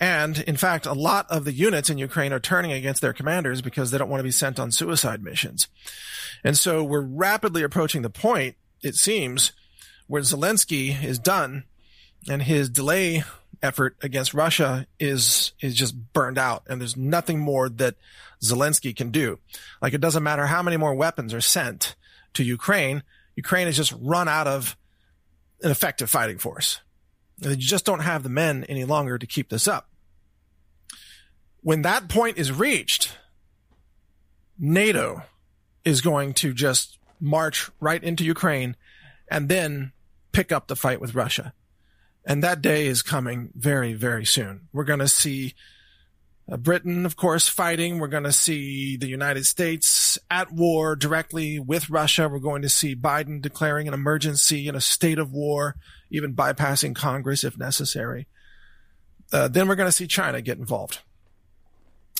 And 0.00 0.38
in 0.40 0.56
fact, 0.56 0.86
a 0.86 0.92
lot 0.92 1.26
of 1.28 1.44
the 1.44 1.52
units 1.52 1.90
in 1.90 1.98
Ukraine 1.98 2.32
are 2.32 2.38
turning 2.38 2.72
against 2.72 3.00
their 3.00 3.12
commanders 3.12 3.62
because 3.62 3.90
they 3.90 3.98
don't 3.98 4.08
want 4.08 4.20
to 4.20 4.24
be 4.24 4.30
sent 4.30 4.60
on 4.60 4.70
suicide 4.70 5.22
missions. 5.22 5.66
And 6.44 6.56
so 6.56 6.84
we're 6.84 7.00
rapidly 7.00 7.62
approaching 7.62 8.02
the 8.02 8.10
point, 8.10 8.56
it 8.82 8.94
seems, 8.94 9.52
where 10.06 10.22
Zelensky 10.22 11.02
is 11.02 11.18
done 11.18 11.64
and 12.28 12.42
his 12.42 12.68
delay 12.68 13.24
effort 13.62 13.96
against 14.02 14.34
Russia 14.34 14.86
is, 14.98 15.52
is 15.60 15.74
just 15.74 16.12
burned 16.12 16.38
out. 16.38 16.62
And 16.68 16.80
there's 16.80 16.96
nothing 16.96 17.38
more 17.38 17.68
that 17.68 17.96
Zelensky 18.42 18.94
can 18.94 19.10
do. 19.10 19.38
Like 19.82 19.94
it 19.94 20.00
doesn't 20.00 20.22
matter 20.22 20.46
how 20.46 20.62
many 20.62 20.76
more 20.76 20.94
weapons 20.94 21.34
are 21.34 21.40
sent 21.40 21.96
to 22.34 22.44
Ukraine. 22.44 23.02
Ukraine 23.36 23.66
has 23.66 23.76
just 23.76 23.94
run 24.00 24.28
out 24.28 24.46
of 24.46 24.76
an 25.62 25.70
effective 25.70 26.08
fighting 26.08 26.38
force. 26.38 26.80
You 27.40 27.56
just 27.56 27.84
don't 27.84 28.00
have 28.00 28.22
the 28.22 28.28
men 28.28 28.64
any 28.64 28.84
longer 28.84 29.18
to 29.18 29.26
keep 29.26 29.48
this 29.48 29.68
up. 29.68 29.88
When 31.60 31.82
that 31.82 32.08
point 32.08 32.38
is 32.38 32.52
reached, 32.52 33.12
NATO 34.58 35.22
is 35.84 36.00
going 36.00 36.34
to 36.34 36.52
just 36.52 36.98
march 37.20 37.70
right 37.80 38.02
into 38.02 38.24
Ukraine 38.24 38.76
and 39.30 39.48
then 39.48 39.92
pick 40.32 40.52
up 40.52 40.68
the 40.68 40.76
fight 40.76 41.00
with 41.00 41.14
Russia. 41.14 41.52
And 42.24 42.42
that 42.42 42.60
day 42.60 42.86
is 42.86 43.02
coming 43.02 43.50
very, 43.54 43.94
very 43.94 44.24
soon. 44.24 44.68
We're 44.72 44.84
going 44.84 44.98
to 44.98 45.08
see 45.08 45.54
uh, 46.50 46.56
Britain, 46.56 47.06
of 47.06 47.16
course, 47.16 47.48
fighting. 47.48 47.98
We're 47.98 48.08
going 48.08 48.24
to 48.24 48.32
see 48.32 48.96
the 48.96 49.06
United 49.06 49.46
States 49.46 50.18
at 50.30 50.52
war 50.52 50.96
directly 50.96 51.58
with 51.58 51.90
Russia. 51.90 52.28
We're 52.28 52.38
going 52.38 52.62
to 52.62 52.68
see 52.68 52.96
Biden 52.96 53.40
declaring 53.40 53.88
an 53.88 53.94
emergency 53.94 54.68
in 54.68 54.74
a 54.74 54.80
state 54.80 55.18
of 55.18 55.32
war, 55.32 55.76
even 56.10 56.34
bypassing 56.34 56.94
Congress 56.94 57.44
if 57.44 57.58
necessary. 57.58 58.26
Uh, 59.32 59.48
then 59.48 59.68
we're 59.68 59.74
going 59.74 59.88
to 59.88 59.92
see 59.92 60.06
China 60.06 60.40
get 60.40 60.58
involved. 60.58 61.00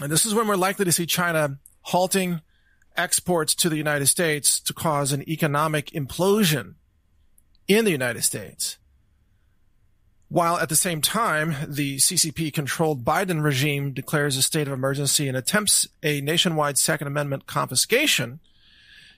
And 0.00 0.12
this 0.12 0.26
is 0.26 0.34
when 0.34 0.46
we're 0.46 0.56
likely 0.56 0.84
to 0.84 0.92
see 0.92 1.06
China 1.06 1.58
halting 1.82 2.42
exports 2.98 3.54
to 3.54 3.70
the 3.70 3.76
United 3.76 4.06
States 4.06 4.60
to 4.60 4.74
cause 4.74 5.12
an 5.12 5.26
economic 5.28 5.86
implosion 5.92 6.74
in 7.68 7.84
the 7.84 7.90
United 7.90 8.22
States. 8.22 8.76
While 10.30 10.58
at 10.58 10.68
the 10.68 10.76
same 10.76 11.00
time, 11.00 11.54
the 11.66 11.96
CCP 11.96 12.52
controlled 12.52 13.04
Biden 13.04 13.42
regime 13.42 13.92
declares 13.92 14.36
a 14.36 14.42
state 14.42 14.66
of 14.66 14.74
emergency 14.74 15.26
and 15.26 15.36
attempts 15.36 15.88
a 16.02 16.20
nationwide 16.20 16.76
Second 16.76 17.06
Amendment 17.06 17.46
confiscation 17.46 18.40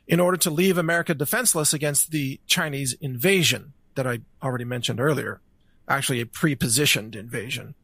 in 0.06 0.20
order 0.20 0.36
to 0.36 0.50
leave 0.50 0.78
America 0.78 1.14
defenseless 1.14 1.72
against 1.72 2.12
the 2.12 2.38
Chinese 2.46 2.92
invasion 2.94 3.72
that 3.96 4.06
I 4.06 4.20
already 4.42 4.64
mentioned 4.64 5.00
earlier. 5.00 5.40
Actually, 5.88 6.20
a 6.20 6.26
pre-positioned 6.26 7.16
invasion. 7.16 7.74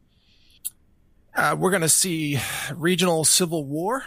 Uh, 1.35 1.55
we're 1.59 1.69
going 1.69 1.81
to 1.81 1.89
see 1.89 2.39
regional 2.73 3.25
civil 3.25 3.65
war 3.65 4.05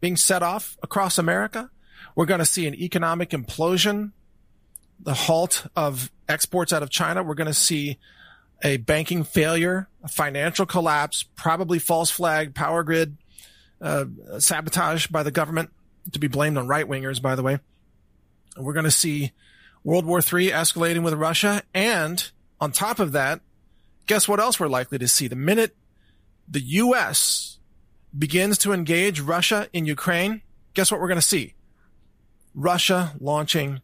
being 0.00 0.16
set 0.16 0.42
off 0.42 0.76
across 0.82 1.18
America. 1.18 1.70
We're 2.14 2.26
going 2.26 2.40
to 2.40 2.46
see 2.46 2.66
an 2.66 2.74
economic 2.74 3.30
implosion, 3.30 4.12
the 4.98 5.14
halt 5.14 5.66
of 5.76 6.10
exports 6.28 6.72
out 6.72 6.82
of 6.82 6.90
China. 6.90 7.22
We're 7.22 7.34
going 7.34 7.46
to 7.46 7.54
see 7.54 7.98
a 8.62 8.76
banking 8.78 9.24
failure, 9.24 9.88
a 10.02 10.08
financial 10.08 10.66
collapse, 10.66 11.22
probably 11.22 11.78
false 11.78 12.10
flag 12.10 12.54
power 12.54 12.82
grid 12.82 13.16
uh, 13.80 14.04
sabotage 14.38 15.06
by 15.06 15.22
the 15.22 15.30
government, 15.30 15.70
to 16.12 16.18
be 16.18 16.28
blamed 16.28 16.58
on 16.58 16.66
right 16.66 16.86
wingers, 16.86 17.20
by 17.20 17.34
the 17.34 17.42
way. 17.42 17.58
We're 18.56 18.72
going 18.72 18.84
to 18.84 18.90
see 18.90 19.32
World 19.84 20.04
War 20.04 20.18
III 20.18 20.50
escalating 20.50 21.02
with 21.02 21.14
Russia. 21.14 21.62
And 21.72 22.30
on 22.60 22.72
top 22.72 22.98
of 22.98 23.12
that, 23.12 23.40
guess 24.06 24.28
what 24.28 24.40
else 24.40 24.58
we're 24.58 24.68
likely 24.68 24.98
to 24.98 25.08
see? 25.08 25.28
The 25.28 25.36
minute 25.36 25.74
the 26.48 26.60
U.S. 26.60 27.49
begins 28.16 28.58
to 28.58 28.72
engage 28.72 29.20
Russia 29.20 29.68
in 29.72 29.86
Ukraine, 29.86 30.42
guess 30.74 30.90
what 30.90 31.00
we're 31.00 31.08
going 31.08 31.16
to 31.16 31.22
see? 31.22 31.54
Russia 32.54 33.14
launching 33.20 33.80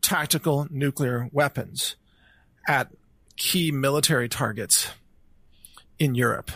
tactical 0.00 0.66
nuclear 0.70 1.28
weapons 1.32 1.96
at 2.68 2.90
key 3.36 3.72
military 3.72 4.28
targets 4.28 4.90
in 5.98 6.14
Europe. 6.14 6.50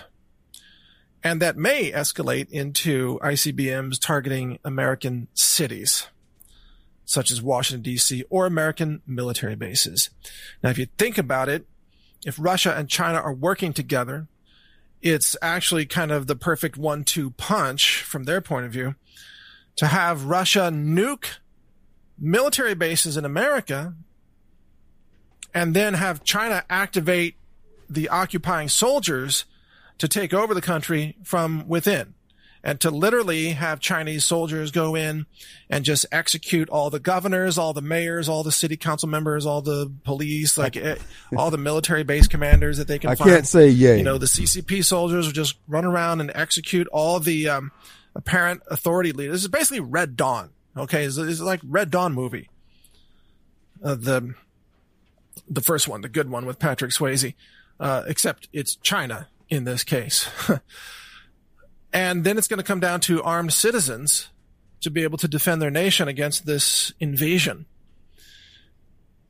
And 1.24 1.42
that 1.42 1.56
may 1.56 1.90
escalate 1.90 2.48
into 2.50 3.18
ICBMs 3.22 4.00
targeting 4.00 4.58
American 4.64 5.26
cities, 5.34 6.06
such 7.04 7.32
as 7.32 7.42
Washington, 7.42 7.82
D.C., 7.82 8.24
or 8.30 8.46
American 8.46 9.02
military 9.06 9.56
bases. 9.56 10.10
Now, 10.62 10.70
if 10.70 10.78
you 10.78 10.86
think 10.96 11.18
about 11.18 11.48
it, 11.48 11.66
if 12.24 12.36
Russia 12.38 12.74
and 12.76 12.88
China 12.88 13.18
are 13.18 13.34
working 13.34 13.72
together, 13.72 14.28
it's 15.02 15.36
actually 15.40 15.86
kind 15.86 16.10
of 16.10 16.26
the 16.26 16.36
perfect 16.36 16.76
one 16.76 17.04
two 17.04 17.30
punch 17.32 18.02
from 18.02 18.24
their 18.24 18.40
point 18.40 18.66
of 18.66 18.72
view 18.72 18.94
to 19.76 19.86
have 19.86 20.24
Russia 20.24 20.70
nuke 20.72 21.38
military 22.18 22.74
bases 22.74 23.16
in 23.16 23.24
America 23.24 23.94
and 25.54 25.74
then 25.74 25.94
have 25.94 26.24
China 26.24 26.64
activate 26.68 27.36
the 27.88 28.08
occupying 28.08 28.68
soldiers 28.68 29.44
to 29.98 30.08
take 30.08 30.34
over 30.34 30.52
the 30.54 30.60
country 30.60 31.16
from 31.22 31.66
within 31.68 32.14
and 32.68 32.78
to 32.82 32.90
literally 32.90 33.52
have 33.52 33.80
Chinese 33.80 34.26
soldiers 34.26 34.70
go 34.70 34.94
in 34.94 35.24
and 35.70 35.86
just 35.86 36.04
execute 36.12 36.68
all 36.68 36.90
the 36.90 37.00
governors, 37.00 37.56
all 37.56 37.72
the 37.72 37.80
mayors, 37.80 38.28
all 38.28 38.42
the 38.42 38.52
city 38.52 38.76
council 38.76 39.08
members, 39.08 39.46
all 39.46 39.62
the 39.62 39.90
police, 40.04 40.58
like 40.58 40.76
eh, 40.76 40.96
all 41.34 41.50
the 41.50 41.56
military 41.56 42.02
base 42.02 42.28
commanders 42.28 42.76
that 42.76 42.86
they 42.86 42.98
can 42.98 43.08
I 43.08 43.14
find. 43.14 43.30
can't 43.30 43.46
say 43.46 43.70
yay. 43.70 43.96
You 43.96 44.04
know, 44.04 44.18
the 44.18 44.26
CCP 44.26 44.84
soldiers 44.84 45.24
will 45.24 45.32
just 45.32 45.56
run 45.66 45.86
around 45.86 46.20
and 46.20 46.30
execute 46.34 46.86
all 46.88 47.20
the 47.20 47.48
um, 47.48 47.72
apparent 48.14 48.60
authority 48.70 49.12
leaders. 49.12 49.36
This 49.36 49.42
is 49.44 49.48
basically 49.48 49.80
Red 49.80 50.14
Dawn. 50.14 50.50
Okay, 50.76 51.04
it's, 51.04 51.16
it's 51.16 51.40
like 51.40 51.60
Red 51.64 51.90
Dawn 51.90 52.12
movie. 52.12 52.50
Uh, 53.82 53.94
the 53.94 54.34
the 55.48 55.62
first 55.62 55.88
one, 55.88 56.02
the 56.02 56.10
good 56.10 56.28
one 56.28 56.44
with 56.44 56.58
Patrick 56.58 56.90
Swayze, 56.90 57.32
uh, 57.80 58.02
except 58.06 58.46
it's 58.52 58.76
China 58.76 59.28
in 59.48 59.64
this 59.64 59.84
case. 59.84 60.28
and 61.92 62.24
then 62.24 62.38
it's 62.38 62.48
going 62.48 62.58
to 62.58 62.64
come 62.64 62.80
down 62.80 63.00
to 63.00 63.22
armed 63.22 63.52
citizens 63.52 64.28
to 64.80 64.90
be 64.90 65.02
able 65.02 65.18
to 65.18 65.28
defend 65.28 65.60
their 65.60 65.70
nation 65.70 66.08
against 66.08 66.46
this 66.46 66.92
invasion. 67.00 67.66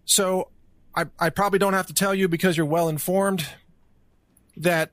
So 0.05 0.49
I, 0.95 1.07
I 1.19 1.31
probably 1.31 1.59
don't 1.59 1.75
have 1.75 1.87
to 1.87 1.95
tell 1.95 2.15
you 2.15 2.29
because 2.29 2.57
you're 2.57 2.67
well 2.67 2.89
informed 2.89 3.47
that 4.57 4.91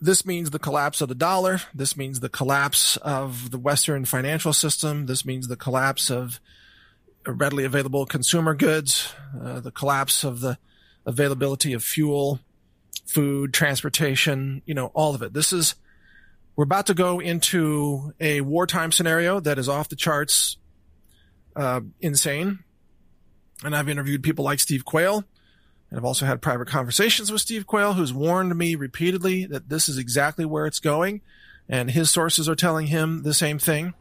this 0.00 0.26
means 0.26 0.50
the 0.50 0.58
collapse 0.58 1.00
of 1.00 1.08
the 1.08 1.14
dollar. 1.14 1.60
This 1.72 1.96
means 1.96 2.20
the 2.20 2.28
collapse 2.28 2.96
of 2.98 3.50
the 3.50 3.58
Western 3.58 4.04
financial 4.04 4.52
system. 4.52 5.06
This 5.06 5.24
means 5.24 5.48
the 5.48 5.56
collapse 5.56 6.10
of 6.10 6.40
readily 7.24 7.64
available 7.64 8.04
consumer 8.04 8.54
goods, 8.54 9.14
uh, 9.40 9.60
the 9.60 9.70
collapse 9.70 10.24
of 10.24 10.40
the 10.40 10.58
availability 11.06 11.72
of 11.72 11.84
fuel, 11.84 12.40
food, 13.06 13.54
transportation, 13.54 14.62
you 14.66 14.74
know, 14.74 14.86
all 14.86 15.14
of 15.14 15.22
it. 15.22 15.32
This 15.32 15.52
is, 15.52 15.76
we're 16.56 16.64
about 16.64 16.86
to 16.86 16.94
go 16.94 17.20
into 17.20 18.12
a 18.20 18.40
wartime 18.42 18.92
scenario 18.92 19.40
that 19.40 19.58
is 19.58 19.68
off 19.68 19.88
the 19.88 19.96
charts, 19.96 20.58
uh, 21.56 21.80
insane. 22.00 22.60
And 23.64 23.74
I've 23.74 23.88
interviewed 23.88 24.22
people 24.22 24.44
like 24.44 24.60
Steve 24.60 24.84
Quayle. 24.84 25.24
And 25.90 25.98
I've 25.98 26.04
also 26.04 26.26
had 26.26 26.42
private 26.42 26.68
conversations 26.68 27.30
with 27.30 27.40
Steve 27.40 27.66
Quayle, 27.66 27.94
who's 27.94 28.12
warned 28.12 28.56
me 28.56 28.74
repeatedly 28.74 29.46
that 29.46 29.68
this 29.68 29.88
is 29.88 29.98
exactly 29.98 30.44
where 30.44 30.66
it's 30.66 30.80
going. 30.80 31.20
And 31.68 31.90
his 31.90 32.10
sources 32.10 32.48
are 32.48 32.54
telling 32.54 32.88
him 32.88 33.22
the 33.22 33.34
same 33.34 33.58
thing. 33.58 33.94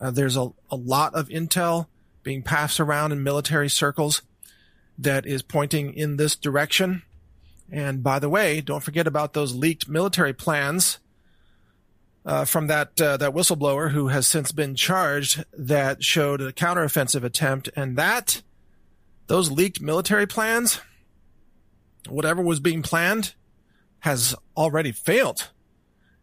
Uh, 0.00 0.10
there's 0.10 0.36
a, 0.36 0.52
a 0.70 0.76
lot 0.76 1.14
of 1.14 1.28
intel 1.28 1.86
being 2.22 2.42
passed 2.42 2.78
around 2.78 3.12
in 3.12 3.22
military 3.22 3.68
circles 3.68 4.22
that 4.98 5.26
is 5.26 5.42
pointing 5.42 5.94
in 5.94 6.16
this 6.16 6.36
direction. 6.36 7.02
And 7.70 8.02
by 8.02 8.18
the 8.18 8.28
way, 8.28 8.60
don't 8.60 8.82
forget 8.82 9.06
about 9.06 9.32
those 9.32 9.54
leaked 9.54 9.88
military 9.88 10.32
plans 10.32 10.98
uh, 12.24 12.44
from 12.44 12.66
that 12.68 13.00
uh, 13.00 13.16
that 13.16 13.32
whistleblower 13.32 13.90
who 13.90 14.08
has 14.08 14.26
since 14.26 14.52
been 14.52 14.74
charged 14.74 15.44
that 15.52 16.02
showed 16.02 16.40
a 16.40 16.52
counteroffensive 16.52 17.24
attempt, 17.24 17.68
and 17.76 17.96
that 17.96 18.42
those 19.26 19.50
leaked 19.50 19.80
military 19.80 20.26
plans, 20.26 20.80
whatever 22.08 22.42
was 22.42 22.60
being 22.60 22.82
planned, 22.82 23.34
has 24.00 24.34
already 24.56 24.92
failed. 24.92 25.50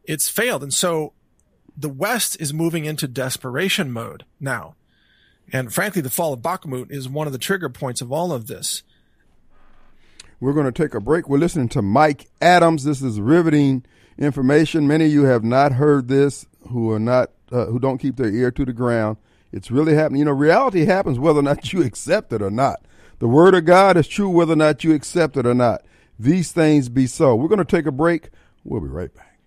It's 0.04 0.30
failed, 0.30 0.64
and 0.64 0.74
so 0.74 1.14
the 1.78 1.90
West 1.90 2.40
is 2.40 2.54
moving 2.54 2.86
into 2.86 3.08
desperation 3.08 3.92
mode 3.92 4.26
now. 4.40 4.76
And 5.54 5.74
frankly, 5.74 6.02
the 6.02 6.10
fall 6.10 6.34
of 6.34 6.40
Bakhmut 6.40 6.92
is 6.92 7.10
one 7.10 7.28
of 7.28 7.34
the 7.34 7.40
trigger 7.40 7.70
points 7.70 8.02
of 8.02 8.12
all 8.12 8.32
of 8.32 8.48
this. 8.48 8.84
We're 10.42 10.54
going 10.54 10.66
to 10.66 10.72
take 10.72 10.96
a 10.96 11.00
break. 11.00 11.30
We're 11.30 11.38
listening 11.38 11.70
to 11.70 11.84
Mike 11.84 12.28
Adams. 12.42 12.84
This 12.84 13.04
is 13.04 13.22
riveting 13.22 13.86
information. 14.18 14.88
Many 14.88 15.06
of 15.06 15.12
you 15.12 15.26
have 15.26 15.44
not 15.44 15.74
heard 15.74 16.08
this, 16.08 16.48
who 16.70 16.90
are 16.90 17.00
not, 17.00 17.30
uh, 17.52 17.66
who 17.66 17.78
don't 17.78 18.00
keep 18.00 18.16
their 18.16 18.34
ear 18.34 18.50
to 18.50 18.66
the 18.66 18.74
ground. 18.74 19.18
It's 19.52 19.70
really 19.70 19.94
happening. 19.94 20.18
You 20.18 20.26
know, 20.26 20.32
reality 20.32 20.86
happens 20.86 21.20
whether 21.20 21.40
or 21.40 21.44
not 21.44 21.72
you 21.72 21.84
accept 21.84 22.34
it 22.34 22.42
or 22.42 22.50
not. 22.50 22.84
The 23.20 23.28
word 23.28 23.54
of 23.54 23.66
God 23.66 23.98
is 23.98 24.08
true 24.08 24.30
whether 24.30 24.54
or 24.54 24.56
not 24.56 24.84
you 24.84 24.96
accept 24.96 25.38
it 25.38 25.46
or 25.46 25.54
not. 25.54 25.84
These 26.18 26.52
things 26.52 26.90
be 26.90 27.06
so. 27.06 27.36
We're 27.36 27.48
going 27.48 27.60
to 27.60 27.66
take 27.66 27.86
a 27.86 27.92
break. 27.92 28.32
We'll 28.64 28.82
be 28.82 28.88
right 28.88 29.14
back. 29.14 29.38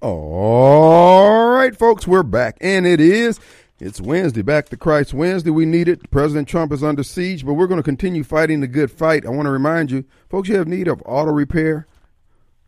All 0.00 1.50
right, 1.50 1.76
folks, 1.76 2.06
we're 2.06 2.22
back. 2.22 2.56
And 2.60 2.86
it 2.86 3.00
is, 3.00 3.40
it's 3.80 4.00
Wednesday, 4.00 4.42
back 4.42 4.68
to 4.68 4.76
Christ 4.76 5.14
Wednesday. 5.14 5.50
We 5.50 5.64
need 5.64 5.88
it. 5.88 6.10
President 6.10 6.46
Trump 6.46 6.70
is 6.70 6.84
under 6.84 7.02
siege, 7.02 7.46
but 7.46 7.54
we're 7.54 7.66
going 7.66 7.78
to 7.78 7.82
continue 7.82 8.22
fighting 8.22 8.60
the 8.60 8.68
good 8.68 8.90
fight. 8.90 9.24
I 9.24 9.30
want 9.30 9.46
to 9.46 9.50
remind 9.50 9.90
you, 9.90 10.04
folks, 10.28 10.50
you 10.50 10.56
have 10.56 10.68
need 10.68 10.86
of 10.86 11.02
auto 11.06 11.32
repair. 11.32 11.86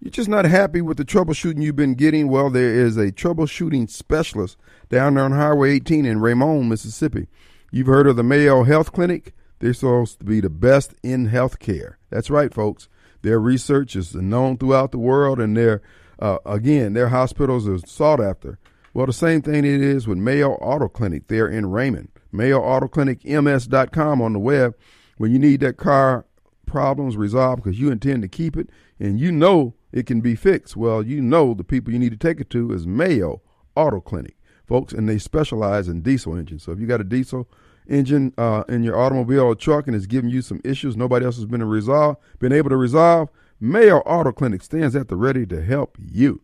You're 0.01 0.11
just 0.11 0.29
not 0.29 0.46
happy 0.46 0.81
with 0.81 0.96
the 0.96 1.05
troubleshooting 1.05 1.62
you've 1.62 1.77
been 1.77 1.94
getting. 1.94 2.29
Well, 2.29 2.48
there 2.48 2.75
is 2.75 2.96
a 2.96 3.12
troubleshooting 3.12 3.90
specialist 3.90 4.57
down 4.88 5.14
there 5.14 5.25
on 5.25 5.33
Highway 5.33 5.72
18 5.72 6.07
in 6.07 6.20
Raymond, 6.20 6.70
Mississippi. 6.70 7.29
You've 7.70 7.87
heard 7.88 8.07
of 8.07 8.16
the 8.16 8.22
Mayo 8.22 8.62
Health 8.64 8.92
Clinic. 8.92 9.35
They're 9.59 9.75
supposed 9.75 10.18
to 10.20 10.25
be 10.25 10.40
the 10.40 10.51
best 10.51 10.94
in 11.03 11.27
health 11.27 11.59
care. 11.59 11.98
That's 12.11 12.31
right, 12.31 12.53
folks. 12.53 12.88
Their 13.20 13.38
research 13.38 13.94
is 13.94 14.14
known 14.14 14.57
throughout 14.57 14.92
the 14.92 14.98
world, 14.98 15.38
and 15.38 15.57
their 15.57 15.83
uh, 16.18 16.38
again, 16.46 16.94
their 16.94 17.09
hospitals 17.09 17.68
are 17.68 17.79
sought 17.79 18.20
after. 18.20 18.59
Well, 18.94 19.07
the 19.07 19.12
same 19.14 19.40
thing 19.40 19.64
it 19.64 19.64
is 19.64 20.07
with 20.07 20.18
Mayo 20.18 20.52
Auto 20.57 20.87
Clinic 20.87 21.28
there 21.28 21.48
in 21.48 21.70
Raymond. 21.70 22.11
Mayo 22.31 22.61
Auto 22.61 22.88
Clinic 22.88 23.20
on 23.24 24.33
the 24.33 24.38
web. 24.38 24.74
When 25.16 25.33
you 25.33 25.38
need 25.38 25.61
that 25.61 25.78
car 25.78 26.26
problems 26.66 27.16
resolved 27.16 27.62
because 27.62 27.81
you 27.81 27.90
intend 27.90 28.22
to 28.22 28.28
keep 28.28 28.57
it 28.57 28.68
and 28.98 29.18
you 29.18 29.33
know 29.33 29.74
it 29.92 30.05
can 30.05 30.20
be 30.20 30.35
fixed, 30.35 30.76
well, 30.76 31.02
you 31.02 31.22
know 31.22 31.55
the 31.55 31.64
people 31.64 31.92
you 31.92 31.98
need 31.98 32.12
to 32.12 32.18
take 32.18 32.38
it 32.38 32.50
to 32.50 32.70
is 32.72 32.87
Mayo 32.87 33.40
Auto 33.76 34.00
Clinic, 34.00 34.37
folks, 34.66 34.92
and 34.92 35.09
they 35.09 35.16
specialize 35.16 35.88
in 35.88 36.02
diesel 36.02 36.37
engines. 36.37 36.62
So 36.64 36.72
if 36.72 36.78
you 36.78 36.87
got 36.87 37.00
a 37.00 37.05
diesel 37.05 37.48
engine 37.88 38.35
uh, 38.37 38.64
in 38.68 38.83
your 38.83 38.98
automobile 38.98 39.44
or 39.44 39.55
truck 39.55 39.87
and 39.87 39.96
it's 39.96 40.07
giving 40.07 40.28
you 40.28 40.42
some 40.42 40.61
issues 40.64 40.98
nobody 40.98 41.24
else 41.24 41.37
has 41.37 41.46
been 41.46 41.64
resolve, 41.64 42.16
been 42.38 42.52
able 42.52 42.68
to 42.68 42.76
resolve, 42.76 43.31
Mayo 43.59 44.00
Auto 44.00 44.33
Clinic 44.33 44.62
stands 44.62 44.94
at 44.94 45.09
the 45.09 45.16
ready 45.16 45.46
to 45.46 45.62
help 45.62 45.96
you. 45.98 46.42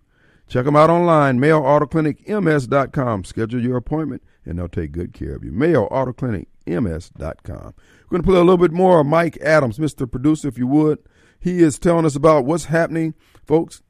Check 0.49 0.65
them 0.65 0.75
out 0.77 0.89
online, 0.91 1.39
mayoautoclinicms.com. 1.39 3.25
Schedule 3.25 3.63
your 3.63 3.77
appointment, 3.77 4.23
and 4.47 4.59
they'll 4.59 4.69
take 4.69 4.93
good 4.93 5.13
care 5.13 5.35
of 5.35 5.45
you. 5.45 5.53
mayoautoclinicms.com. 5.53 7.75
We're 8.11 8.11
going 8.11 8.23
to 8.23 8.27
play 8.27 8.37
a 8.37 8.41
little 8.41 8.57
bit 8.57 8.73
more 8.73 9.01
of 9.01 9.07
Mike 9.07 9.37
Adams, 9.43 9.79
Mr. 9.79 10.11
Producer, 10.11 10.49
if 10.49 10.57
you 10.59 10.67
would. 10.67 10.99
He 11.39 11.63
is 11.63 11.79
telling 11.79 12.07
us 12.07 12.17
about 12.17 12.47
what's 12.47 12.65
happening. 12.65 13.15
Folks, 13.47 13.83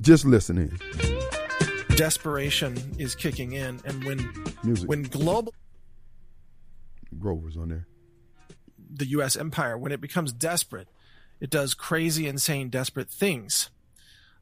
just 0.00 0.24
listen 0.24 0.58
in. 0.58 0.76
Desperation 1.96 2.76
is 2.98 3.14
kicking 3.14 3.52
in, 3.52 3.80
and 3.84 4.02
when 4.04 4.28
Music. 4.64 4.88
when 4.88 5.04
global 5.04 5.54
Grover's 7.18 7.56
on 7.56 7.68
there. 7.70 7.86
the 8.90 9.06
U.S. 9.06 9.36
empire, 9.36 9.78
when 9.78 9.92
it 9.92 10.00
becomes 10.00 10.32
desperate, 10.32 10.88
it 11.40 11.48
does 11.48 11.72
crazy, 11.72 12.26
insane, 12.28 12.68
desperate 12.68 13.08
things, 13.08 13.70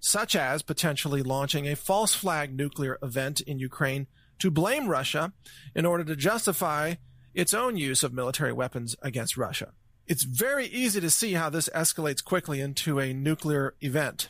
such 0.04 0.36
as 0.36 0.60
potentially 0.60 1.22
launching 1.22 1.66
a 1.66 1.74
false 1.74 2.14
flag 2.14 2.54
nuclear 2.54 2.98
event 3.02 3.40
in 3.40 3.58
Ukraine 3.58 4.06
to 4.38 4.50
blame 4.50 4.86
Russia 4.86 5.32
in 5.74 5.86
order 5.86 6.04
to 6.04 6.14
justify 6.14 6.96
its 7.32 7.54
own 7.54 7.78
use 7.78 8.02
of 8.02 8.12
military 8.12 8.52
weapons 8.52 8.94
against 9.00 9.38
Russia. 9.38 9.72
It's 10.06 10.24
very 10.24 10.66
easy 10.66 11.00
to 11.00 11.08
see 11.08 11.32
how 11.32 11.48
this 11.48 11.70
escalates 11.74 12.22
quickly 12.22 12.60
into 12.60 13.00
a 13.00 13.14
nuclear 13.14 13.76
event. 13.80 14.28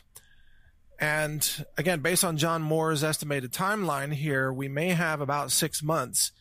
And 0.97 1.65
again, 1.77 1.99
based 1.99 2.23
on 2.23 2.37
John 2.37 2.61
Moore's 2.61 3.03
estimated 3.03 3.51
timeline 3.51 4.13
here, 4.13 4.53
we 4.53 4.69
may 4.69 4.91
have 4.91 5.19
about 5.19 5.51
six 5.51 5.83
months 5.83 6.31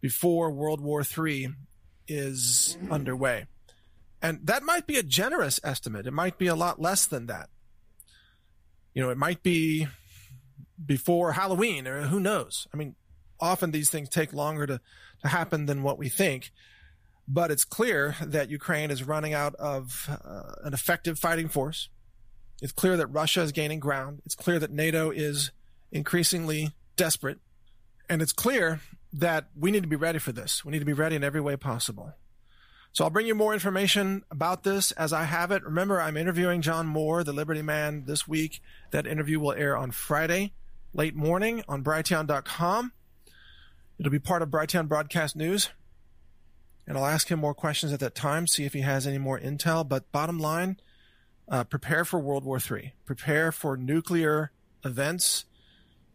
before 0.00 0.50
World 0.50 0.80
War 0.80 1.02
III 1.02 1.50
is 2.08 2.78
underway. 2.90 3.44
And 4.22 4.40
that 4.44 4.62
might 4.62 4.86
be 4.86 4.96
a 4.96 5.02
generous 5.02 5.60
estimate. 5.62 6.06
It 6.06 6.14
might 6.14 6.38
be 6.38 6.46
a 6.46 6.56
lot 6.56 6.80
less 6.80 7.04
than 7.04 7.26
that. 7.26 7.50
You 8.98 9.04
know, 9.04 9.10
it 9.10 9.16
might 9.16 9.44
be 9.44 9.86
before 10.84 11.30
Halloween 11.30 11.86
or 11.86 12.02
who 12.08 12.18
knows. 12.18 12.66
I 12.74 12.76
mean, 12.76 12.96
often 13.38 13.70
these 13.70 13.90
things 13.90 14.08
take 14.08 14.32
longer 14.32 14.66
to, 14.66 14.80
to 15.22 15.28
happen 15.28 15.66
than 15.66 15.84
what 15.84 15.98
we 15.98 16.08
think. 16.08 16.50
But 17.28 17.52
it's 17.52 17.64
clear 17.64 18.16
that 18.20 18.50
Ukraine 18.50 18.90
is 18.90 19.04
running 19.04 19.34
out 19.34 19.54
of 19.54 20.10
uh, 20.10 20.54
an 20.64 20.74
effective 20.74 21.16
fighting 21.16 21.46
force. 21.46 21.90
It's 22.60 22.72
clear 22.72 22.96
that 22.96 23.06
Russia 23.06 23.42
is 23.42 23.52
gaining 23.52 23.78
ground. 23.78 24.20
It's 24.26 24.34
clear 24.34 24.58
that 24.58 24.72
NATO 24.72 25.12
is 25.12 25.52
increasingly 25.92 26.72
desperate. 26.96 27.38
And 28.08 28.20
it's 28.20 28.32
clear 28.32 28.80
that 29.12 29.44
we 29.56 29.70
need 29.70 29.84
to 29.84 29.88
be 29.88 29.94
ready 29.94 30.18
for 30.18 30.32
this. 30.32 30.64
We 30.64 30.72
need 30.72 30.80
to 30.80 30.84
be 30.84 30.92
ready 30.92 31.14
in 31.14 31.22
every 31.22 31.40
way 31.40 31.54
possible. 31.54 32.14
So 32.98 33.04
I'll 33.04 33.10
bring 33.10 33.28
you 33.28 33.36
more 33.36 33.54
information 33.54 34.24
about 34.28 34.64
this 34.64 34.90
as 34.90 35.12
I 35.12 35.22
have 35.22 35.52
it. 35.52 35.62
Remember, 35.62 36.00
I'm 36.00 36.16
interviewing 36.16 36.62
John 36.62 36.88
Moore, 36.88 37.22
the 37.22 37.32
Liberty 37.32 37.62
Man, 37.62 38.06
this 38.06 38.26
week. 38.26 38.60
That 38.90 39.06
interview 39.06 39.38
will 39.38 39.52
air 39.52 39.76
on 39.76 39.92
Friday, 39.92 40.52
late 40.92 41.14
morning 41.14 41.62
on 41.68 41.84
Brighteon.com. 41.84 42.90
It'll 44.00 44.10
be 44.10 44.18
part 44.18 44.42
of 44.42 44.48
Brighteon 44.48 44.88
Broadcast 44.88 45.36
News. 45.36 45.70
And 46.88 46.98
I'll 46.98 47.06
ask 47.06 47.30
him 47.30 47.38
more 47.38 47.54
questions 47.54 47.92
at 47.92 48.00
that 48.00 48.16
time, 48.16 48.48
see 48.48 48.64
if 48.64 48.72
he 48.72 48.80
has 48.80 49.06
any 49.06 49.18
more 49.18 49.38
intel. 49.38 49.88
But 49.88 50.10
bottom 50.10 50.40
line, 50.40 50.80
uh, 51.48 51.62
prepare 51.62 52.04
for 52.04 52.18
World 52.18 52.44
War 52.44 52.58
III. 52.58 52.94
Prepare 53.06 53.52
for 53.52 53.76
nuclear 53.76 54.50
events. 54.84 55.44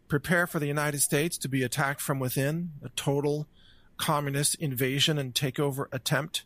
Prepare 0.06 0.46
for 0.46 0.58
the 0.58 0.66
United 0.66 1.00
States 1.00 1.38
to 1.38 1.48
be 1.48 1.62
attacked 1.62 2.02
from 2.02 2.18
within, 2.18 2.72
a 2.82 2.90
total 2.90 3.48
communist 3.96 4.56
invasion 4.56 5.16
and 5.16 5.32
takeover 5.32 5.86
attempt 5.90 6.44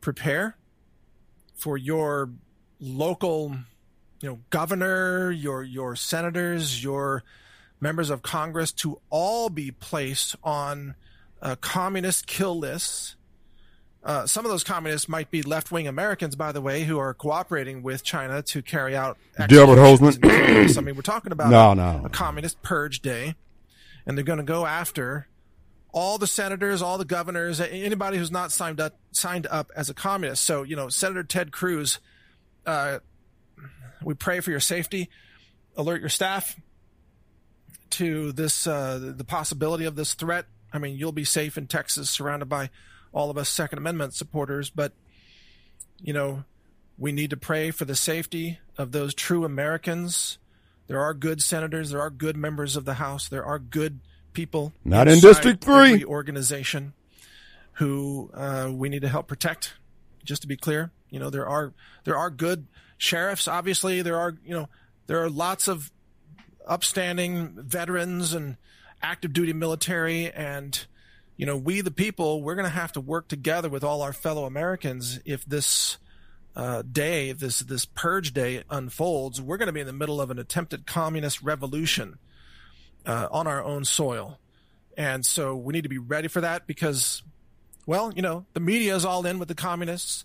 prepare 0.00 0.56
for 1.54 1.76
your 1.76 2.30
local 2.80 3.56
you 4.20 4.28
know 4.28 4.38
governor 4.50 5.30
your 5.30 5.62
your 5.62 5.96
senators 5.96 6.82
your 6.82 7.24
members 7.80 8.10
of 8.10 8.22
congress 8.22 8.70
to 8.72 9.00
all 9.10 9.48
be 9.50 9.70
placed 9.70 10.36
on 10.44 10.94
uh, 11.42 11.56
communist 11.60 12.26
kill 12.26 12.56
lists 12.58 13.16
uh, 14.04 14.24
some 14.26 14.44
of 14.44 14.50
those 14.50 14.62
communists 14.62 15.08
might 15.08 15.28
be 15.30 15.42
left-wing 15.42 15.88
Americans, 15.88 16.36
by 16.36 16.52
the 16.52 16.60
way, 16.60 16.84
who 16.84 16.98
are 16.98 17.12
cooperating 17.12 17.82
with 17.82 18.04
China 18.04 18.40
to 18.40 18.62
carry 18.62 18.96
out. 18.96 19.18
Delbert 19.48 19.76
executions 19.76 20.18
Hosemann. 20.18 20.22
and 20.38 20.46
killings. 20.46 20.78
I 20.78 20.80
mean, 20.82 20.94
we're 20.94 21.02
talking 21.02 21.32
about 21.32 21.50
No, 21.50 21.74
no. 21.74 22.02
a 22.04 22.08
communist 22.08 22.62
purge 22.62 23.00
day, 23.00 23.34
and 24.06 24.16
they're 24.16 24.24
going 24.24 24.38
to 24.38 24.44
go 24.44 24.64
after 24.64 25.26
all 25.92 26.18
the 26.18 26.26
senators, 26.26 26.82
all 26.82 26.98
the 26.98 27.04
governors, 27.04 27.60
anybody 27.60 28.18
who's 28.18 28.30
not 28.30 28.52
signed 28.52 28.80
up 28.80 28.98
signed 29.12 29.46
up 29.50 29.70
as 29.74 29.88
a 29.88 29.94
communist. 29.94 30.44
So, 30.44 30.62
you 30.62 30.76
know, 30.76 30.88
Senator 30.88 31.24
Ted 31.24 31.52
Cruz, 31.52 31.98
uh, 32.66 32.98
we 34.02 34.14
pray 34.14 34.40
for 34.40 34.50
your 34.50 34.60
safety. 34.60 35.08
Alert 35.76 36.00
your 36.00 36.08
staff 36.08 36.56
to 37.90 38.32
this 38.32 38.66
uh, 38.66 39.12
the 39.16 39.24
possibility 39.24 39.84
of 39.84 39.96
this 39.96 40.14
threat. 40.14 40.46
I 40.72 40.78
mean, 40.78 40.96
you'll 40.96 41.12
be 41.12 41.24
safe 41.24 41.56
in 41.56 41.66
Texas, 41.66 42.10
surrounded 42.10 42.48
by 42.48 42.70
all 43.12 43.30
of 43.30 43.38
us 43.38 43.48
Second 43.48 43.78
Amendment 43.78 44.14
supporters, 44.14 44.70
but 44.70 44.92
you 46.00 46.12
know, 46.12 46.44
we 46.96 47.12
need 47.12 47.30
to 47.30 47.36
pray 47.36 47.70
for 47.70 47.84
the 47.84 47.96
safety 47.96 48.58
of 48.76 48.92
those 48.92 49.14
true 49.14 49.44
Americans. 49.44 50.38
There 50.86 51.00
are 51.00 51.14
good 51.14 51.42
senators, 51.42 51.90
there 51.90 52.00
are 52.00 52.10
good 52.10 52.36
members 52.36 52.76
of 52.76 52.84
the 52.84 52.94
House, 52.94 53.28
there 53.28 53.44
are 53.44 53.58
good 53.58 54.00
people 54.38 54.72
Not 54.84 55.08
in 55.08 55.18
District 55.18 55.64
Three. 55.64 56.04
organization 56.04 56.92
who 57.72 58.30
uh, 58.32 58.70
we 58.72 58.88
need 58.88 59.02
to 59.02 59.08
help 59.08 59.26
protect. 59.26 59.74
Just 60.22 60.42
to 60.42 60.48
be 60.48 60.56
clear, 60.56 60.92
you 61.10 61.18
know 61.18 61.28
there 61.28 61.48
are 61.48 61.72
there 62.04 62.16
are 62.16 62.30
good 62.30 62.68
sheriffs. 62.98 63.48
Obviously, 63.48 64.00
there 64.00 64.16
are 64.16 64.36
you 64.44 64.54
know 64.54 64.68
there 65.08 65.20
are 65.20 65.28
lots 65.28 65.66
of 65.66 65.90
upstanding 66.68 67.54
veterans 67.56 68.32
and 68.32 68.58
active 69.02 69.32
duty 69.32 69.52
military, 69.52 70.30
and 70.30 70.86
you 71.36 71.44
know 71.44 71.56
we 71.56 71.80
the 71.80 71.90
people 71.90 72.40
we're 72.40 72.54
going 72.54 72.64
to 72.64 72.70
have 72.70 72.92
to 72.92 73.00
work 73.00 73.26
together 73.26 73.68
with 73.68 73.82
all 73.82 74.02
our 74.02 74.12
fellow 74.12 74.44
Americans 74.44 75.18
if 75.24 75.44
this 75.46 75.98
uh, 76.54 76.82
day, 76.82 77.32
this 77.32 77.58
this 77.58 77.86
purge 77.86 78.32
day 78.32 78.62
unfolds, 78.70 79.42
we're 79.42 79.56
going 79.56 79.66
to 79.66 79.72
be 79.72 79.80
in 79.80 79.86
the 79.88 79.92
middle 79.92 80.20
of 80.20 80.30
an 80.30 80.38
attempted 80.38 80.86
communist 80.86 81.42
revolution 81.42 82.20
uh, 83.08 83.26
on 83.32 83.48
our 83.48 83.62
own 83.64 83.84
soil, 83.84 84.38
and 84.96 85.26
so 85.26 85.56
we 85.56 85.72
need 85.72 85.82
to 85.82 85.88
be 85.88 85.98
ready 85.98 86.28
for 86.28 86.40
that 86.40 86.66
because, 86.66 87.22
well, 87.86 88.12
you 88.14 88.22
know, 88.22 88.46
the 88.52 88.60
media 88.60 88.94
is 88.94 89.04
all 89.04 89.26
in 89.26 89.40
with 89.40 89.48
the 89.48 89.54
communists, 89.54 90.24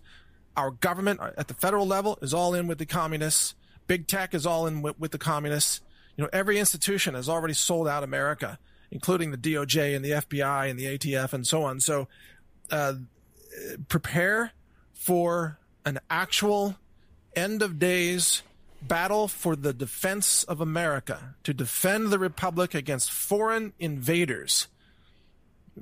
our 0.55 0.71
government 0.71 1.19
at 1.37 1.47
the 1.47 1.53
federal 1.55 1.87
level 1.87 2.19
is 2.21 2.33
all 2.33 2.53
in 2.53 2.67
with 2.67 2.77
the 2.77 2.85
communists, 2.85 3.55
big 3.87 4.07
tech 4.07 4.33
is 4.33 4.45
all 4.45 4.67
in 4.67 4.81
with, 4.81 4.99
with 4.99 5.11
the 5.11 5.17
communists. 5.17 5.81
You 6.15 6.23
know, 6.23 6.29
every 6.31 6.59
institution 6.59 7.15
has 7.15 7.27
already 7.27 7.55
sold 7.55 7.87
out 7.87 8.03
America, 8.03 8.59
including 8.91 9.31
the 9.31 9.37
DOJ 9.37 9.95
and 9.95 10.05
the 10.05 10.11
FBI 10.11 10.69
and 10.69 10.77
the 10.77 10.97
ATF 10.97 11.33
and 11.33 11.45
so 11.45 11.63
on. 11.63 11.79
So, 11.79 12.07
uh, 12.69 12.93
prepare 13.87 14.51
for 14.93 15.59
an 15.85 15.99
actual 16.09 16.75
end 17.35 17.61
of 17.61 17.79
days 17.79 18.43
battle 18.87 19.27
for 19.27 19.55
the 19.55 19.73
defense 19.73 20.43
of 20.43 20.61
America, 20.61 21.35
to 21.43 21.53
defend 21.53 22.09
the 22.09 22.19
Republic 22.19 22.73
against 22.73 23.11
foreign 23.11 23.73
invaders, 23.79 24.67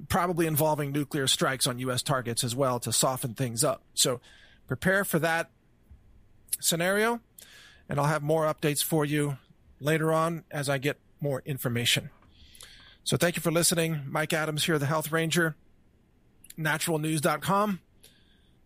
probably 0.09 0.47
involving 0.47 0.91
nuclear 0.91 1.27
strikes 1.27 1.67
on 1.67 1.79
U.S. 1.79 2.01
targets 2.01 2.43
as 2.43 2.55
well 2.55 2.79
to 2.79 2.91
soften 2.91 3.33
things 3.33 3.63
up. 3.63 3.83
So 3.93 4.21
prepare 4.67 5.03
for 5.03 5.19
that 5.19 5.49
scenario, 6.59 7.21
and 7.89 7.99
I'll 7.99 8.07
have 8.07 8.23
more 8.23 8.45
updates 8.45 8.83
for 8.83 9.05
you 9.05 9.37
later 9.79 10.13
on 10.13 10.43
as 10.51 10.69
I 10.69 10.77
get 10.77 10.97
more 11.19 11.41
information. 11.45 12.09
So 13.03 13.17
thank 13.17 13.35
you 13.35 13.41
for 13.41 13.51
listening. 13.51 14.01
Mike 14.07 14.31
Adams 14.33 14.65
here, 14.65 14.77
the 14.77 14.85
Health 14.85 15.11
Ranger, 15.11 15.55
naturalnews.com 16.57 17.79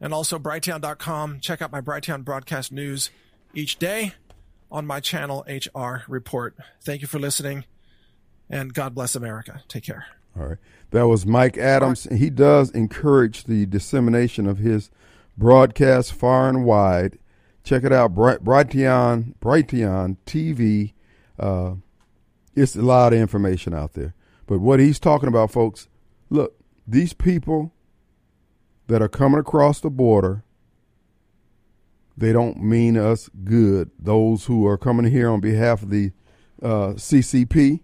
and 0.01 0.13
also 0.13 0.37
brighteon.com. 0.37 1.39
Check 1.39 1.61
out 1.61 1.71
my 1.71 1.81
Brighteon 1.81 2.23
broadcast 2.23 2.71
news 2.71 3.09
each 3.53 3.77
day 3.77 4.13
on 4.71 4.85
my 4.85 4.99
channel, 4.99 5.45
HR 5.47 6.03
Report. 6.07 6.55
Thank 6.83 7.01
you 7.01 7.07
for 7.07 7.19
listening, 7.19 7.65
and 8.49 8.73
God 8.73 8.95
bless 8.95 9.15
America. 9.15 9.63
Take 9.67 9.83
care. 9.83 10.05
All 10.37 10.47
right. 10.47 10.57
That 10.91 11.07
was 11.07 11.25
Mike 11.25 11.57
Adams. 11.57 12.07
He 12.11 12.29
does 12.29 12.71
encourage 12.71 13.45
the 13.45 13.65
dissemination 13.65 14.47
of 14.47 14.59
his 14.59 14.89
broadcast 15.37 16.13
far 16.13 16.49
and 16.49 16.65
wide. 16.65 17.17
Check 17.63 17.83
it 17.83 17.91
out, 17.91 18.13
Brighteon, 18.13 19.35
Brighteon 19.41 20.17
TV. 20.25 20.93
Uh, 21.39 21.75
it's 22.55 22.75
a 22.75 22.81
lot 22.81 23.11
of 23.11 23.19
information 23.19 23.73
out 23.73 23.93
there. 23.93 24.13
But 24.47 24.59
what 24.59 24.79
he's 24.79 24.99
talking 24.99 25.27
about, 25.27 25.51
folks, 25.51 25.87
look, 26.29 26.55
these 26.87 27.13
people 27.13 27.73
that 28.87 29.01
are 29.01 29.09
coming 29.09 29.39
across 29.39 29.79
the 29.79 29.89
border, 29.89 30.44
they 32.17 32.31
don't 32.31 32.61
mean 32.63 32.97
us 32.97 33.29
good. 33.43 33.91
Those 33.99 34.45
who 34.45 34.65
are 34.67 34.77
coming 34.77 35.11
here 35.11 35.29
on 35.29 35.41
behalf 35.41 35.83
of 35.83 35.89
the 35.89 36.11
uh, 36.61 36.93
CCP, 36.93 37.81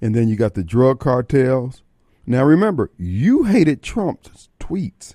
and 0.00 0.14
then 0.14 0.28
you 0.28 0.36
got 0.36 0.54
the 0.54 0.64
drug 0.64 1.00
cartels. 1.00 1.82
Now 2.26 2.44
remember, 2.44 2.90
you 2.96 3.44
hated 3.44 3.82
Trump's 3.82 4.48
tweets. 4.60 5.14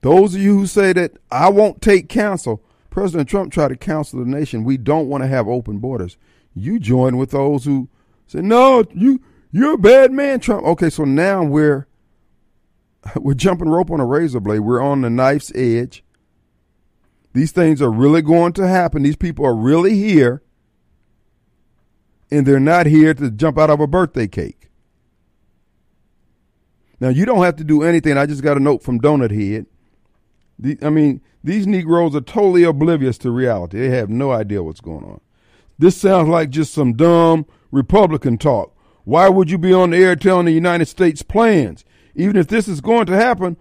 Those 0.00 0.34
of 0.34 0.40
you 0.40 0.58
who 0.58 0.66
say 0.66 0.92
that 0.92 1.12
I 1.30 1.48
won't 1.48 1.82
take 1.82 2.08
counsel, 2.08 2.62
President 2.90 3.28
Trump 3.28 3.52
tried 3.52 3.68
to 3.68 3.76
counsel 3.76 4.20
the 4.20 4.30
nation. 4.30 4.64
We 4.64 4.76
don't 4.76 5.08
want 5.08 5.22
to 5.22 5.28
have 5.28 5.48
open 5.48 5.78
borders. 5.78 6.16
You 6.54 6.78
join 6.78 7.16
with 7.16 7.30
those 7.30 7.64
who 7.64 7.88
say, 8.26 8.40
"No, 8.40 8.84
you 8.94 9.20
you're 9.52 9.74
a 9.74 9.78
bad 9.78 10.12
man, 10.12 10.40
Trump." 10.40 10.64
Okay, 10.64 10.90
so 10.90 11.04
now 11.04 11.44
we're 11.44 11.86
we're 13.16 13.34
jumping 13.34 13.68
rope 13.68 13.90
on 13.90 14.00
a 14.00 14.06
razor 14.06 14.40
blade. 14.40 14.60
We're 14.60 14.80
on 14.80 15.02
the 15.02 15.10
knife's 15.10 15.52
edge. 15.54 16.04
These 17.32 17.52
things 17.52 17.82
are 17.82 17.90
really 17.90 18.22
going 18.22 18.54
to 18.54 18.66
happen. 18.66 19.02
These 19.02 19.16
people 19.16 19.44
are 19.44 19.54
really 19.54 19.94
here. 19.94 20.42
And 22.30 22.46
they're 22.46 22.58
not 22.58 22.86
here 22.86 23.14
to 23.14 23.30
jump 23.30 23.58
out 23.58 23.70
of 23.70 23.80
a 23.80 23.86
birthday 23.86 24.26
cake. 24.26 24.70
Now, 26.98 27.10
you 27.10 27.26
don't 27.26 27.44
have 27.44 27.56
to 27.56 27.64
do 27.64 27.82
anything. 27.82 28.16
I 28.16 28.26
just 28.26 28.42
got 28.42 28.56
a 28.56 28.60
note 28.60 28.82
from 28.82 29.00
Donut 29.00 29.30
Head. 29.30 29.66
The, 30.58 30.78
I 30.80 30.88
mean, 30.88 31.20
these 31.44 31.66
Negroes 31.66 32.16
are 32.16 32.22
totally 32.22 32.64
oblivious 32.64 33.18
to 33.18 33.30
reality. 33.30 33.78
They 33.78 33.90
have 33.90 34.08
no 34.08 34.32
idea 34.32 34.62
what's 34.62 34.80
going 34.80 35.04
on. 35.04 35.20
This 35.78 35.96
sounds 35.96 36.28
like 36.28 36.48
just 36.48 36.72
some 36.72 36.94
dumb 36.94 37.44
Republican 37.70 38.38
talk. 38.38 38.74
Why 39.04 39.28
would 39.28 39.50
you 39.50 39.58
be 39.58 39.74
on 39.74 39.90
the 39.90 39.98
air 39.98 40.16
telling 40.16 40.46
the 40.46 40.52
United 40.52 40.86
States 40.86 41.22
plans? 41.22 41.84
Even 42.16 42.36
if 42.36 42.48
this 42.48 42.66
is 42.66 42.80
going 42.80 43.06
to 43.06 43.14
happen, 43.14 43.56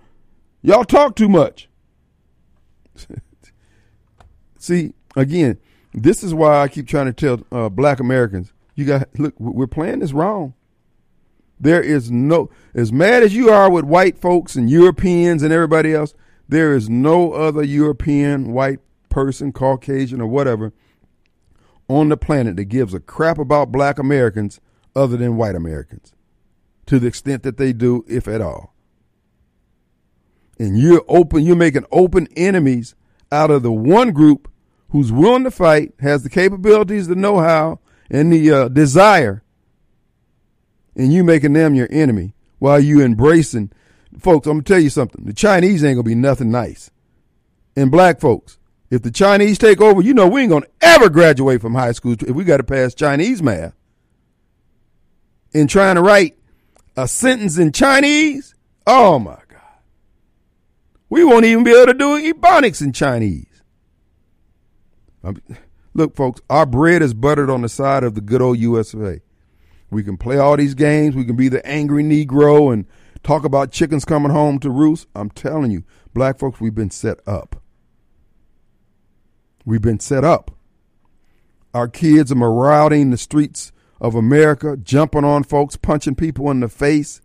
y'all 0.62 0.86
talk 0.86 1.16
too 1.16 1.30
much. 1.30 1.70
See, 4.58 4.94
again, 5.16 5.60
this 5.94 6.24
is 6.24 6.34
why 6.34 6.62
I 6.62 6.70
keep 6.70 6.88
trying 6.88 7.06
to 7.06 7.14
tell 7.14 7.42
uh, 7.52 7.70
black 7.70 8.00
Americans, 8.00 8.54
you 8.74 8.86
got 8.86 9.08
look, 9.20 9.34
we're 9.40 9.68
playing 9.68 10.00
this 10.00 10.14
wrong. 10.14 10.54
There 11.60 11.82
is 11.82 12.10
no 12.10 12.50
as 12.74 12.92
mad 12.92 13.24
as 13.24 13.36
you 13.36 13.50
are 13.50 13.70
with 13.70 13.86
white 13.86 14.18
folks 14.18 14.56
and 14.56 14.70
Europeans 14.70 15.44
and 15.44 15.54
everybody 15.54 15.94
else, 15.94 16.14
there 16.48 16.74
is 16.74 16.90
no 16.90 17.34
other 17.34 17.64
European 17.64 18.54
white 18.54 18.80
person, 19.10 19.52
Caucasian 19.52 20.22
or 20.22 20.28
whatever 20.28 20.74
on 21.88 22.10
the 22.10 22.18
planet 22.18 22.56
that 22.56 22.66
gives 22.66 22.94
a 22.94 23.00
crap 23.00 23.38
about 23.38 23.72
black 23.72 24.00
Americans 24.00 24.60
other 24.96 25.18
than 25.18 25.38
white 25.38 25.56
Americans 25.56 26.15
to 26.88 27.00
the 27.00 27.08
extent 27.08 27.44
that 27.44 27.58
they 27.58 27.74
do, 27.74 28.06
if 28.08 28.28
at 28.28 28.42
all. 28.42 28.74
And 30.58 30.78
you're 30.78 31.04
open, 31.08 31.44
you're 31.44 31.56
making 31.56 31.86
open 31.92 32.28
enemies 32.36 32.96
out 33.32 33.52
of 33.52 33.64
the 33.64 33.72
one 33.72 34.12
group 34.12 34.50
who's 34.90 35.12
willing 35.12 35.44
to 35.44 35.52
fight, 35.52 35.94
has 36.00 36.24
the 36.24 36.30
capabilities, 36.30 37.08
the 37.08 37.16
know 37.16 37.40
how, 37.40 37.80
and 38.10 38.32
the 38.32 38.52
uh, 38.52 38.68
desire, 38.70 39.44
and 40.96 41.12
you 41.12 41.24
making 41.24 41.54
them 41.54 41.76
your 41.76 41.90
enemy 41.92 42.34
while 42.60 42.80
you 42.80 43.02
embracing. 43.02 43.72
Folks, 44.20 44.48
I'm 44.48 44.54
going 44.54 44.64
to 44.64 44.74
tell 44.74 44.82
you 44.82 44.90
something. 44.90 45.26
The 45.26 45.34
Chinese 45.34 45.84
ain't 45.84 45.96
going 45.96 46.06
to 46.06 46.10
be 46.10 46.16
nothing 46.16 46.52
nice. 46.52 46.92
And 47.76 47.92
black 47.92 48.22
folks, 48.22 48.58
if 48.90 49.02
the 49.02 49.12
Chinese 49.12 49.58
take 49.58 49.82
over, 49.82 50.02
you 50.02 50.14
know 50.14 50.28
we 50.28 50.42
ain't 50.42 50.52
going 50.52 50.64
to 50.64 50.70
ever 50.82 51.10
graduate 51.10 51.62
from 51.62 51.76
high 51.76 51.92
school 51.92 52.14
if 52.14 52.30
we 52.30 52.46
got 52.46 52.58
to 52.58 52.64
pass 52.64 52.94
Chinese 52.94 53.44
math. 53.44 53.74
In 55.52 55.68
trying 55.68 55.96
to 55.96 56.02
write 56.02 56.38
a 56.98 57.08
sentence 57.08 57.58
in 57.58 57.72
Chinese, 57.72 58.56
oh 58.88 59.20
my 59.20 59.38
God. 59.50 59.62
We 61.10 61.24
won't 61.24 61.46
even 61.46 61.64
be 61.64 61.72
able 61.72 61.88
to 61.88 61.94
do 61.94 62.34
ebonics 62.34 62.82
in 62.82 62.94
Chinese. 62.94 63.62
Um, 65.24 65.42
look, 65.94 66.16
folks, 66.16 66.42
our 66.50 66.66
bread 66.66 67.02
is 67.02 67.14
buttered 67.14 67.50
on 67.50 67.62
the 67.62 67.70
side 67.70 68.04
of 68.04 68.16
the 68.16 68.22
good 68.22 68.42
old 68.42 68.60
USA. 68.60 69.22
We 69.90 70.04
can 70.04 70.18
play 70.18 70.38
all 70.38 70.58
these 70.58 70.74
games. 70.74 71.16
We 71.16 71.26
can 71.26 71.36
be 71.36 71.50
the 71.50 71.66
angry 71.66 72.04
Negro 72.04 72.74
and 72.74 72.86
talk 73.24 73.44
about 73.44 73.72
chickens 73.72 74.06
coming 74.06 74.32
home 74.32 74.60
to 74.60 74.70
roost. 74.70 75.08
I'm 75.16 75.30
telling 75.30 75.72
you, 75.72 75.84
black 76.14 76.40
folks, 76.40 76.60
we've 76.60 76.76
been 76.76 76.92
set 76.92 77.20
up. 77.28 77.62
We've 79.64 79.82
been 79.82 80.00
set 80.00 80.24
up. 80.24 80.52
Our 81.74 81.88
kids 81.88 82.32
are 82.32 82.36
marauding 82.36 83.10
the 83.10 83.18
streets 83.18 83.72
of 84.06 84.14
America, 84.14 84.78
jumping 84.78 85.24
on 85.24 85.44
folks, 85.44 85.76
punching 85.76 86.14
people 86.14 86.52
in 86.52 86.60
the 86.60 86.70
face. 86.70 87.22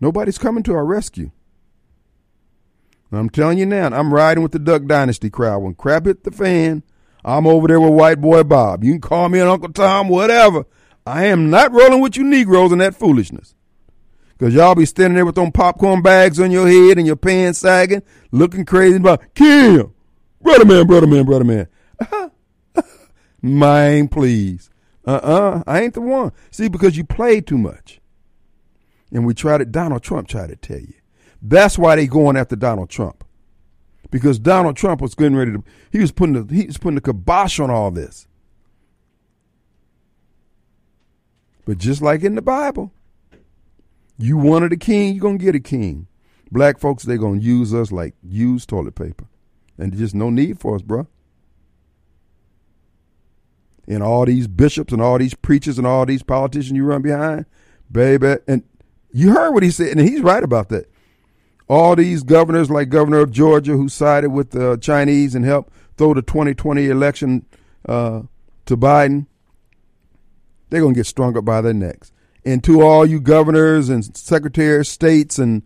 Nobody's 0.00 0.38
coming 0.38 0.62
to 0.62 0.74
our 0.74 0.84
rescue. 0.84 1.32
I'm 3.10 3.28
telling 3.28 3.58
you 3.58 3.66
now, 3.66 3.86
I'm 3.88 4.14
riding 4.14 4.44
with 4.44 4.52
the 4.52 4.60
Duck 4.60 4.86
Dynasty 4.86 5.28
crowd. 5.28 5.58
When 5.58 5.74
crap 5.74 6.06
hit 6.06 6.22
the 6.22 6.30
fan, 6.30 6.84
I'm 7.24 7.48
over 7.48 7.66
there 7.66 7.80
with 7.80 7.92
White 7.92 8.20
Boy 8.20 8.44
Bob. 8.44 8.84
You 8.84 8.92
can 8.92 9.00
call 9.00 9.28
me 9.28 9.40
an 9.40 9.48
Uncle 9.48 9.72
Tom, 9.72 10.08
whatever. 10.08 10.64
I 11.04 11.24
am 11.24 11.50
not 11.50 11.72
rolling 11.72 12.00
with 12.00 12.16
you 12.16 12.22
Negroes 12.22 12.70
in 12.70 12.78
that 12.78 12.94
foolishness. 12.94 13.56
Because 14.38 14.54
y'all 14.54 14.76
be 14.76 14.86
standing 14.86 15.16
there 15.16 15.26
with 15.26 15.34
them 15.34 15.50
popcorn 15.50 16.02
bags 16.02 16.38
on 16.38 16.52
your 16.52 16.68
head 16.68 16.96
and 16.96 17.08
your 17.08 17.16
pants 17.16 17.58
sagging, 17.58 18.04
looking 18.30 18.64
crazy 18.64 18.98
about, 18.98 19.34
Kim, 19.34 19.92
brother 20.40 20.64
man, 20.64 20.86
brother 20.86 21.08
man, 21.08 21.24
brother 21.24 21.44
man. 21.44 21.66
Man, 23.42 24.08
please. 24.08 24.70
Uh-uh. 25.06 25.62
I 25.66 25.82
ain't 25.82 25.94
the 25.94 26.00
one. 26.00 26.32
See, 26.50 26.68
because 26.68 26.96
you 26.96 27.04
played 27.04 27.46
too 27.46 27.58
much. 27.58 28.00
And 29.12 29.26
we 29.26 29.34
tried 29.34 29.60
it. 29.60 29.72
Donald 29.72 30.02
Trump 30.02 30.28
tried 30.28 30.48
to 30.48 30.56
tell 30.56 30.78
you. 30.78 30.94
That's 31.42 31.78
why 31.78 31.96
they 31.96 32.06
going 32.06 32.36
after 32.36 32.54
Donald 32.54 32.90
Trump. 32.90 33.24
Because 34.10 34.38
Donald 34.38 34.76
Trump 34.76 35.00
was 35.00 35.14
getting 35.14 35.36
ready 35.36 35.52
to 35.52 35.64
he 35.90 36.00
was 36.00 36.12
putting 36.12 36.46
the 36.46 36.54
he 36.54 36.66
was 36.66 36.78
putting 36.78 36.96
the 36.96 37.00
kibosh 37.00 37.60
on 37.60 37.70
all 37.70 37.90
this. 37.90 38.26
But 41.64 41.78
just 41.78 42.02
like 42.02 42.22
in 42.22 42.34
the 42.34 42.42
Bible, 42.42 42.92
you 44.18 44.36
wanted 44.36 44.72
a 44.72 44.76
king, 44.76 45.14
you're 45.14 45.22
gonna 45.22 45.38
get 45.38 45.54
a 45.54 45.60
king. 45.60 46.08
Black 46.50 46.78
folks, 46.78 47.04
they're 47.04 47.18
gonna 47.18 47.40
use 47.40 47.72
us 47.72 47.92
like 47.92 48.14
used 48.22 48.68
toilet 48.68 48.96
paper. 48.96 49.26
And 49.78 49.92
there's 49.92 50.00
just 50.00 50.14
no 50.14 50.28
need 50.28 50.58
for 50.58 50.74
us, 50.74 50.82
bro 50.82 51.06
and 53.90 54.02
all 54.02 54.24
these 54.24 54.46
bishops 54.46 54.92
and 54.92 55.02
all 55.02 55.18
these 55.18 55.34
preachers 55.34 55.76
and 55.76 55.86
all 55.86 56.06
these 56.06 56.22
politicians 56.22 56.76
you 56.76 56.84
run 56.84 57.02
behind, 57.02 57.44
baby. 57.90 58.36
And 58.46 58.62
You 59.12 59.32
heard 59.32 59.52
what 59.52 59.64
he 59.64 59.70
said, 59.70 59.96
and 59.96 60.08
he's 60.08 60.20
right 60.20 60.42
about 60.42 60.68
that. 60.68 60.88
All 61.68 61.96
these 61.96 62.22
governors, 62.22 62.70
like 62.70 62.88
Governor 62.88 63.18
of 63.18 63.32
Georgia, 63.32 63.72
who 63.72 63.88
sided 63.88 64.30
with 64.30 64.50
the 64.50 64.76
Chinese 64.76 65.34
and 65.34 65.44
helped 65.44 65.72
throw 65.96 66.14
the 66.14 66.22
2020 66.22 66.86
election 66.86 67.44
uh, 67.88 68.22
to 68.66 68.76
Biden, 68.76 69.26
they're 70.68 70.80
going 70.80 70.94
to 70.94 70.98
get 70.98 71.06
strung 71.06 71.36
up 71.36 71.44
by 71.44 71.60
their 71.60 71.74
necks. 71.74 72.12
And 72.44 72.62
to 72.64 72.82
all 72.82 73.04
you 73.04 73.20
governors 73.20 73.88
and 73.88 74.16
secretaries, 74.16 74.88
states, 74.88 75.38
and 75.38 75.62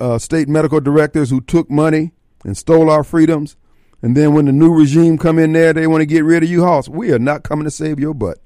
uh, 0.00 0.18
state 0.18 0.48
medical 0.48 0.80
directors 0.80 1.30
who 1.30 1.40
took 1.40 1.68
money 1.70 2.12
and 2.44 2.56
stole 2.56 2.88
our 2.88 3.04
freedoms, 3.04 3.56
and 4.02 4.16
then 4.16 4.32
when 4.32 4.44
the 4.44 4.52
new 4.52 4.72
regime 4.72 5.18
come 5.18 5.38
in 5.38 5.52
there, 5.52 5.72
they 5.72 5.86
want 5.86 6.02
to 6.02 6.06
get 6.06 6.24
rid 6.24 6.42
of 6.42 6.48
you, 6.48 6.64
Hoss. 6.64 6.88
We 6.88 7.12
are 7.12 7.18
not 7.18 7.42
coming 7.42 7.64
to 7.64 7.70
save 7.70 7.98
your 7.98 8.14
butt. 8.14 8.38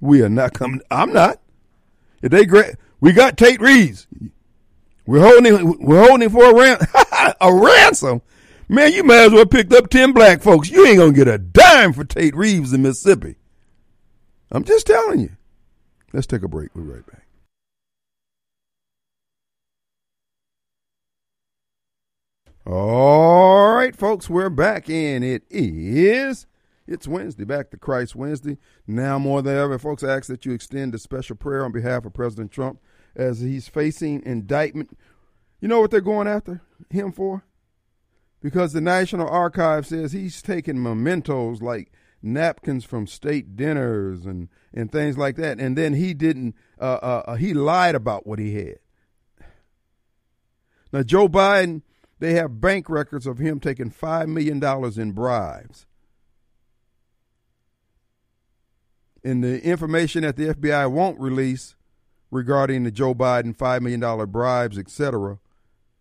We 0.00 0.22
are 0.22 0.28
not 0.28 0.54
coming. 0.54 0.80
I'm 0.90 1.12
not. 1.12 1.40
If 2.22 2.30
they 2.30 2.46
gra- 2.46 2.76
we 3.00 3.12
got 3.12 3.36
Tate 3.36 3.60
Reeves. 3.60 4.06
We're 5.06 5.20
holding 5.20 5.54
him, 5.54 5.76
we're 5.80 6.06
holding 6.06 6.28
him 6.28 6.32
for 6.32 6.64
a, 6.64 7.34
a 7.40 7.54
ransom. 7.54 8.22
Man, 8.68 8.92
you 8.92 9.02
might 9.02 9.26
as 9.26 9.32
well 9.32 9.46
picked 9.46 9.72
up 9.72 9.88
10 9.88 10.12
black 10.12 10.42
folks. 10.42 10.70
You 10.70 10.86
ain't 10.86 10.98
going 10.98 11.12
to 11.12 11.16
get 11.16 11.28
a 11.28 11.38
dime 11.38 11.94
for 11.94 12.04
Tate 12.04 12.36
Reeves 12.36 12.72
in 12.74 12.82
Mississippi. 12.82 13.36
I'm 14.50 14.64
just 14.64 14.86
telling 14.86 15.20
you. 15.20 15.30
Let's 16.12 16.26
take 16.26 16.42
a 16.42 16.48
break. 16.48 16.74
We'll 16.74 16.84
be 16.84 16.92
right 16.92 17.06
back. 17.06 17.24
All 22.70 23.72
right, 23.72 23.96
folks, 23.96 24.28
we're 24.28 24.50
back, 24.50 24.90
and 24.90 25.24
it 25.24 25.42
is 25.48 26.46
it's 26.86 27.08
Wednesday, 27.08 27.44
back 27.44 27.70
to 27.70 27.78
Christ 27.78 28.14
Wednesday. 28.14 28.58
Now 28.86 29.18
more 29.18 29.40
than 29.40 29.56
ever, 29.56 29.78
folks, 29.78 30.04
I 30.04 30.14
ask 30.14 30.26
that 30.26 30.44
you 30.44 30.52
extend 30.52 30.94
a 30.94 30.98
special 30.98 31.34
prayer 31.34 31.64
on 31.64 31.72
behalf 31.72 32.04
of 32.04 32.12
President 32.12 32.52
Trump 32.52 32.78
as 33.16 33.40
he's 33.40 33.68
facing 33.68 34.22
indictment. 34.26 34.98
You 35.62 35.68
know 35.68 35.80
what 35.80 35.90
they're 35.90 36.02
going 36.02 36.28
after 36.28 36.60
him 36.90 37.10
for? 37.10 37.42
Because 38.42 38.74
the 38.74 38.82
National 38.82 39.30
Archive 39.30 39.86
says 39.86 40.12
he's 40.12 40.42
taking 40.42 40.82
mementos 40.82 41.62
like 41.62 41.90
napkins 42.20 42.84
from 42.84 43.06
state 43.06 43.56
dinners 43.56 44.26
and, 44.26 44.50
and 44.74 44.92
things 44.92 45.16
like 45.16 45.36
that, 45.36 45.58
and 45.58 45.74
then 45.74 45.94
he 45.94 46.12
didn't. 46.12 46.54
Uh, 46.78 46.98
uh, 47.00 47.22
uh 47.28 47.34
he 47.36 47.54
lied 47.54 47.94
about 47.94 48.26
what 48.26 48.38
he 48.38 48.56
had. 48.56 48.78
Now 50.92 51.02
Joe 51.02 51.30
Biden 51.30 51.80
they 52.18 52.34
have 52.34 52.60
bank 52.60 52.88
records 52.88 53.26
of 53.26 53.38
him 53.38 53.60
taking 53.60 53.90
$5 53.90 54.28
million 54.28 54.62
in 55.00 55.12
bribes. 55.12 55.86
And 59.24 59.42
the 59.42 59.62
information 59.62 60.22
that 60.22 60.36
the 60.36 60.54
FBI 60.54 60.90
won't 60.90 61.20
release 61.20 61.76
regarding 62.30 62.84
the 62.84 62.90
Joe 62.90 63.14
Biden 63.14 63.56
$5 63.56 63.80
million 63.80 64.30
bribes, 64.30 64.78
etc., 64.78 65.38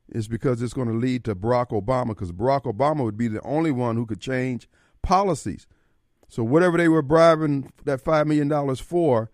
is 0.09 0.27
because 0.27 0.61
it's 0.61 0.73
going 0.73 0.87
to 0.87 0.93
lead 0.93 1.23
to 1.25 1.35
Barack 1.35 1.69
Obama, 1.69 2.09
because 2.09 2.31
Barack 2.31 2.63
Obama 2.63 3.03
would 3.03 3.17
be 3.17 3.27
the 3.27 3.41
only 3.41 3.71
one 3.71 3.95
who 3.95 4.05
could 4.05 4.21
change 4.21 4.69
policies. 5.01 5.67
So 6.29 6.43
whatever 6.43 6.77
they 6.77 6.87
were 6.87 7.01
bribing 7.01 7.71
that 7.85 8.03
$5 8.03 8.25
million 8.25 8.75
for, 8.75 9.31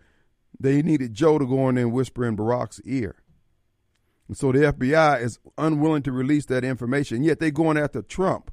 they 0.59 0.81
needed 0.81 1.13
Joe 1.13 1.37
to 1.37 1.45
go 1.45 1.69
in 1.69 1.75
there 1.75 1.85
and 1.85 1.93
whisper 1.93 2.25
in 2.25 2.37
Barack's 2.37 2.81
ear. 2.85 3.22
And 4.27 4.37
so 4.37 4.51
the 4.51 4.59
FBI 4.59 5.21
is 5.21 5.39
unwilling 5.57 6.03
to 6.03 6.11
release 6.11 6.45
that 6.45 6.63
information. 6.63 7.23
Yet 7.23 7.39
they're 7.39 7.51
going 7.51 7.77
after 7.77 8.01
Trump 8.01 8.51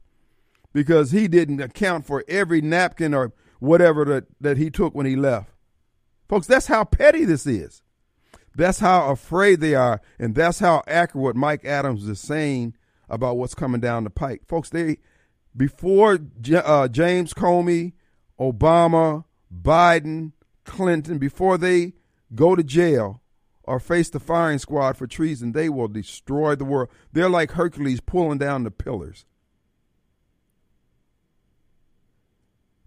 because 0.73 1.11
he 1.11 1.29
didn't 1.29 1.61
account 1.61 2.07
for 2.07 2.25
every 2.29 2.61
napkin 2.61 3.15
or 3.15 3.33
whatever 3.61 4.05
that, 4.07 4.25
that 4.41 4.57
he 4.57 4.71
took 4.71 4.95
when 4.95 5.07
he 5.07 5.17
left. 5.17 5.51
Folks, 6.29 6.47
that's 6.47 6.67
how 6.67 6.85
petty 6.85 7.25
this 7.25 7.47
is. 7.47 7.83
That's 8.55 8.81
how 8.81 9.11
afraid 9.11 9.61
they 9.61 9.75
are. 9.75 10.01
And 10.19 10.35
that's 10.35 10.59
how 10.59 10.83
accurate 10.87 11.37
Mike 11.37 11.65
Adams 11.65 12.09
is 12.09 12.21
saying 12.21 12.77
about 13.09 13.37
what's 13.37 13.55
coming 13.55 13.81
down 13.81 14.05
the 14.05 14.11
pike. 14.11 14.43
Folks, 14.47 14.71
they 14.71 14.99
before 15.57 16.19
uh, 16.55 16.89
James 16.89 17.35
Comey, 17.35 17.93
Obama, 18.39 19.25
Biden, 19.53 20.33
Clinton, 20.65 21.19
before 21.19 21.59
they 21.59 21.95
go 22.35 22.55
to 22.55 22.63
jail, 22.63 23.21
or 23.65 23.79
face 23.79 24.11
the 24.11 24.21
firing 24.21 24.59
squad 24.59 24.97
for 24.97 25.07
treason, 25.07 25.53
they 25.53 25.69
will 25.69 25.89
destroy 25.89 26.55
the 26.55 26.65
world. 26.65 26.89
They're 27.13 27.29
like 27.29 27.53
Hercules 27.53 28.01
pulling 28.01 28.39
down 28.39 28.65
the 28.65 28.71
pillars. 28.71 29.25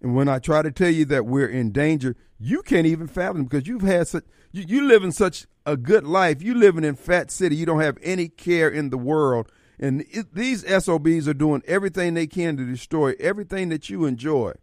And 0.01 0.15
when 0.15 0.27
I 0.27 0.39
try 0.39 0.61
to 0.61 0.71
tell 0.71 0.89
you 0.89 1.05
that 1.05 1.25
we're 1.25 1.47
in 1.47 1.71
danger, 1.71 2.15
you 2.37 2.61
can't 2.61 2.85
even 2.85 3.07
fathom 3.07 3.45
because 3.45 3.67
you've 3.67 3.83
had 3.83 4.07
such 4.07 4.25
you, 4.51 4.65
you 4.67 4.85
live 4.85 5.03
in 5.03 5.13
such 5.13 5.47
a 5.65 5.77
good 5.77 6.03
life. 6.03 6.41
You 6.41 6.53
living 6.53 6.83
in 6.83 6.95
Fat 6.95 7.31
City. 7.31 7.55
You 7.55 7.65
don't 7.65 7.79
have 7.79 7.97
any 8.03 8.27
care 8.27 8.69
in 8.69 8.89
the 8.89 8.97
world. 8.97 9.49
And 9.79 10.05
it, 10.11 10.35
these 10.35 10.65
SOBs 10.67 11.27
are 11.27 11.33
doing 11.33 11.63
everything 11.65 12.13
they 12.13 12.27
can 12.27 12.57
to 12.57 12.65
destroy 12.65 13.15
everything 13.19 13.69
that 13.69 13.89
you 13.89 14.05
enjoy. 14.05 14.53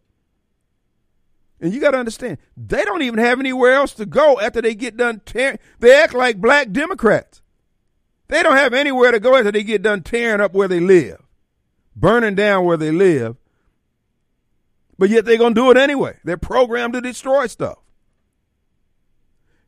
And 1.61 1.71
you 1.71 1.79
got 1.79 1.91
to 1.91 1.99
understand, 1.99 2.39
they 2.57 2.83
don't 2.83 3.03
even 3.03 3.19
have 3.19 3.39
anywhere 3.39 3.73
else 3.73 3.93
to 3.93 4.07
go 4.07 4.39
after 4.39 4.61
they 4.61 4.73
get 4.73 4.97
done 4.97 5.21
tearing. 5.23 5.59
They 5.79 5.95
act 5.95 6.15
like 6.15 6.41
black 6.41 6.71
Democrats. 6.71 7.41
They 8.27 8.41
don't 8.41 8.57
have 8.57 8.73
anywhere 8.73 9.11
to 9.11 9.19
go 9.19 9.35
after 9.35 9.51
they 9.51 9.63
get 9.63 9.83
done 9.83 10.01
tearing 10.01 10.41
up 10.41 10.53
where 10.53 10.67
they 10.67 10.79
live, 10.79 11.21
burning 11.95 12.33
down 12.33 12.65
where 12.65 12.77
they 12.77 12.91
live. 12.91 13.37
But 14.97 15.09
yet 15.11 15.25
they're 15.25 15.37
going 15.37 15.53
to 15.53 15.61
do 15.61 15.69
it 15.69 15.77
anyway. 15.77 16.17
They're 16.23 16.37
programmed 16.37 16.93
to 16.93 17.01
destroy 17.01 17.45
stuff. 17.45 17.77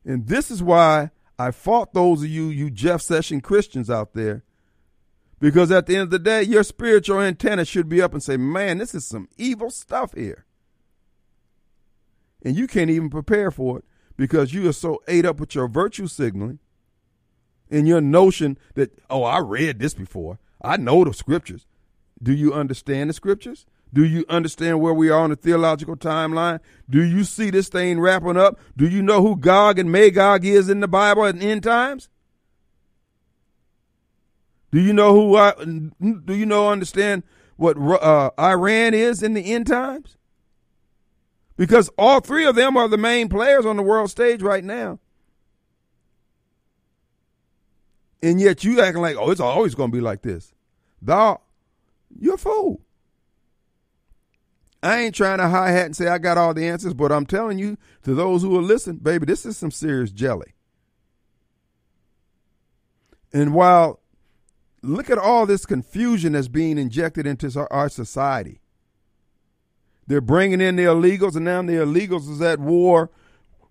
And 0.04 0.26
this 0.26 0.50
is 0.50 0.62
why 0.62 1.10
I 1.38 1.52
fought 1.52 1.94
those 1.94 2.22
of 2.22 2.28
you, 2.28 2.48
you 2.48 2.70
Jeff 2.70 3.02
Session 3.02 3.40
Christians 3.40 3.88
out 3.88 4.14
there, 4.14 4.42
because 5.38 5.70
at 5.70 5.86
the 5.86 5.94
end 5.94 6.04
of 6.04 6.10
the 6.10 6.18
day, 6.18 6.42
your 6.42 6.64
spiritual 6.64 7.20
antenna 7.20 7.64
should 7.64 7.88
be 7.88 8.02
up 8.02 8.12
and 8.14 8.22
say, 8.22 8.36
man, 8.36 8.78
this 8.78 8.94
is 8.94 9.06
some 9.06 9.28
evil 9.36 9.70
stuff 9.70 10.12
here 10.14 10.44
and 12.44 12.56
you 12.56 12.66
can't 12.66 12.90
even 12.90 13.10
prepare 13.10 13.50
for 13.50 13.78
it 13.78 13.84
because 14.16 14.52
you 14.52 14.68
are 14.68 14.72
so 14.72 15.02
ate 15.08 15.24
up 15.24 15.40
with 15.40 15.54
your 15.54 15.66
virtue 15.66 16.06
signaling 16.06 16.58
and 17.70 17.88
your 17.88 18.00
notion 18.00 18.58
that, 18.74 18.98
oh, 19.10 19.24
I 19.24 19.38
read 19.38 19.78
this 19.78 19.94
before. 19.94 20.38
I 20.62 20.76
know 20.76 21.04
the 21.04 21.12
scriptures. 21.12 21.66
Do 22.22 22.32
you 22.32 22.52
understand 22.52 23.10
the 23.10 23.14
scriptures? 23.14 23.66
Do 23.92 24.04
you 24.04 24.24
understand 24.28 24.80
where 24.80 24.94
we 24.94 25.08
are 25.08 25.20
on 25.20 25.30
the 25.30 25.36
theological 25.36 25.96
timeline? 25.96 26.60
Do 26.90 27.02
you 27.02 27.24
see 27.24 27.50
this 27.50 27.68
thing 27.68 28.00
wrapping 28.00 28.36
up? 28.36 28.58
Do 28.76 28.88
you 28.88 29.02
know 29.02 29.22
who 29.22 29.36
Gog 29.36 29.78
and 29.78 29.90
Magog 29.90 30.44
is 30.44 30.68
in 30.68 30.80
the 30.80 30.88
Bible 30.88 31.24
in 31.24 31.40
end 31.40 31.62
times? 31.62 32.08
Do 34.72 34.80
you 34.80 34.92
know 34.92 35.14
who 35.14 35.36
I, 35.36 35.52
do 35.62 36.34
you 36.34 36.46
know 36.46 36.70
understand 36.70 37.22
what 37.56 37.76
uh, 37.78 38.30
Iran 38.36 38.92
is 38.94 39.22
in 39.22 39.34
the 39.34 39.52
end 39.52 39.68
times? 39.68 40.16
Because 41.56 41.88
all 41.96 42.20
three 42.20 42.46
of 42.46 42.54
them 42.54 42.76
are 42.76 42.88
the 42.88 42.98
main 42.98 43.28
players 43.28 43.66
on 43.66 43.76
the 43.76 43.82
world 43.82 44.10
stage 44.10 44.42
right 44.42 44.64
now. 44.64 44.98
And 48.22 48.40
yet 48.40 48.64
you 48.64 48.80
acting 48.80 49.02
like, 49.02 49.16
oh, 49.16 49.30
it's 49.30 49.40
always 49.40 49.74
going 49.74 49.90
to 49.90 49.96
be 49.96 50.00
like 50.00 50.22
this. 50.22 50.54
Thou, 51.02 51.40
you're 52.18 52.34
a 52.34 52.38
fool. 52.38 52.80
I 54.82 55.00
ain't 55.00 55.14
trying 55.14 55.38
to 55.38 55.48
hi 55.48 55.70
hat 55.70 55.86
and 55.86 55.96
say 55.96 56.08
I 56.08 56.18
got 56.18 56.36
all 56.36 56.52
the 56.52 56.66
answers, 56.66 56.92
but 56.94 57.10
I'm 57.10 57.26
telling 57.26 57.58
you, 57.58 57.78
to 58.02 58.14
those 58.14 58.42
who 58.42 58.50
will 58.50 58.62
listen, 58.62 58.96
baby, 58.96 59.24
this 59.24 59.46
is 59.46 59.56
some 59.56 59.70
serious 59.70 60.10
jelly. 60.10 60.54
And 63.32 63.54
while 63.54 64.00
look 64.82 65.08
at 65.08 65.18
all 65.18 65.46
this 65.46 65.64
confusion 65.64 66.32
that's 66.32 66.48
being 66.48 66.78
injected 66.78 67.26
into 67.26 67.66
our 67.70 67.88
society, 67.88 68.60
they're 70.06 70.20
bringing 70.20 70.60
in 70.60 70.76
the 70.76 70.84
illegals, 70.84 71.36
and 71.36 71.44
now 71.44 71.62
the 71.62 71.72
illegals 71.72 72.30
is 72.30 72.40
at 72.42 72.60
war 72.60 73.10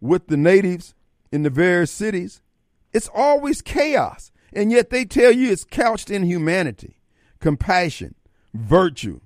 with 0.02 0.28
the 0.28 0.38
natives 0.38 0.96
in 1.32 1.44
the 1.44 1.50
various 1.50 1.92
cities. 1.92 2.42
It's 2.92 3.10
always 3.14 3.62
chaos. 3.62 4.32
And 4.54 4.72
yet 4.72 4.90
they 4.90 5.06
tell 5.06 5.32
you 5.32 5.52
it's 5.52 5.64
couched 5.64 6.12
in 6.12 6.24
humanity, 6.24 6.98
compassion, 7.40 8.16
virtue. 8.54 9.22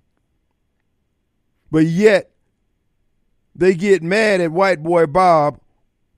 But 1.70 1.86
yet 1.86 2.32
they 3.54 3.74
get 3.74 4.02
mad 4.02 4.40
at 4.40 4.52
white 4.52 4.84
boy 4.84 5.06
Bob, 5.06 5.60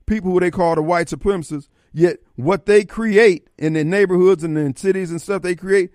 people 0.05 0.31
who 0.31 0.39
they 0.39 0.51
call 0.51 0.75
the 0.75 0.83
white 0.83 1.07
supremacists, 1.07 1.69
yet 1.91 2.17
what 2.35 2.67
they 2.67 2.85
create 2.85 3.49
in 3.57 3.73
their 3.73 3.83
neighborhoods 3.83 4.43
and 4.43 4.57
in 4.57 4.75
cities 4.75 5.09
and 5.09 5.21
stuff, 5.21 5.41
they 5.41 5.55
create 5.55 5.91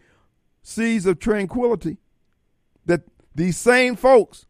seas 0.63 1.07
of 1.07 1.21
tranquility 1.21 1.99
that 2.87 3.03
these 3.35 3.57
same 3.57 3.95
folks 3.95 4.47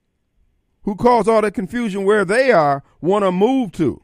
who 0.85 0.95
cause 0.95 1.27
all 1.27 1.43
the 1.43 1.51
confusion 1.51 2.05
where 2.05 2.25
they 2.25 2.53
are 2.53 2.83
want 3.01 3.25
to 3.25 3.33
move 3.33 3.73
to. 3.73 4.03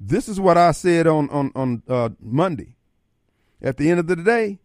This 0.00 0.28
is 0.28 0.38
what 0.38 0.56
I 0.56 0.70
said 0.70 1.06
on 1.06 1.28
on 1.30 1.50
on 1.54 1.82
uh, 1.88 2.10
Monday. 2.20 2.76
At 3.60 3.76
the 3.76 3.90
end 3.90 3.98
of 3.98 4.06
the 4.06 4.16
day, 4.16 4.60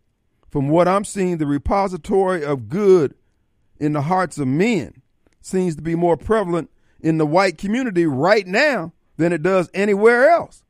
from 0.50 0.70
what 0.70 0.88
I'm 0.88 1.04
seeing, 1.04 1.38
the 1.38 1.48
repository 1.48 2.46
of 2.46 2.70
good 2.70 3.16
in 3.80 3.94
the 3.94 4.04
hearts 4.04 4.38
of 4.38 4.48
men 4.48 5.02
seems 5.42 5.76
to 5.76 5.82
be 5.82 5.96
more 5.96 6.16
prevalent 6.16 6.70
in 7.02 7.18
the 7.18 7.26
white 7.26 7.58
community 7.58 8.06
right 8.06 8.46
now 8.46 8.94
than 9.18 9.34
it 9.34 9.42
does 9.42 9.70
anywhere 9.74 10.30
else. 10.30 10.64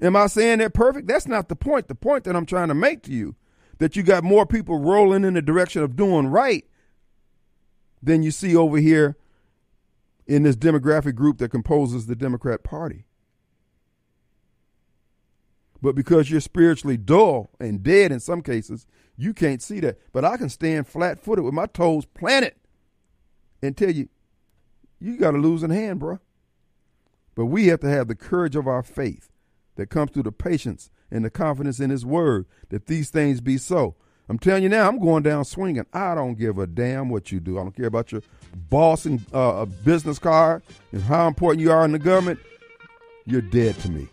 Am 0.00 0.14
I 0.14 0.26
saying 0.26 0.58
they're 0.58 0.70
perfect? 0.70 1.08
That's 1.08 1.26
not 1.26 1.48
the 1.48 1.56
point. 1.56 1.88
The 1.88 1.94
point 1.94 2.24
that 2.24 2.36
I'm 2.36 2.46
trying 2.46 2.68
to 2.68 2.74
make 2.74 3.02
to 3.04 3.12
you 3.12 3.34
that 3.78 3.96
you 3.96 4.02
got 4.02 4.22
more 4.22 4.44
people 4.44 4.78
rolling 4.78 5.24
in 5.24 5.34
the 5.34 5.42
direction 5.42 5.82
of 5.82 5.96
doing 5.96 6.26
right 6.26 6.67
than 8.02 8.22
you 8.22 8.30
see 8.30 8.54
over 8.54 8.78
here 8.78 9.16
in 10.26 10.42
this 10.42 10.56
demographic 10.56 11.14
group 11.14 11.38
that 11.38 11.50
composes 11.50 12.06
the 12.06 12.16
Democrat 12.16 12.62
Party. 12.62 13.04
But 15.80 15.94
because 15.94 16.30
you're 16.30 16.40
spiritually 16.40 16.96
dull 16.96 17.50
and 17.60 17.82
dead 17.82 18.10
in 18.12 18.20
some 18.20 18.42
cases, 18.42 18.86
you 19.16 19.32
can't 19.32 19.62
see 19.62 19.80
that. 19.80 19.98
But 20.12 20.24
I 20.24 20.36
can 20.36 20.48
stand 20.48 20.88
flat 20.88 21.18
footed 21.18 21.44
with 21.44 21.54
my 21.54 21.66
toes 21.66 22.04
planted 22.04 22.54
and 23.62 23.76
tell 23.76 23.90
you, 23.90 24.08
you 25.00 25.16
got 25.16 25.34
a 25.34 25.38
losing 25.38 25.70
hand, 25.70 26.00
bro. 26.00 26.18
But 27.34 27.46
we 27.46 27.68
have 27.68 27.80
to 27.80 27.88
have 27.88 28.08
the 28.08 28.16
courage 28.16 28.56
of 28.56 28.66
our 28.66 28.82
faith 28.82 29.30
that 29.76 29.90
comes 29.90 30.10
through 30.10 30.24
the 30.24 30.32
patience 30.32 30.90
and 31.10 31.24
the 31.24 31.30
confidence 31.30 31.78
in 31.78 31.90
His 31.90 32.04
Word 32.04 32.46
that 32.70 32.86
these 32.86 33.10
things 33.10 33.40
be 33.40 33.56
so. 33.56 33.94
I'm 34.28 34.38
telling 34.38 34.62
you 34.62 34.68
now, 34.68 34.86
I'm 34.86 34.98
going 34.98 35.22
down 35.22 35.44
swinging. 35.44 35.86
I 35.92 36.14
don't 36.14 36.34
give 36.34 36.58
a 36.58 36.66
damn 36.66 37.08
what 37.08 37.32
you 37.32 37.40
do. 37.40 37.58
I 37.58 37.62
don't 37.62 37.74
care 37.74 37.86
about 37.86 38.12
your 38.12 38.22
boss 38.68 39.06
and 39.06 39.24
uh, 39.32 39.64
business 39.64 40.18
card 40.18 40.62
and 40.92 41.02
how 41.02 41.26
important 41.28 41.62
you 41.62 41.72
are 41.72 41.84
in 41.84 41.92
the 41.92 41.98
government. 41.98 42.38
You're 43.24 43.40
dead 43.40 43.78
to 43.80 43.90
me. 43.90 44.08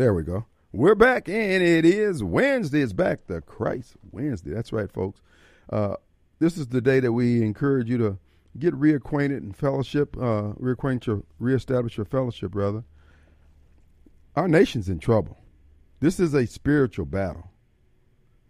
There 0.00 0.14
we 0.14 0.22
go. 0.22 0.46
We're 0.72 0.94
back, 0.94 1.28
and 1.28 1.62
it 1.62 1.84
is 1.84 2.24
Wednesday. 2.24 2.80
It's 2.80 2.94
back 2.94 3.26
the 3.26 3.42
Christ 3.42 3.96
Wednesday. 4.10 4.50
That's 4.50 4.72
right, 4.72 4.90
folks. 4.90 5.20
Uh, 5.70 5.96
this 6.38 6.56
is 6.56 6.68
the 6.68 6.80
day 6.80 7.00
that 7.00 7.12
we 7.12 7.42
encourage 7.42 7.90
you 7.90 7.98
to 7.98 8.18
get 8.58 8.72
reacquainted 8.72 9.36
and 9.36 9.54
fellowship, 9.54 10.16
uh, 10.16 10.54
reacquaint 10.54 11.04
your, 11.04 11.24
reestablish 11.38 11.98
your 11.98 12.06
fellowship, 12.06 12.52
brother. 12.52 12.82
Our 14.36 14.48
nation's 14.48 14.88
in 14.88 15.00
trouble. 15.00 15.36
This 16.00 16.18
is 16.18 16.32
a 16.32 16.46
spiritual 16.46 17.04
battle. 17.04 17.50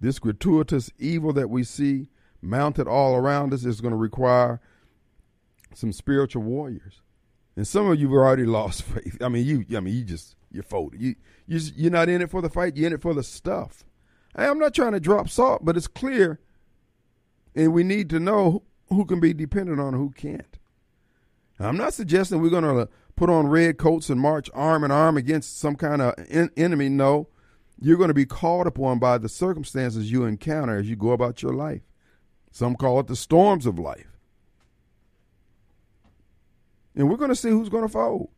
This 0.00 0.20
gratuitous 0.20 0.92
evil 1.00 1.32
that 1.32 1.50
we 1.50 1.64
see 1.64 2.10
mounted 2.40 2.86
all 2.86 3.16
around 3.16 3.52
us 3.52 3.64
is 3.64 3.80
going 3.80 3.90
to 3.90 3.96
require 3.96 4.60
some 5.74 5.92
spiritual 5.92 6.44
warriors. 6.44 7.00
And 7.56 7.66
some 7.66 7.90
of 7.90 7.98
you 7.98 8.06
have 8.06 8.14
already 8.14 8.46
lost 8.46 8.84
faith. 8.84 9.20
I 9.20 9.28
mean, 9.28 9.44
you. 9.44 9.76
I 9.76 9.80
mean, 9.80 9.96
you 9.96 10.04
just 10.04 10.36
you're. 10.50 10.64
You 10.96 11.14
you 11.46 11.60
you're 11.76 11.90
not 11.90 12.08
in 12.08 12.22
it 12.22 12.30
for 12.30 12.42
the 12.42 12.50
fight. 12.50 12.76
You're 12.76 12.88
in 12.88 12.92
it 12.92 13.02
for 13.02 13.14
the 13.14 13.22
stuff. 13.22 13.84
Hey, 14.36 14.46
I'm 14.46 14.58
not 14.58 14.74
trying 14.74 14.92
to 14.92 15.00
drop 15.00 15.28
salt, 15.28 15.64
but 15.64 15.76
it's 15.76 15.88
clear, 15.88 16.40
and 17.54 17.72
we 17.72 17.82
need 17.82 18.10
to 18.10 18.20
know 18.20 18.62
who 18.88 19.04
can 19.04 19.20
be 19.20 19.32
dependent 19.32 19.80
on 19.80 19.94
and 19.94 19.96
who 19.96 20.10
can't. 20.10 20.58
I'm 21.58 21.76
not 21.76 21.94
suggesting 21.94 22.40
we're 22.40 22.48
going 22.48 22.64
to 22.64 22.88
put 23.16 23.28
on 23.28 23.48
red 23.48 23.76
coats 23.76 24.08
and 24.08 24.20
march 24.20 24.48
arm 24.54 24.82
in 24.82 24.90
arm 24.90 25.16
against 25.16 25.58
some 25.58 25.76
kind 25.76 26.00
of 26.00 26.14
en- 26.30 26.50
enemy. 26.56 26.88
No, 26.88 27.28
you're 27.78 27.98
going 27.98 28.08
to 28.08 28.14
be 28.14 28.24
called 28.24 28.66
upon 28.66 28.98
by 28.98 29.18
the 29.18 29.28
circumstances 29.28 30.10
you 30.10 30.24
encounter 30.24 30.78
as 30.78 30.88
you 30.88 30.96
go 30.96 31.10
about 31.10 31.42
your 31.42 31.52
life. 31.52 31.82
Some 32.50 32.76
call 32.76 33.00
it 33.00 33.06
the 33.08 33.16
storms 33.16 33.66
of 33.66 33.78
life. 33.78 34.06
And 36.96 37.08
we're 37.08 37.16
going 37.16 37.30
to 37.30 37.36
see 37.36 37.50
who's 37.50 37.68
going 37.68 37.84
to 37.84 37.92
fold. 37.92 38.30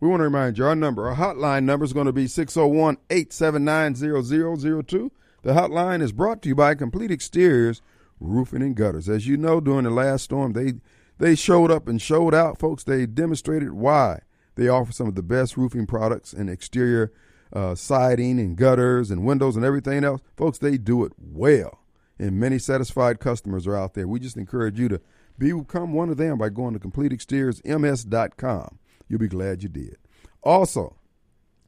We 0.00 0.08
want 0.08 0.20
to 0.20 0.24
remind 0.24 0.58
you 0.58 0.64
our 0.64 0.76
number, 0.76 1.08
our 1.08 1.16
hotline 1.16 1.64
number 1.64 1.84
is 1.84 1.92
going 1.92 2.06
to 2.06 2.12
be 2.12 2.26
601 2.26 2.98
879 3.10 3.94
0002. 3.94 5.12
The 5.42 5.52
hotline 5.52 6.02
is 6.02 6.12
brought 6.12 6.42
to 6.42 6.48
you 6.48 6.54
by 6.54 6.74
Complete 6.74 7.10
Exteriors 7.10 7.82
Roofing 8.20 8.62
and 8.62 8.76
Gutters. 8.76 9.08
As 9.08 9.26
you 9.26 9.36
know, 9.36 9.60
during 9.60 9.84
the 9.84 9.90
last 9.90 10.24
storm, 10.24 10.52
they 10.52 10.74
they 11.18 11.34
showed 11.34 11.70
up 11.70 11.88
and 11.88 12.00
showed 12.00 12.34
out, 12.34 12.58
folks. 12.58 12.84
They 12.84 13.06
demonstrated 13.06 13.72
why 13.72 14.20
they 14.54 14.68
offer 14.68 14.92
some 14.92 15.08
of 15.08 15.14
the 15.16 15.22
best 15.22 15.56
roofing 15.56 15.86
products 15.86 16.32
and 16.32 16.48
exterior 16.48 17.12
uh, 17.52 17.74
siding 17.74 18.38
and 18.38 18.56
gutters 18.56 19.10
and 19.10 19.24
windows 19.24 19.56
and 19.56 19.64
everything 19.64 20.04
else. 20.04 20.20
Folks, 20.36 20.58
they 20.58 20.78
do 20.78 21.04
it 21.04 21.12
well. 21.18 21.80
And 22.20 22.38
many 22.38 22.58
satisfied 22.58 23.20
customers 23.20 23.66
are 23.66 23.76
out 23.76 23.94
there. 23.94 24.06
We 24.06 24.20
just 24.20 24.36
encourage 24.36 24.78
you 24.78 24.88
to 24.88 25.00
Become 25.38 25.92
one 25.92 26.10
of 26.10 26.16
them 26.16 26.36
by 26.36 26.48
going 26.48 26.74
to 26.74 26.80
CompleteExteriorsMS.com. 26.80 28.78
You'll 29.08 29.20
be 29.20 29.28
glad 29.28 29.62
you 29.62 29.68
did. 29.68 29.96
Also, 30.42 30.96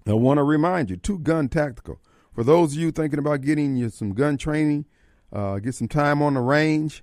I 0.06 0.12
want 0.14 0.38
to 0.38 0.44
remind 0.44 0.90
you, 0.90 0.96
Two 0.96 1.18
Gun 1.18 1.48
Tactical. 1.48 2.00
For 2.32 2.44
those 2.44 2.72
of 2.72 2.78
you 2.78 2.90
thinking 2.90 3.18
about 3.18 3.42
getting 3.42 3.76
you 3.76 3.90
some 3.90 4.14
gun 4.14 4.36
training, 4.36 4.86
uh, 5.32 5.58
get 5.58 5.74
some 5.74 5.88
time 5.88 6.22
on 6.22 6.34
the 6.34 6.40
range, 6.40 7.02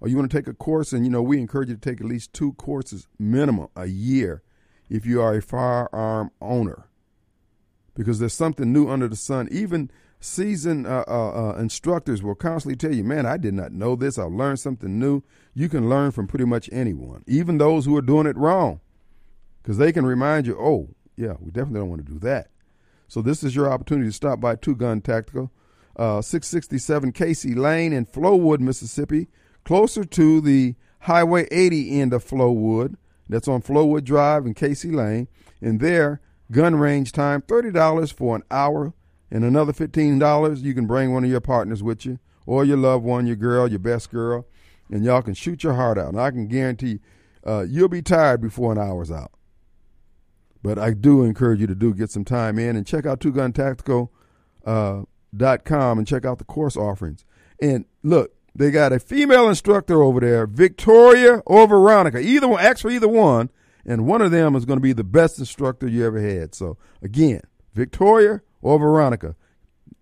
or 0.00 0.08
you 0.08 0.16
want 0.16 0.30
to 0.30 0.36
take 0.36 0.46
a 0.46 0.54
course, 0.54 0.92
and 0.92 1.04
you 1.04 1.10
know 1.10 1.22
we 1.22 1.40
encourage 1.40 1.68
you 1.68 1.74
to 1.74 1.80
take 1.80 2.00
at 2.00 2.06
least 2.06 2.32
two 2.32 2.52
courses 2.54 3.08
minimum 3.18 3.68
a 3.74 3.86
year 3.86 4.42
if 4.88 5.06
you 5.06 5.20
are 5.20 5.34
a 5.34 5.42
firearm 5.42 6.30
owner, 6.40 6.88
because 7.94 8.18
there's 8.18 8.34
something 8.34 8.72
new 8.72 8.88
under 8.88 9.08
the 9.08 9.16
sun. 9.16 9.48
Even 9.50 9.90
seasoned 10.20 10.86
uh, 10.86 11.04
uh, 11.08 11.50
uh, 11.50 11.56
instructors 11.58 12.22
will 12.22 12.34
constantly 12.34 12.76
tell 12.76 12.94
you, 12.94 13.04
man, 13.04 13.26
I 13.26 13.36
did 13.36 13.54
not 13.54 13.72
know 13.72 13.96
this. 13.96 14.18
I've 14.18 14.32
learned 14.32 14.60
something 14.60 14.98
new. 14.98 15.22
You 15.54 15.68
can 15.68 15.88
learn 15.88 16.10
from 16.10 16.26
pretty 16.26 16.44
much 16.44 16.68
anyone, 16.72 17.24
even 17.26 17.58
those 17.58 17.86
who 17.86 17.96
are 17.96 18.02
doing 18.02 18.26
it 18.26 18.36
wrong, 18.36 18.80
because 19.66 19.78
they 19.78 19.90
can 19.90 20.06
remind 20.06 20.46
you, 20.46 20.56
oh, 20.60 20.88
yeah, 21.16 21.34
we 21.40 21.50
definitely 21.50 21.80
don't 21.80 21.88
want 21.88 22.06
to 22.06 22.12
do 22.12 22.20
that. 22.20 22.50
So 23.08 23.20
this 23.20 23.42
is 23.42 23.56
your 23.56 23.68
opportunity 23.68 24.08
to 24.08 24.12
stop 24.12 24.40
by 24.40 24.54
Two 24.54 24.76
Gun 24.76 25.00
Tactical, 25.00 25.50
uh, 25.96 26.22
667 26.22 27.10
Casey 27.10 27.52
Lane 27.52 27.92
in 27.92 28.06
Flowood, 28.06 28.60
Mississippi, 28.60 29.26
closer 29.64 30.04
to 30.04 30.40
the 30.40 30.76
Highway 31.00 31.48
80 31.50 32.00
end 32.00 32.12
of 32.12 32.24
Flowood. 32.24 32.94
That's 33.28 33.48
on 33.48 33.60
Flowood 33.60 34.04
Drive 34.04 34.46
and 34.46 34.54
Casey 34.54 34.92
Lane. 34.92 35.26
And 35.60 35.80
there, 35.80 36.20
gun 36.52 36.76
range 36.76 37.10
time, 37.10 37.42
$30 37.42 38.12
for 38.12 38.36
an 38.36 38.44
hour 38.52 38.94
and 39.32 39.44
another 39.44 39.72
$15, 39.72 40.62
you 40.62 40.74
can 40.74 40.86
bring 40.86 41.12
one 41.12 41.24
of 41.24 41.30
your 41.30 41.40
partners 41.40 41.82
with 41.82 42.06
you 42.06 42.20
or 42.46 42.64
your 42.64 42.76
loved 42.76 43.04
one, 43.04 43.26
your 43.26 43.34
girl, 43.34 43.66
your 43.66 43.80
best 43.80 44.12
girl, 44.12 44.46
and 44.92 45.04
y'all 45.04 45.22
can 45.22 45.34
shoot 45.34 45.64
your 45.64 45.74
heart 45.74 45.98
out. 45.98 46.10
And 46.10 46.20
I 46.20 46.30
can 46.30 46.46
guarantee 46.46 47.00
uh, 47.44 47.64
you'll 47.68 47.88
be 47.88 48.02
tired 48.02 48.40
before 48.40 48.70
an 48.70 48.78
hour's 48.78 49.10
out. 49.10 49.32
But 50.66 50.80
I 50.80 50.94
do 50.94 51.22
encourage 51.22 51.60
you 51.60 51.68
to 51.68 51.76
do 51.76 51.94
get 51.94 52.10
some 52.10 52.24
time 52.24 52.58
in 52.58 52.74
and 52.74 52.84
check 52.84 53.06
out 53.06 53.20
twoguntactical.com 53.20 54.08
uh, 54.66 55.92
and 55.96 56.06
check 56.08 56.24
out 56.24 56.38
the 56.38 56.44
course 56.44 56.76
offerings. 56.76 57.24
And 57.62 57.84
look, 58.02 58.32
they 58.52 58.72
got 58.72 58.92
a 58.92 58.98
female 58.98 59.48
instructor 59.48 60.02
over 60.02 60.18
there, 60.18 60.44
Victoria 60.44 61.40
or 61.46 61.68
Veronica. 61.68 62.18
Either 62.18 62.48
one, 62.48 62.60
ask 62.60 62.80
for 62.80 62.90
either 62.90 63.06
one, 63.06 63.48
and 63.84 64.08
one 64.08 64.20
of 64.20 64.32
them 64.32 64.56
is 64.56 64.64
going 64.64 64.78
to 64.78 64.82
be 64.82 64.92
the 64.92 65.04
best 65.04 65.38
instructor 65.38 65.86
you 65.86 66.04
ever 66.04 66.20
had. 66.20 66.52
So 66.52 66.76
again, 67.00 67.42
Victoria 67.72 68.40
or 68.60 68.80
Veronica. 68.80 69.36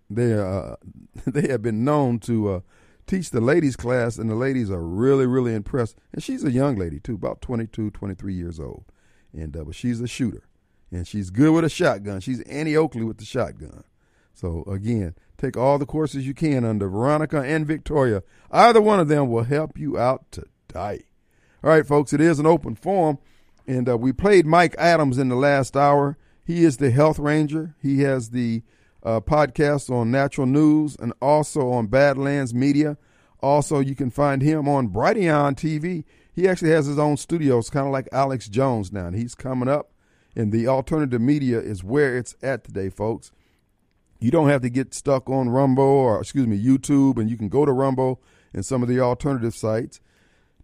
They 0.09 0.33
uh, 0.33 0.77
they 1.27 1.47
have 1.47 1.61
been 1.61 1.83
known 1.83 2.17
to 2.21 2.49
uh, 2.49 2.59
teach 3.05 3.29
the 3.29 3.39
ladies 3.39 3.75
class, 3.75 4.17
and 4.17 4.31
the 4.31 4.35
ladies 4.35 4.71
are 4.71 4.81
really 4.81 5.27
really 5.27 5.53
impressed. 5.53 5.95
And 6.11 6.23
she's 6.23 6.43
a 6.43 6.49
young 6.49 6.75
lady 6.75 6.99
too, 6.99 7.13
about 7.13 7.41
22, 7.41 7.91
23 7.91 8.33
years 8.33 8.59
old, 8.59 8.85
and 9.31 9.55
uh, 9.55 9.63
but 9.63 9.75
she's 9.75 10.01
a 10.01 10.07
shooter, 10.07 10.41
and 10.95 11.07
she's 11.07 11.29
good 11.29 11.51
with 11.51 11.65
a 11.65 11.69
shotgun. 11.69 12.21
She's 12.21 12.41
Annie 12.41 12.75
Oakley 12.75 13.03
with 13.03 13.17
the 13.17 13.25
shotgun. 13.25 13.83
So 14.33 14.63
again, 14.63 15.15
take 15.37 15.57
all 15.57 15.77
the 15.77 15.85
courses 15.85 16.25
you 16.25 16.33
can 16.33 16.63
under 16.63 16.87
Veronica 16.87 17.41
and 17.41 17.67
Victoria. 17.67 18.23
Either 18.49 18.81
one 18.81 18.99
of 18.99 19.07
them 19.07 19.29
will 19.29 19.43
help 19.43 19.77
you 19.77 19.97
out 19.97 20.31
today. 20.31 21.03
All 21.63 21.69
right, 21.69 21.85
folks, 21.85 22.13
it 22.13 22.21
is 22.21 22.39
an 22.39 22.45
open 22.45 22.75
forum, 22.75 23.17
and 23.67 23.89
uh, 23.89 23.97
we 23.97 24.13
played 24.13 24.45
Mike 24.45 24.75
Adams 24.77 25.17
in 25.17 25.29
the 25.29 25.35
last 25.35 25.75
hour. 25.75 26.17
He 26.45 26.63
is 26.63 26.77
the 26.77 26.91
health 26.91 27.17
ranger. 27.19 27.75
He 27.81 28.01
has 28.01 28.29
the 28.29 28.61
uh, 29.03 29.19
podcasts 29.19 29.89
on 29.89 30.11
Natural 30.11 30.47
News 30.47 30.95
and 30.99 31.13
also 31.21 31.71
on 31.71 31.87
Badlands 31.87 32.53
Media. 32.53 32.97
Also, 33.41 33.79
you 33.79 33.95
can 33.95 34.09
find 34.11 34.41
him 34.41 34.67
on 34.67 34.89
Brighteon 34.89 35.55
TV. 35.55 36.03
He 36.33 36.47
actually 36.47 36.71
has 36.71 36.85
his 36.85 36.99
own 36.99 37.17
studio. 37.17 37.57
It's 37.57 37.69
kind 37.69 37.87
of 37.87 37.93
like 37.93 38.07
Alex 38.11 38.47
Jones 38.47 38.91
now, 38.91 39.07
and 39.07 39.15
he's 39.15 39.35
coming 39.35 39.67
up. 39.67 39.91
And 40.35 40.51
the 40.51 40.67
alternative 40.67 41.21
media 41.21 41.59
is 41.59 41.83
where 41.83 42.17
it's 42.17 42.35
at 42.41 42.63
today, 42.63 42.89
folks. 42.89 43.31
You 44.19 44.31
don't 44.31 44.49
have 44.49 44.61
to 44.61 44.69
get 44.69 44.93
stuck 44.93 45.29
on 45.29 45.49
Rumble 45.49 45.83
or, 45.83 46.19
excuse 46.19 46.47
me, 46.47 46.61
YouTube, 46.61 47.17
and 47.17 47.29
you 47.29 47.37
can 47.37 47.49
go 47.49 47.65
to 47.65 47.71
Rumble 47.71 48.21
and 48.53 48.65
some 48.65 48.81
of 48.81 48.89
the 48.89 48.99
alternative 48.99 49.55
sites. 49.55 49.99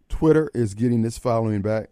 Twitter 0.10 0.50
is 0.54 0.74
getting 0.74 1.02
this 1.02 1.18
following 1.18 1.62
back. 1.62 1.90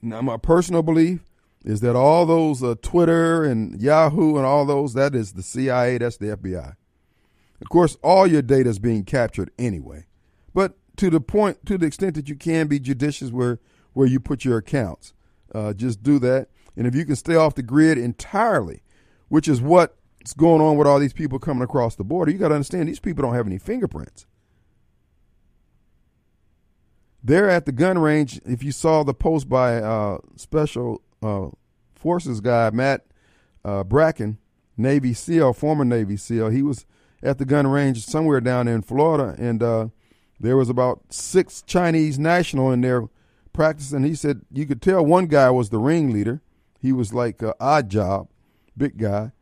Now, 0.00 0.22
my 0.22 0.36
personal 0.36 0.82
belief 0.82 1.24
is 1.64 1.80
that 1.80 1.96
all 1.96 2.24
those 2.24 2.62
uh, 2.62 2.76
Twitter 2.82 3.44
and 3.44 3.80
Yahoo 3.80 4.36
and 4.36 4.46
all 4.46 4.64
those, 4.64 4.94
that 4.94 5.14
is 5.14 5.32
the 5.32 5.42
CIA, 5.42 5.98
that's 5.98 6.16
the 6.16 6.36
FBI. 6.36 6.76
Of 7.60 7.68
course, 7.68 7.96
all 8.02 8.26
your 8.26 8.42
data 8.42 8.70
is 8.70 8.78
being 8.78 9.04
captured 9.04 9.50
anyway. 9.58 10.06
But 10.54 10.76
to 10.96 11.10
the 11.10 11.20
point, 11.20 11.66
to 11.66 11.76
the 11.76 11.86
extent 11.86 12.14
that 12.14 12.28
you 12.28 12.36
can 12.36 12.68
be 12.68 12.78
judicious 12.78 13.30
where, 13.30 13.58
where 13.92 14.06
you 14.06 14.20
put 14.20 14.44
your 14.44 14.58
accounts, 14.58 15.14
uh, 15.54 15.72
just 15.72 16.02
do 16.02 16.18
that. 16.20 16.48
And 16.78 16.86
if 16.86 16.94
you 16.94 17.04
can 17.04 17.16
stay 17.16 17.34
off 17.34 17.56
the 17.56 17.62
grid 17.62 17.98
entirely, 17.98 18.84
which 19.26 19.48
is 19.48 19.60
what's 19.60 20.32
going 20.36 20.62
on 20.62 20.76
with 20.76 20.86
all 20.86 21.00
these 21.00 21.12
people 21.12 21.40
coming 21.40 21.64
across 21.64 21.96
the 21.96 22.04
border, 22.04 22.30
you 22.30 22.38
got 22.38 22.48
to 22.48 22.54
understand 22.54 22.88
these 22.88 23.00
people 23.00 23.22
don't 23.22 23.34
have 23.34 23.48
any 23.48 23.58
fingerprints. 23.58 24.26
They're 27.22 27.50
at 27.50 27.66
the 27.66 27.72
gun 27.72 27.98
range. 27.98 28.40
If 28.46 28.62
you 28.62 28.70
saw 28.70 29.02
the 29.02 29.12
post 29.12 29.48
by 29.48 29.78
uh, 29.78 30.18
Special 30.36 31.02
uh, 31.20 31.48
Forces 31.96 32.40
guy 32.40 32.70
Matt 32.70 33.06
uh, 33.64 33.82
Bracken, 33.82 34.38
Navy 34.76 35.12
SEAL, 35.12 35.54
former 35.54 35.84
Navy 35.84 36.16
SEAL, 36.16 36.50
he 36.50 36.62
was 36.62 36.86
at 37.24 37.38
the 37.38 37.44
gun 37.44 37.66
range 37.66 38.06
somewhere 38.06 38.40
down 38.40 38.68
in 38.68 38.82
Florida, 38.82 39.34
and 39.36 39.64
uh, 39.64 39.88
there 40.38 40.56
was 40.56 40.70
about 40.70 41.12
six 41.12 41.60
Chinese 41.60 42.20
national 42.20 42.70
in 42.70 42.82
there 42.82 43.08
practicing. 43.52 44.04
He 44.04 44.14
said 44.14 44.42
you 44.52 44.64
could 44.64 44.80
tell 44.80 45.04
one 45.04 45.26
guy 45.26 45.50
was 45.50 45.70
the 45.70 45.80
ringleader. 45.80 46.40
He 46.80 46.92
was 46.92 47.12
like 47.12 47.42
odd 47.60 47.88
job, 47.88 48.28
big 48.76 48.98
guy. 48.98 49.32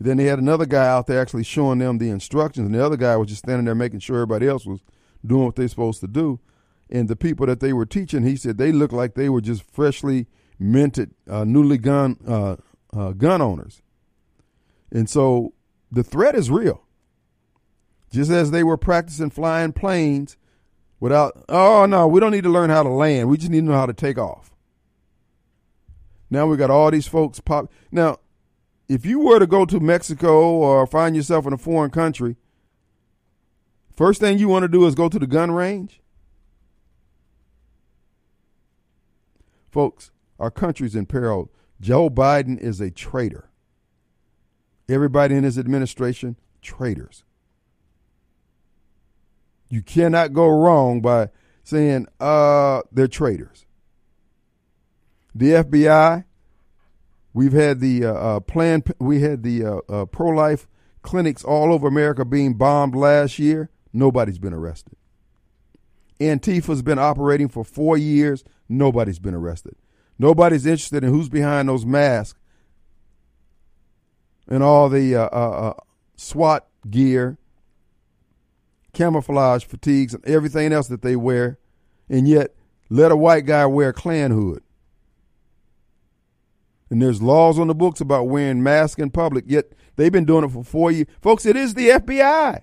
Then 0.00 0.16
they 0.16 0.24
had 0.24 0.38
another 0.38 0.66
guy 0.66 0.86
out 0.86 1.06
there 1.06 1.20
actually 1.20 1.44
showing 1.44 1.78
them 1.80 1.98
the 1.98 2.10
instructions, 2.10 2.66
and 2.66 2.74
the 2.74 2.84
other 2.84 2.96
guy 2.96 3.16
was 3.16 3.28
just 3.28 3.42
standing 3.44 3.64
there 3.64 3.74
making 3.74 4.00
sure 4.00 4.16
everybody 4.16 4.46
else 4.46 4.64
was 4.64 4.80
doing 5.26 5.46
what 5.46 5.56
they're 5.56 5.68
supposed 5.68 6.00
to 6.00 6.06
do. 6.06 6.40
And 6.90 7.08
the 7.08 7.16
people 7.16 7.46
that 7.46 7.60
they 7.60 7.72
were 7.72 7.84
teaching, 7.84 8.24
he 8.24 8.36
said 8.36 8.56
they 8.56 8.72
looked 8.72 8.94
like 8.94 9.14
they 9.14 9.28
were 9.28 9.40
just 9.40 9.62
freshly 9.62 10.26
minted, 10.58 11.14
uh, 11.28 11.44
newly 11.44 11.78
gun 11.78 12.16
uh, 12.26 12.56
uh, 12.96 13.12
gun 13.12 13.42
owners. 13.42 13.82
And 14.90 15.08
so 15.10 15.52
the 15.90 16.02
threat 16.02 16.34
is 16.34 16.50
real. 16.50 16.82
Just 18.10 18.30
as 18.30 18.50
they 18.50 18.64
were 18.64 18.78
practicing 18.78 19.30
flying 19.30 19.72
planes 19.72 20.38
without, 20.98 21.44
oh 21.48 21.84
no, 21.86 22.06
we 22.06 22.20
don't 22.20 22.32
need 22.32 22.44
to 22.44 22.50
learn 22.50 22.70
how 22.70 22.82
to 22.82 22.88
land. 22.88 23.28
We 23.28 23.36
just 23.36 23.50
need 23.50 23.60
to 23.60 23.66
know 23.66 23.72
how 23.72 23.86
to 23.86 23.92
take 23.92 24.16
off. 24.16 24.54
Now 26.30 26.46
we 26.46 26.56
got 26.56 26.70
all 26.70 26.90
these 26.90 27.06
folks 27.06 27.40
pop. 27.40 27.70
Now, 27.90 28.18
if 28.88 29.04
you 29.04 29.20
were 29.20 29.38
to 29.38 29.46
go 29.46 29.64
to 29.64 29.80
Mexico 29.80 30.50
or 30.50 30.86
find 30.86 31.14
yourself 31.14 31.46
in 31.46 31.52
a 31.52 31.58
foreign 31.58 31.90
country, 31.90 32.36
first 33.94 34.20
thing 34.20 34.38
you 34.38 34.48
want 34.48 34.62
to 34.62 34.68
do 34.68 34.86
is 34.86 34.94
go 34.94 35.08
to 35.08 35.18
the 35.18 35.26
gun 35.26 35.50
range. 35.50 36.00
Folks, 39.70 40.10
our 40.38 40.50
country's 40.50 40.94
in 40.94 41.06
peril. 41.06 41.50
Joe 41.80 42.08
Biden 42.08 42.58
is 42.58 42.80
a 42.80 42.90
traitor. 42.90 43.50
Everybody 44.88 45.34
in 45.34 45.44
his 45.44 45.58
administration, 45.58 46.36
traitors. 46.62 47.24
You 49.68 49.82
cannot 49.82 50.32
go 50.32 50.48
wrong 50.48 51.02
by 51.02 51.28
saying 51.62 52.06
uh, 52.18 52.80
they're 52.90 53.06
traitors. 53.06 53.66
The 55.38 55.50
FBI, 55.52 56.24
we've 57.32 57.52
had 57.52 57.78
the 57.78 58.06
uh, 58.06 58.12
uh, 58.12 58.40
plan. 58.40 58.82
We 58.98 59.20
had 59.20 59.44
the 59.44 59.64
uh, 59.64 59.76
uh 59.88 60.04
pro-life 60.06 60.66
clinics 61.02 61.44
all 61.44 61.72
over 61.72 61.86
America 61.86 62.24
being 62.24 62.54
bombed 62.54 62.96
last 62.96 63.38
year. 63.38 63.70
Nobody's 63.92 64.40
been 64.40 64.52
arrested. 64.52 64.96
Antifa's 66.18 66.82
been 66.82 66.98
operating 66.98 67.48
for 67.48 67.62
four 67.62 67.96
years. 67.96 68.42
Nobody's 68.68 69.20
been 69.20 69.32
arrested. 69.32 69.76
Nobody's 70.18 70.66
interested 70.66 71.04
in 71.04 71.10
who's 71.10 71.28
behind 71.28 71.68
those 71.68 71.86
masks 71.86 72.40
and 74.48 74.64
all 74.64 74.88
the 74.88 75.14
uh, 75.14 75.26
uh, 75.26 75.74
SWAT 76.16 76.66
gear 76.90 77.38
camouflage 78.92 79.64
fatigues 79.64 80.14
and 80.14 80.24
everything 80.26 80.72
else 80.72 80.88
that 80.88 81.02
they 81.02 81.14
wear, 81.14 81.60
and 82.08 82.26
yet 82.26 82.56
let 82.90 83.12
a 83.12 83.16
white 83.16 83.46
guy 83.46 83.66
wear 83.66 83.90
a 83.90 83.92
Klan 83.92 84.32
hood. 84.32 84.64
And 86.90 87.02
there's 87.02 87.20
laws 87.20 87.58
on 87.58 87.68
the 87.68 87.74
books 87.74 88.00
about 88.00 88.28
wearing 88.28 88.62
masks 88.62 89.00
in 89.00 89.10
public, 89.10 89.44
yet 89.46 89.72
they've 89.96 90.12
been 90.12 90.24
doing 90.24 90.44
it 90.44 90.50
for 90.50 90.64
four 90.64 90.90
years. 90.90 91.06
Folks, 91.20 91.44
it 91.44 91.56
is 91.56 91.74
the 91.74 91.90
FBI. 91.90 92.62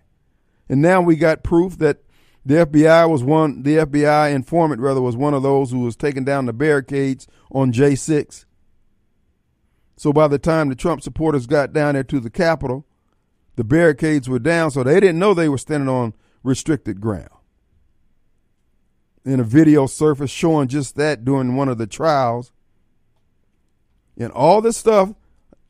And 0.67 0.81
now 0.81 1.01
we 1.01 1.15
got 1.15 1.43
proof 1.43 1.77
that 1.77 1.99
the 2.45 2.65
FBI 2.65 3.09
was 3.09 3.23
one, 3.23 3.63
the 3.63 3.77
FBI 3.77 4.33
informant 4.33 4.81
rather 4.81 5.01
was 5.01 5.15
one 5.15 5.33
of 5.33 5.43
those 5.43 5.71
who 5.71 5.79
was 5.79 5.95
taking 5.95 6.23
down 6.23 6.45
the 6.45 6.53
barricades 6.53 7.27
on 7.51 7.71
J6. 7.71 8.45
So 9.97 10.13
by 10.13 10.27
the 10.27 10.37
time 10.37 10.69
the 10.69 10.75
Trump 10.75 11.01
supporters 11.01 11.47
got 11.47 11.73
down 11.73 11.95
there 11.95 12.03
to 12.03 12.19
the 12.19 12.29
Capitol, 12.29 12.85
the 13.55 13.63
barricades 13.63 14.29
were 14.29 14.39
down, 14.39 14.69
so 14.71 14.83
they 14.83 14.99
didn't 14.99 15.19
know 15.19 15.33
they 15.33 15.49
were 15.49 15.57
standing 15.57 15.89
on 15.89 16.13
restricted 16.43 17.01
ground. 17.01 17.29
In 19.23 19.39
a 19.39 19.43
video 19.43 19.87
surfaced 19.87 20.35
showing 20.35 20.67
just 20.67 20.95
that 20.97 21.25
during 21.25 21.55
one 21.55 21.69
of 21.69 21.79
the 21.79 21.87
trials. 21.87 22.51
And 24.17 24.31
all 24.31 24.61
this 24.61 24.77
stuff, 24.77 25.13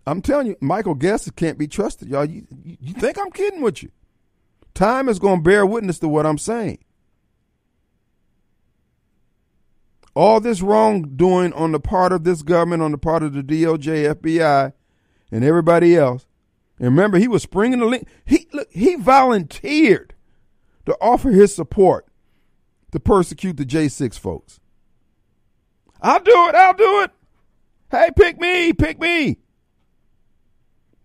I'm 0.06 0.22
telling 0.22 0.48
you, 0.48 0.56
Michael 0.62 0.94
Guest 0.94 1.36
can't 1.36 1.58
be 1.58 1.68
trusted, 1.68 2.10
y'all. 2.10 2.26
You, 2.26 2.46
you 2.64 2.94
think 2.94 3.18
I'm 3.18 3.32
kidding 3.32 3.62
with 3.62 3.82
you? 3.82 3.92
Time 4.74 5.10
is 5.10 5.20
going 5.20 5.38
to 5.38 5.44
bear 5.44 5.66
witness 5.66 6.00
to 6.00 6.08
what 6.08 6.26
I'm 6.26 6.38
saying. 6.38 6.80
All 10.14 10.40
this 10.40 10.62
wrongdoing 10.62 11.54
on 11.54 11.72
the 11.72 11.80
part 11.80 12.12
of 12.12 12.24
this 12.24 12.42
government, 12.42 12.84
on 12.84 12.92
the 12.92 12.98
part 12.98 13.24
of 13.24 13.34
the 13.34 13.42
DOJ, 13.42 14.16
FBI, 14.16 14.74
and 15.32 15.44
everybody 15.44 15.96
else. 15.96 16.26
And 16.78 16.90
remember, 16.90 17.18
he 17.18 17.28
was 17.28 17.44
springing 17.44 17.80
the 17.80 17.86
link. 17.86 18.08
He 18.26 18.48
look, 18.54 18.72
he 18.72 18.96
volunteered 18.96 20.14
to 20.86 20.96
offer 21.02 21.32
his 21.32 21.56
support 21.56 22.06
to 22.92 23.00
persecute 23.00 23.58
the 23.58 23.66
J6 23.66 24.18
folks. 24.20 24.60
I'll 26.02 26.20
do 26.20 26.48
it. 26.50 26.56
I'll 26.56 26.74
do 26.74 27.02
it. 27.02 27.12
Hey, 27.96 28.10
pick 28.16 28.40
me. 28.40 28.74
Pick 28.74 29.00
me. 29.00 29.38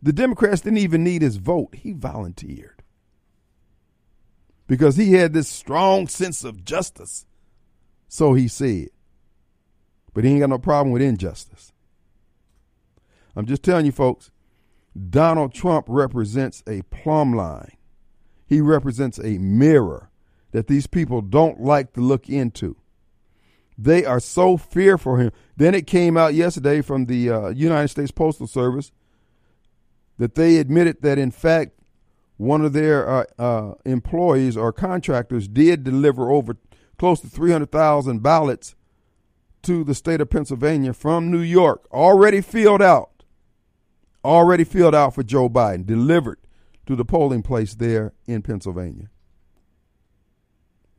The 0.02 0.12
Democrats 0.12 0.62
didn't 0.62 0.78
even 0.78 1.04
need 1.04 1.22
his 1.22 1.36
vote. 1.36 1.74
He 1.74 1.92
volunteered 1.92 2.82
because 4.66 4.96
he 4.96 5.12
had 5.12 5.32
this 5.32 5.48
strong 5.48 6.08
sense 6.08 6.44
of 6.44 6.64
justice. 6.64 7.26
So 8.08 8.34
he 8.34 8.48
said. 8.48 8.88
But 10.12 10.24
he 10.24 10.30
ain't 10.30 10.40
got 10.40 10.50
no 10.50 10.58
problem 10.58 10.92
with 10.92 11.02
injustice. 11.02 11.72
I'm 13.36 13.46
just 13.46 13.62
telling 13.62 13.86
you, 13.86 13.92
folks, 13.92 14.30
Donald 15.08 15.54
Trump 15.54 15.86
represents 15.88 16.64
a 16.66 16.82
plumb 16.82 17.32
line 17.34 17.76
he 18.50 18.60
represents 18.60 19.20
a 19.20 19.38
mirror 19.38 20.10
that 20.50 20.66
these 20.66 20.88
people 20.88 21.22
don't 21.22 21.60
like 21.60 21.92
to 21.92 22.00
look 22.00 22.28
into. 22.28 22.76
They 23.82 24.04
are 24.04 24.20
so 24.20 24.58
fearful 24.58 25.14
of 25.14 25.20
him. 25.20 25.32
Then 25.56 25.74
it 25.74 25.86
came 25.86 26.18
out 26.18 26.34
yesterday 26.34 26.82
from 26.82 27.06
the 27.06 27.30
uh, 27.30 27.48
United 27.48 27.88
States 27.88 28.10
Postal 28.10 28.46
Service 28.46 28.92
that 30.18 30.34
they 30.34 30.58
admitted 30.58 31.00
that, 31.00 31.16
in 31.18 31.30
fact, 31.30 31.72
one 32.36 32.62
of 32.62 32.74
their 32.74 33.08
uh, 33.08 33.24
uh, 33.38 33.74
employees 33.86 34.54
or 34.54 34.70
contractors 34.70 35.48
did 35.48 35.82
deliver 35.82 36.30
over 36.30 36.58
close 36.98 37.20
to 37.20 37.28
300,000 37.28 38.22
ballots 38.22 38.74
to 39.62 39.82
the 39.82 39.94
state 39.94 40.20
of 40.20 40.28
Pennsylvania 40.28 40.92
from 40.92 41.30
New 41.30 41.40
York, 41.40 41.86
already 41.90 42.42
filled 42.42 42.82
out, 42.82 43.24
already 44.22 44.64
filled 44.64 44.94
out 44.94 45.14
for 45.14 45.22
Joe 45.22 45.48
Biden, 45.48 45.86
delivered 45.86 46.38
to 46.84 46.96
the 46.96 47.04
polling 47.04 47.42
place 47.42 47.74
there 47.74 48.12
in 48.26 48.42
Pennsylvania. 48.42 49.08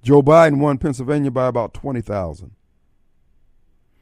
Joe 0.01 0.23
Biden 0.23 0.57
won 0.57 0.79
Pennsylvania 0.79 1.29
by 1.29 1.45
about 1.45 1.75
20,000. 1.75 2.55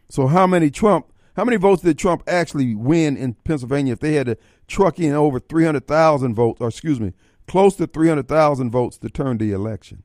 So 0.10 0.28
how 0.28 0.47
many 0.47 0.70
Trump 0.70 1.05
how 1.36 1.45
many 1.45 1.55
votes 1.55 1.84
did 1.84 1.97
Trump 1.97 2.24
actually 2.28 2.76
win 2.76 3.16
in 3.16 3.34
Pennsylvania 3.34 3.93
if 3.93 3.99
they 3.99 4.16
had 4.16 4.26
to 4.26 4.38
truck 4.68 4.99
in 4.99 5.14
over 5.14 5.39
300,000 5.39 6.36
votes 6.36 6.60
or 6.60 6.68
excuse 6.68 6.99
me, 6.99 7.14
close 7.47 7.78
to 7.78 7.88
300,000 7.88 8.72
votes 8.72 8.97
to 8.97 9.10
turn 9.10 9.38
the 9.38 9.53
election? 9.53 10.03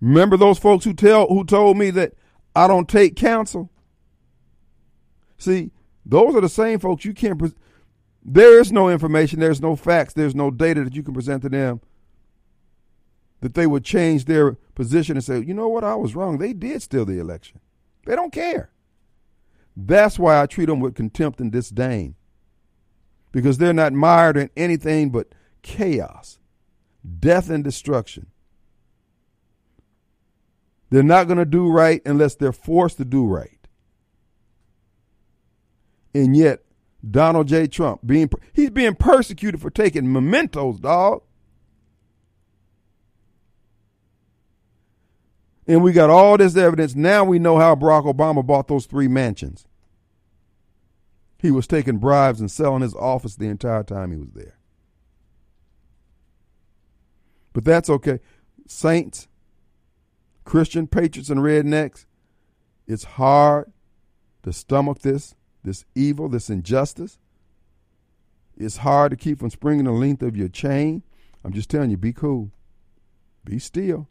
Remember 0.00 0.38
those 0.38 0.58
folks 0.58 0.84
who 0.84 0.94
tell 0.94 1.26
who 1.26 1.44
told 1.44 1.76
me 1.76 1.90
that 1.90 2.14
I 2.56 2.68
don't 2.68 2.88
take 2.88 3.16
counsel? 3.16 3.70
See, 5.36 5.70
those 6.06 6.34
are 6.34 6.40
the 6.40 6.48
same 6.48 6.78
folks 6.78 7.04
you 7.04 7.12
can't 7.12 7.54
There 8.24 8.60
is 8.60 8.72
no 8.72 8.88
information, 8.88 9.40
there's 9.40 9.60
no 9.60 9.76
facts, 9.76 10.14
there's 10.14 10.34
no 10.34 10.50
data 10.50 10.84
that 10.84 10.94
you 10.94 11.02
can 11.02 11.14
present 11.14 11.42
to 11.42 11.48
them 11.48 11.80
that 13.40 13.54
they 13.54 13.66
would 13.66 13.84
change 13.84 14.24
their 14.24 14.52
position 14.74 15.16
and 15.16 15.24
say, 15.24 15.40
you 15.40 15.54
know 15.54 15.68
what, 15.68 15.84
I 15.84 15.94
was 15.94 16.14
wrong. 16.14 16.38
They 16.38 16.52
did 16.52 16.82
steal 16.82 17.04
the 17.04 17.20
election. 17.20 17.60
They 18.04 18.16
don't 18.16 18.32
care. 18.32 18.70
That's 19.76 20.18
why 20.18 20.40
I 20.40 20.46
treat 20.46 20.66
them 20.66 20.80
with 20.80 20.94
contempt 20.94 21.40
and 21.40 21.52
disdain. 21.52 22.16
Because 23.30 23.58
they're 23.58 23.72
not 23.72 23.92
mired 23.92 24.36
in 24.36 24.50
anything 24.56 25.10
but 25.10 25.28
chaos, 25.62 26.38
death, 27.20 27.50
and 27.50 27.62
destruction. 27.62 28.26
They're 30.90 31.02
not 31.02 31.26
going 31.28 31.38
to 31.38 31.44
do 31.44 31.70
right 31.70 32.00
unless 32.06 32.34
they're 32.34 32.52
forced 32.52 32.96
to 32.96 33.04
do 33.04 33.26
right. 33.26 33.58
And 36.14 36.36
yet, 36.36 36.64
Donald 37.08 37.46
J. 37.46 37.66
Trump 37.68 38.00
being 38.04 38.30
he's 38.52 38.70
being 38.70 38.94
persecuted 38.94 39.60
for 39.60 39.70
taking 39.70 40.12
mementos, 40.12 40.80
dog. 40.80 41.22
And 45.68 45.84
we 45.84 45.92
got 45.92 46.08
all 46.08 46.38
this 46.38 46.56
evidence. 46.56 46.94
Now 46.94 47.24
we 47.24 47.38
know 47.38 47.58
how 47.58 47.74
Barack 47.74 48.12
Obama 48.12 48.44
bought 48.44 48.68
those 48.68 48.86
three 48.86 49.06
mansions. 49.06 49.66
He 51.38 51.50
was 51.50 51.66
taking 51.66 51.98
bribes 51.98 52.40
and 52.40 52.50
selling 52.50 52.80
his 52.80 52.94
office 52.94 53.36
the 53.36 53.48
entire 53.48 53.84
time 53.84 54.10
he 54.10 54.16
was 54.16 54.32
there. 54.32 54.58
But 57.52 57.64
that's 57.64 57.90
okay. 57.90 58.18
Saints, 58.66 59.28
Christian 60.44 60.86
patriots, 60.86 61.28
and 61.28 61.40
rednecks, 61.40 62.06
it's 62.86 63.04
hard 63.04 63.70
to 64.44 64.52
stomach 64.52 65.00
this, 65.00 65.34
this 65.62 65.84
evil, 65.94 66.28
this 66.28 66.48
injustice. 66.48 67.18
It's 68.56 68.78
hard 68.78 69.10
to 69.10 69.16
keep 69.16 69.38
from 69.38 69.50
springing 69.50 69.84
the 69.84 69.92
length 69.92 70.22
of 70.22 70.36
your 70.36 70.48
chain. 70.48 71.02
I'm 71.44 71.52
just 71.52 71.68
telling 71.68 71.90
you, 71.90 71.96
be 71.98 72.12
cool. 72.12 72.50
Be 73.44 73.58
still. 73.58 74.08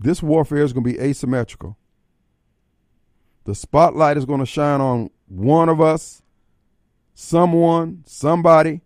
This 0.00 0.22
warfare 0.22 0.62
is 0.62 0.72
going 0.72 0.84
to 0.84 0.92
be 0.92 0.98
asymmetrical. 0.98 1.76
The 3.44 3.54
spotlight 3.54 4.16
is 4.16 4.24
going 4.24 4.40
to 4.40 4.46
shine 4.46 4.80
on 4.80 5.10
one 5.28 5.68
of 5.68 5.80
us, 5.80 6.22
someone, 7.12 8.04
somebody, 8.06 8.80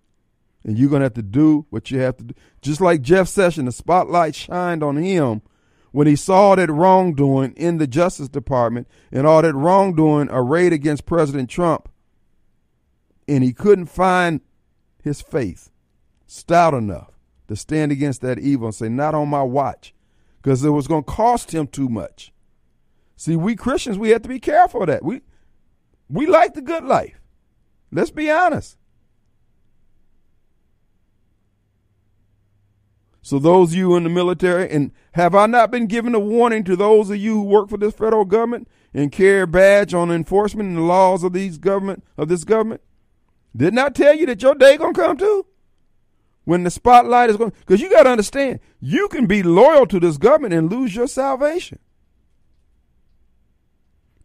and 0.64 0.76
you're 0.76 0.90
going 0.90 1.00
to 1.00 1.04
have 1.04 1.14
to 1.14 1.22
do 1.22 1.66
what 1.70 1.90
you 1.92 2.00
have 2.00 2.16
to 2.16 2.24
do. 2.24 2.34
Just 2.62 2.80
like 2.80 3.00
Jeff 3.00 3.28
Sessions, 3.28 3.66
the 3.66 3.72
spotlight 3.72 4.34
shined 4.34 4.82
on 4.82 4.96
him 4.96 5.42
when 5.92 6.08
he 6.08 6.16
saw 6.16 6.56
that 6.56 6.70
wrongdoing 6.70 7.52
in 7.52 7.78
the 7.78 7.86
Justice 7.86 8.28
Department 8.28 8.88
and 9.12 9.24
all 9.24 9.42
that 9.42 9.54
wrongdoing 9.54 10.28
arrayed 10.32 10.72
against 10.72 11.06
President 11.06 11.48
Trump, 11.48 11.88
and 13.28 13.44
he 13.44 13.52
couldn't 13.52 13.86
find 13.86 14.40
his 15.00 15.20
faith 15.22 15.70
stout 16.26 16.74
enough 16.74 17.12
to 17.46 17.54
stand 17.54 17.92
against 17.92 18.20
that 18.22 18.40
evil 18.40 18.66
and 18.66 18.74
say, 18.74 18.88
Not 18.88 19.14
on 19.14 19.28
my 19.28 19.42
watch 19.42 19.94
because 20.44 20.62
it 20.62 20.68
was 20.68 20.86
going 20.86 21.02
to 21.02 21.10
cost 21.10 21.52
him 21.52 21.66
too 21.66 21.88
much. 21.88 22.30
See, 23.16 23.34
we 23.34 23.56
Christians, 23.56 23.96
we 23.96 24.10
have 24.10 24.20
to 24.22 24.28
be 24.28 24.38
careful 24.38 24.82
of 24.82 24.88
that. 24.88 25.02
We 25.02 25.22
we 26.10 26.26
like 26.26 26.52
the 26.52 26.60
good 26.60 26.84
life. 26.84 27.18
Let's 27.90 28.10
be 28.10 28.30
honest. 28.30 28.76
So 33.22 33.38
those 33.38 33.70
of 33.70 33.78
you 33.78 33.96
in 33.96 34.04
the 34.04 34.10
military, 34.10 34.70
and 34.70 34.92
have 35.12 35.34
I 35.34 35.46
not 35.46 35.70
been 35.70 35.86
given 35.86 36.14
a 36.14 36.18
warning 36.18 36.62
to 36.64 36.76
those 36.76 37.08
of 37.08 37.16
you 37.16 37.36
who 37.36 37.44
work 37.44 37.70
for 37.70 37.78
this 37.78 37.94
federal 37.94 38.26
government 38.26 38.68
and 38.92 39.10
carry 39.10 39.40
a 39.40 39.46
badge 39.46 39.94
on 39.94 40.10
enforcement 40.10 40.68
and 40.68 40.76
the 40.76 40.82
laws 40.82 41.24
of 41.24 41.32
these 41.32 41.56
government 41.56 42.04
of 42.18 42.28
this 42.28 42.44
government? 42.44 42.82
Didn't 43.56 43.78
I 43.78 43.88
tell 43.88 44.14
you 44.14 44.26
that 44.26 44.42
your 44.42 44.54
day 44.54 44.76
gonna 44.76 44.92
come 44.92 45.16
too? 45.16 45.46
When 46.44 46.62
the 46.62 46.70
spotlight 46.70 47.30
is 47.30 47.36
going 47.36 47.52
because 47.60 47.80
you 47.80 47.90
got 47.90 48.04
to 48.04 48.10
understand 48.10 48.60
you 48.80 49.08
can 49.08 49.26
be 49.26 49.42
loyal 49.42 49.86
to 49.86 49.98
this 49.98 50.16
government 50.16 50.54
and 50.54 50.70
lose 50.70 50.94
your 50.94 51.06
salvation. 51.06 51.78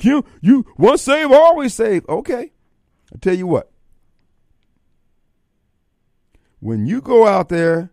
You 0.02 0.24
you 0.42 0.66
once 0.78 1.02
saved 1.02 1.34
always 1.34 1.74
saved. 1.74 2.08
Okay. 2.08 2.52
I 3.14 3.18
tell 3.20 3.36
you 3.36 3.48
what. 3.48 3.72
When 6.60 6.86
you 6.86 7.02
go 7.02 7.26
out 7.26 7.50
there 7.50 7.92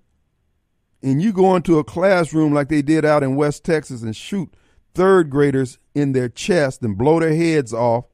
and 1.03 1.23
you 1.23 1.33
go 1.33 1.55
into 1.55 1.79
a 1.79 1.85
classroom 1.85 2.53
like 2.53 2.69
they 2.69 2.83
did 2.83 3.05
out 3.05 3.23
in 3.23 3.37
west 3.37 3.65
texas 3.65 4.03
and 4.03 4.15
shoot 4.15 4.53
third 4.95 5.31
graders 5.31 5.79
in 5.95 6.13
their 6.13 6.29
chest 6.29 6.83
and 6.83 6.99
blow 6.99 7.21
their 7.21 7.35
heads 7.35 7.73
off 7.73 8.07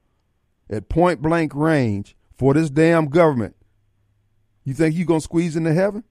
at 0.69 0.89
point 0.89 1.23
blank 1.23 1.55
range 1.55 2.17
for 2.37 2.53
this 2.55 2.71
damn 2.71 3.07
government 3.07 3.57
you 4.65 4.75
think 4.75 4.95
you 4.95 5.05
gonna 5.05 5.21
squeeze 5.21 5.57
into 5.57 5.73
heaven? 5.73 6.05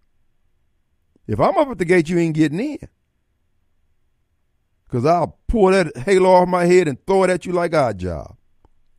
If 1.28 1.40
I'm 1.40 1.58
up 1.58 1.70
at 1.70 1.78
the 1.78 1.86
gate, 1.86 2.10
you 2.10 2.18
ain't 2.18 2.36
getting 2.36 2.60
in. 2.60 2.88
Cause 4.90 5.06
I'll 5.06 5.40
pull 5.48 5.72
that 5.72 5.96
halo 5.96 6.32
off 6.32 6.50
my 6.50 6.66
head 6.66 6.90
and 6.90 6.98
throw 7.06 7.24
it 7.24 7.30
at 7.30 7.46
you 7.46 7.54
like 7.54 7.74
odd 7.74 7.98
job. 7.98 8.36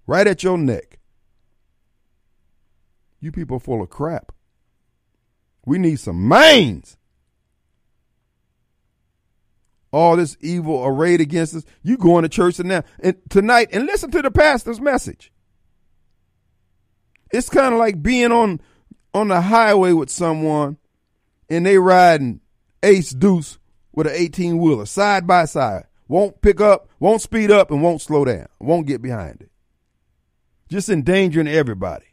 Right 0.07 0.27
at 0.27 0.43
your 0.43 0.57
neck. 0.57 0.99
You 3.21 3.31
people 3.31 3.59
are 3.59 3.61
full 3.61 3.83
of 3.83 3.91
crap. 3.91 4.33
We 5.67 5.79
need 5.79 6.01
some 6.01 6.27
mains. 6.27 6.97
All 9.93 10.17
this 10.17 10.37
evil 10.41 10.85
arrayed 10.85 11.21
against 11.21 11.55
us. 11.55 11.65
You 11.83 11.99
going 11.99 12.23
to 12.23 12.29
church 12.29 12.59
now 12.59 12.83
and 12.99 13.17
tonight 13.29 13.69
and 13.73 13.85
listen 13.85 14.11
to 14.13 14.23
the 14.23 14.31
pastor's 14.31 14.81
message. 14.81 15.31
It's 17.31 17.51
kind 17.51 17.75
of 17.75 17.79
like 17.79 18.03
being 18.03 18.33
on 18.33 18.61
on 19.15 19.29
the 19.29 19.41
highway 19.41 19.93
with 19.93 20.11
someone 20.11 20.79
and 21.49 21.67
they 21.67 21.79
riding 21.79 22.41
ace 22.83 23.11
deuce 23.11 23.59
with 23.93 24.07
an 24.07 24.15
18 24.15 24.59
wheeler 24.59 24.87
side 24.87 25.27
by 25.27 25.45
side. 25.45 25.85
Won't 26.09 26.41
pick 26.43 26.61
up, 26.61 26.89
won't 26.99 27.23
speed 27.23 27.51
up, 27.51 27.71
and 27.71 27.83
won't 27.83 28.03
slow 28.03 28.25
down. 28.25 28.47
Won't 28.61 28.87
get 28.87 29.01
behind 29.01 29.41
it. 29.41 29.51
Just 30.69 30.89
endangering 30.89 31.49
everybody. 31.49 32.07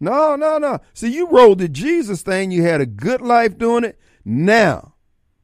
No, 0.00 0.34
no, 0.36 0.58
no. 0.58 0.78
See, 0.94 1.12
you 1.12 1.28
rode 1.28 1.58
the 1.58 1.68
Jesus 1.68 2.22
thing. 2.22 2.50
You 2.50 2.62
had 2.62 2.80
a 2.80 2.86
good 2.86 3.20
life 3.20 3.58
doing 3.58 3.84
it. 3.84 3.98
Now, 4.24 4.94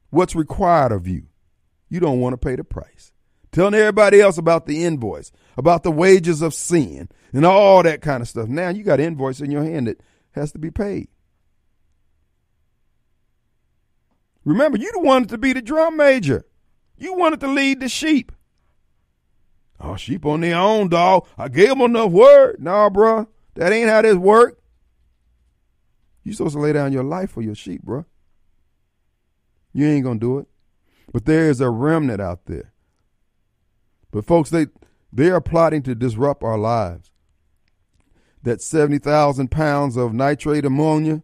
what's 0.09 0.35
required 0.35 0.91
of 0.91 1.07
you? 1.07 1.27
You 1.89 1.99
don't 1.99 2.19
want 2.19 2.33
to 2.33 2.37
pay 2.37 2.55
the 2.55 2.63
price. 2.63 3.11
Telling 3.57 3.73
everybody 3.73 4.21
else 4.21 4.37
about 4.37 4.67
the 4.67 4.85
invoice, 4.85 5.31
about 5.57 5.81
the 5.81 5.89
wages 5.89 6.43
of 6.43 6.53
sin, 6.53 7.09
and 7.33 7.43
all 7.43 7.81
that 7.81 8.03
kind 8.03 8.21
of 8.21 8.27
stuff. 8.29 8.47
Now 8.47 8.69
you 8.69 8.83
got 8.83 8.99
an 8.99 9.07
invoice 9.07 9.41
in 9.41 9.49
your 9.49 9.63
hand 9.63 9.87
that 9.87 9.99
has 10.33 10.51
to 10.51 10.59
be 10.59 10.69
paid. 10.69 11.07
Remember, 14.45 14.77
you 14.77 14.91
wanted 14.97 15.29
to 15.29 15.39
be 15.39 15.53
the 15.53 15.63
drum 15.63 15.97
major. 15.97 16.45
You 16.97 17.15
wanted 17.15 17.39
to 17.39 17.47
lead 17.47 17.79
the 17.79 17.89
sheep. 17.89 18.31
Oh, 19.79 19.95
sheep 19.95 20.23
on 20.23 20.41
their 20.41 20.57
own, 20.57 20.89
dog. 20.89 21.25
I 21.35 21.47
gave 21.47 21.69
them 21.69 21.81
enough 21.81 22.11
word. 22.11 22.57
Nah, 22.59 22.91
bro. 22.91 23.27
That 23.55 23.73
ain't 23.73 23.89
how 23.89 24.03
this 24.03 24.17
work. 24.17 24.59
You 26.23 26.33
supposed 26.33 26.53
to 26.53 26.61
lay 26.61 26.73
down 26.73 26.93
your 26.93 27.03
life 27.03 27.31
for 27.31 27.41
your 27.41 27.55
sheep, 27.55 27.81
bro. 27.81 28.05
You 29.73 29.87
ain't 29.87 30.03
gonna 30.03 30.19
do 30.19 30.37
it. 30.37 30.47
But 31.11 31.25
there 31.25 31.49
is 31.49 31.59
a 31.59 31.71
remnant 31.71 32.21
out 32.21 32.45
there. 32.45 32.71
But 34.11 34.25
folks, 34.25 34.49
they 34.49 34.67
they 35.11 35.29
are 35.29 35.41
plotting 35.41 35.83
to 35.83 35.95
disrupt 35.95 36.43
our 36.43 36.57
lives 36.57 37.11
that 38.43 38.61
70,000 38.61 39.49
pounds 39.49 39.97
of 39.97 40.13
nitrate 40.13 40.65
ammonia, 40.65 41.23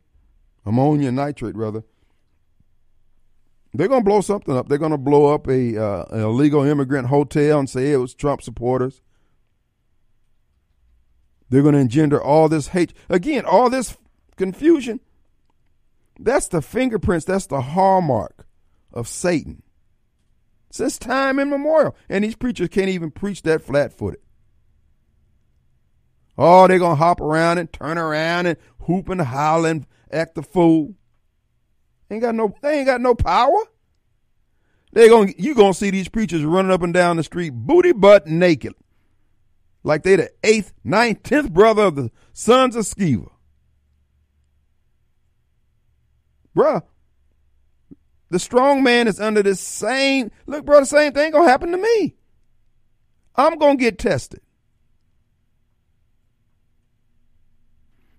ammonia 0.65 1.11
nitrate 1.11 1.55
rather, 1.55 1.83
they're 3.73 3.87
going 3.87 4.01
to 4.01 4.09
blow 4.09 4.21
something 4.21 4.55
up. 4.55 4.69
They're 4.69 4.77
going 4.77 4.91
to 4.91 4.97
blow 4.97 5.33
up 5.33 5.47
a 5.47 5.81
uh, 5.81 6.05
an 6.11 6.21
illegal 6.21 6.63
immigrant 6.63 7.07
hotel 7.07 7.59
and 7.59 7.69
say 7.69 7.91
it 7.91 7.97
was 7.97 8.13
Trump 8.13 8.41
supporters. 8.43 9.01
They're 11.49 11.63
going 11.63 11.73
to 11.73 11.81
engender 11.81 12.21
all 12.21 12.49
this 12.49 12.67
hate. 12.67 12.93
Again, 13.09 13.45
all 13.45 13.69
this 13.69 13.97
confusion. 14.35 14.99
That's 16.19 16.47
the 16.47 16.61
fingerprints, 16.61 17.25
that's 17.25 17.47
the 17.47 17.61
hallmark 17.61 18.45
of 18.91 19.07
Satan. 19.07 19.62
Since 20.73 20.97
time 20.97 21.37
immemorial. 21.37 21.95
And 22.09 22.23
these 22.23 22.35
preachers 22.35 22.69
can't 22.69 22.89
even 22.89 23.11
preach 23.11 23.43
that 23.43 23.61
flat 23.61 23.93
footed. 23.93 24.21
Oh, 26.35 26.67
they're 26.67 26.79
gonna 26.79 26.95
hop 26.95 27.21
around 27.21 27.59
and 27.59 27.71
turn 27.71 27.99
around 27.99 28.47
and 28.47 28.57
hoop 28.79 29.07
and 29.07 29.21
holler 29.21 29.69
and 29.69 29.85
act 30.11 30.33
the 30.33 30.41
fool. 30.41 30.95
Ain't 32.09 32.23
got 32.23 32.33
no 32.33 32.55
they 32.63 32.79
ain't 32.79 32.87
got 32.87 33.01
no 33.01 33.13
power. 33.13 33.55
They 34.93 35.09
gonna, 35.09 35.33
you 35.37 35.53
gonna 35.53 35.75
see 35.75 35.91
these 35.91 36.09
preachers 36.09 36.43
running 36.43 36.71
up 36.71 36.81
and 36.81 36.91
down 36.93 37.17
the 37.17 37.23
street 37.23 37.51
booty 37.53 37.91
butt 37.91 38.25
naked. 38.25 38.73
Like 39.83 40.01
they 40.01 40.15
the 40.15 40.31
eighth, 40.43 40.73
ninth, 40.83 41.21
tenth 41.21 41.51
brother 41.51 41.83
of 41.83 41.95
the 41.95 42.09
sons 42.33 42.75
of 42.75 42.85
Sceva. 42.85 43.29
Bruh. 46.57 46.81
The 48.33 48.39
strong 48.39 48.81
man 48.81 49.07
is 49.07 49.19
under 49.19 49.43
the 49.43 49.53
same 49.53 50.31
look, 50.47 50.65
bro, 50.65 50.79
the 50.79 50.87
same 50.87 51.13
thing 51.13 51.33
gonna 51.33 51.47
happen 51.47 51.69
to 51.69 51.77
me. 51.77 52.15
I'm 53.35 53.59
gonna 53.59 53.75
get 53.75 53.99
tested. 53.99 54.41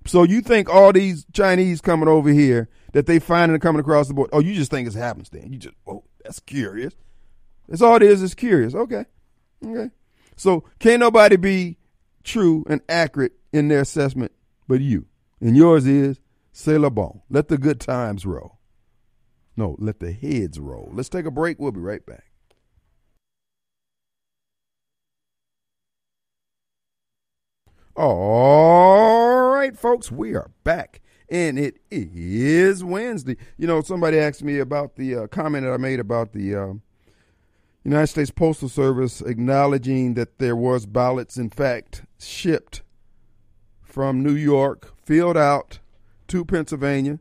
So 0.07 0.23
you 0.23 0.41
think 0.41 0.69
all 0.69 0.93
these 0.93 1.27
Chinese 1.33 1.81
coming 1.81 2.07
over 2.07 2.31
here 2.31 2.69
that 2.93 3.07
they 3.07 3.19
finding 3.19 3.55
and 3.55 3.61
coming 3.61 3.81
across 3.81 4.07
the 4.07 4.15
board? 4.15 4.31
Oh, 4.33 4.39
you 4.39 4.55
just 4.55 4.71
think 4.71 4.87
it's 4.87 4.95
happenstance. 4.95 5.51
You 5.51 5.59
just 5.59 5.75
oh, 5.85 6.05
that's 6.23 6.39
curious. 6.39 6.95
That's 7.69 7.83
all 7.83 7.97
it 7.97 8.05
is. 8.05 8.23
Is 8.23 8.37
curious. 8.37 8.73
Okay, 8.73 9.07
okay. 9.67 9.91
So 10.37 10.63
can't 10.79 11.01
nobody 11.01 11.35
be 11.35 11.77
true 12.23 12.65
and 12.69 12.83
accurate 12.89 13.33
in 13.53 13.67
their 13.67 13.81
assessment 13.81 14.31
but 14.69 14.81
you, 14.81 15.07
and 15.41 15.57
yours 15.57 15.89
is 15.89 16.21
c'est 16.53 16.79
le 16.79 16.89
bon. 16.89 17.21
Let 17.29 17.49
the 17.49 17.59
good 17.59 17.81
times 17.81 18.25
roll. 18.25 18.54
No, 19.57 19.77
let 19.79 20.01
the 20.01 20.13
heads 20.13 20.59
roll. 20.59 20.91
Let's 20.93 21.09
take 21.09 21.27
a 21.27 21.31
break. 21.31 21.59
We'll 21.59 21.73
be 21.73 21.81
right 21.81 22.05
back. 22.05 22.25
All 27.97 29.51
right, 29.51 29.79
folks, 29.79 30.11
we 30.11 30.35
are 30.35 30.51
back, 30.65 31.01
and 31.29 31.57
it 31.61 31.77
is 31.93 32.83
Wednesday. 32.83 33.37
You 33.57 33.69
know, 33.69 33.83
somebody 33.83 34.19
asked 34.19 34.43
me 34.43 34.59
about 34.59 34.97
the 34.97 35.15
uh, 35.15 35.27
comment 35.29 35.65
that 35.65 35.73
I 35.73 35.77
made 35.77 36.01
about 36.01 36.33
the 36.33 36.57
uh, 36.57 36.73
United 37.85 38.09
States 38.09 38.33
Postal 38.33 38.69
Service 38.69 39.21
acknowledging 39.21 40.15
that 40.15 40.39
there 40.39 40.57
was 40.57 40.87
ballots, 40.87 41.37
in 41.37 41.51
fact, 41.51 42.03
shipped 42.19 42.83
from 43.81 44.25
New 44.25 44.35
York, 44.35 44.93
filled 45.05 45.37
out 45.37 45.79
to 46.27 46.45
Pennsylvania 46.45 47.21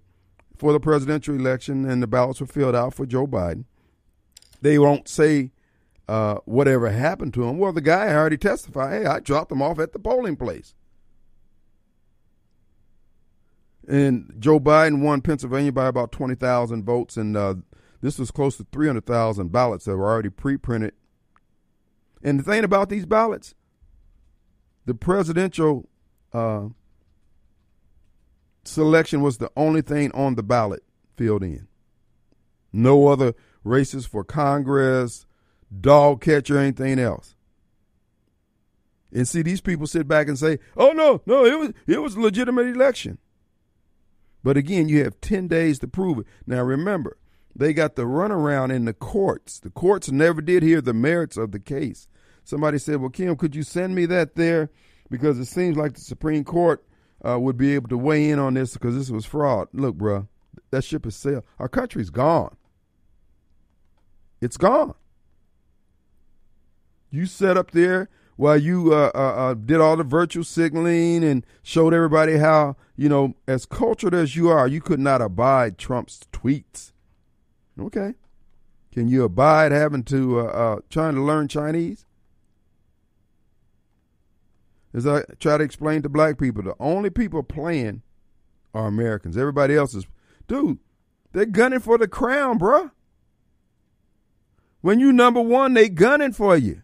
for 0.64 0.72
the 0.72 0.80
presidential 0.80 1.36
election, 1.36 1.84
and 1.84 2.02
the 2.02 2.08
ballots 2.08 2.40
were 2.40 2.48
filled 2.48 2.74
out 2.74 2.94
for 2.94 3.06
Joe 3.06 3.28
Biden. 3.28 3.66
They 4.62 4.80
won't 4.80 5.10
say 5.10 5.52
uh, 6.08 6.36
whatever 6.46 6.90
happened 6.90 7.34
to 7.34 7.44
him. 7.44 7.58
Well, 7.58 7.74
the 7.74 7.82
guy 7.82 8.08
already 8.08 8.38
testified, 8.38 9.02
hey, 9.02 9.06
I 9.06 9.20
dropped 9.20 9.52
him 9.52 9.62
off 9.62 9.78
at 9.78 9.92
the 9.92 10.00
polling 10.00 10.38
place. 10.38 10.74
And 13.90 14.36
Joe 14.40 14.58
Biden 14.58 15.02
won 15.02 15.20
Pennsylvania 15.20 15.74
by 15.74 15.88
about 15.88 16.14
20,000 16.14 16.86
votes, 16.86 17.18
and 17.18 17.36
uh, 17.36 17.56
this 18.00 18.18
was 18.18 18.32
close 18.32 18.56
to 18.56 18.66
300,000 18.72 19.52
ballots 19.52 19.84
that 19.84 19.98
were 19.98 20.10
already 20.10 20.30
pre 20.30 20.56
printed. 20.56 20.94
And 22.24 22.40
the 22.40 22.44
thing 22.44 22.64
about 22.64 22.88
these 22.88 23.06
ballots, 23.06 23.54
the 24.86 24.94
presidential 24.94 25.90
uh, 26.32 26.68
selection 28.66 29.22
was 29.22 29.38
the 29.38 29.52
only 29.56 29.82
thing 29.82 30.12
on 30.12 30.36
the 30.36 30.44
ballot 30.44 30.84
filled 31.16 31.44
in. 31.44 31.68
No 32.72 33.08
other 33.08 33.34
races 33.64 34.06
for 34.06 34.24
Congress, 34.24 35.26
dog 35.80 36.22
catcher, 36.22 36.58
anything 36.58 37.00
else. 37.00 37.36
And 39.12 39.28
see, 39.28 39.44
these 39.44 39.62
people 39.62 39.86
sit 39.86 40.08
back 40.08 40.28
and 40.28 40.38
say, 40.40 40.60
"Oh 40.76 40.92
no, 40.92 41.22
no, 41.26 41.46
it 41.46 41.60
was 41.60 41.74
it 41.86 42.02
was 42.02 42.16
a 42.16 42.20
legitimate 42.20 42.68
election." 42.68 43.20
But 44.44 44.58
again, 44.58 44.90
you 44.90 45.04
have 45.04 45.22
ten 45.22 45.48
days 45.48 45.80
to 45.80 45.88
prove 45.88 46.20
it. 46.20 46.26
Now 46.48 46.64
remember, 46.64 47.18
they 47.56 47.74
got 47.74 47.96
the 47.96 48.04
runaround 48.04 48.74
in 48.74 48.86
the 48.86 48.94
courts. 48.94 49.60
The 49.60 49.70
courts 49.70 50.12
never 50.12 50.42
did 50.42 50.64
hear 50.64 50.82
the 50.82 50.94
merits 50.94 51.38
of 51.38 51.52
the 51.52 51.60
case. 51.60 52.08
Somebody 52.44 52.80
said, 52.80 53.00
"Well, 53.00 53.12
Kim, 53.12 53.36
could 53.36 53.56
you 53.56 53.64
send 53.64 53.94
me 53.94 54.08
that 54.08 54.36
there?" 54.36 54.72
Because 55.12 55.38
it 55.38 55.46
seems 55.46 55.78
like 55.78 55.94
the 55.94 56.02
Supreme 56.02 56.44
Court 56.44 56.84
uh, 57.24 57.40
would 57.40 57.58
be 57.58 57.74
able 57.76 57.90
to 57.90 57.98
weigh 57.98 58.30
in 58.30 58.40
on 58.40 58.54
this 58.54 58.74
because 58.74 58.96
this 58.96 59.10
was 59.10 59.26
fraud. 59.26 59.68
Look, 59.74 59.96
bro, 59.96 60.28
that 60.72 60.84
ship 60.84 61.06
is 61.06 61.16
sailed. 61.16 61.44
Our 61.60 61.70
country's 61.70 62.10
gone. 62.10 62.56
It's 64.42 64.58
gone. 64.58 64.96
You 67.10 67.26
set 67.26 67.58
up 67.58 67.72
there 67.72 68.10
while 68.36 68.58
you 68.58 68.94
uh, 68.94 69.12
uh, 69.14 69.18
uh, 69.18 69.54
did 69.54 69.80
all 69.80 69.96
the 69.96 70.04
virtual 70.04 70.44
signaling 70.44 71.24
and 71.24 71.46
showed 71.62 71.94
everybody 71.94 72.38
how, 72.38 72.76
you 72.96 73.08
know, 73.08 73.36
as 73.48 73.66
cultured 73.66 74.14
as 74.14 74.36
you 74.36 74.50
are, 74.50 74.68
you 74.68 74.82
could 74.82 75.00
not 75.00 75.22
abide 75.22 75.78
Trump's 75.78 76.22
tweets. 76.32 76.92
Okay. 77.80 78.16
Can 78.92 79.08
you 79.08 79.24
abide 79.24 79.72
having 79.72 80.04
to, 80.06 80.40
uh, 80.40 80.44
uh, 80.44 80.80
trying 80.90 81.16
to 81.16 81.22
learn 81.22 81.48
Chinese? 81.48 82.06
As 84.94 85.08
I 85.08 85.24
try 85.40 85.58
to 85.58 85.64
explain 85.64 86.02
to 86.04 86.10
black 86.10 86.38
people, 86.38 86.64
the 86.64 86.76
only 86.80 87.10
people 87.10 87.42
playing 87.44 88.04
are 88.74 88.88
Americans. 88.88 89.38
Everybody 89.38 89.76
else 89.76 89.96
is, 89.96 90.06
dude, 90.48 90.80
they're 91.32 91.46
gunning 91.46 91.80
for 91.80 91.98
the 91.98 92.08
crown, 92.08 92.60
bruh. 92.60 92.92
When 94.82 95.00
you 95.00 95.12
number 95.12 95.42
one, 95.42 95.74
they 95.74 95.90
gunning 95.90 96.34
for 96.34 96.58
you 96.58 96.84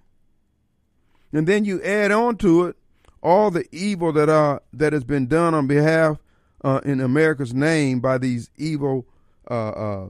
and 1.32 1.48
then 1.48 1.66
you 1.66 1.82
add 1.84 2.12
on 2.12 2.38
to 2.38 2.66
it 2.66 2.76
all 3.22 3.52
the 3.52 3.66
evil 3.72 4.12
that 4.14 4.30
are 4.30 4.62
that 4.74 4.94
has 4.94 5.04
been 5.04 5.28
done 5.28 5.54
on 5.54 5.68
behalf 5.68 6.18
uh, 6.64 6.82
in 6.84 7.02
America's 7.02 7.54
name 7.54 8.00
by 8.00 8.18
these 8.18 8.50
evil 8.58 9.06
uh, 9.50 9.70
uh, 9.70 10.10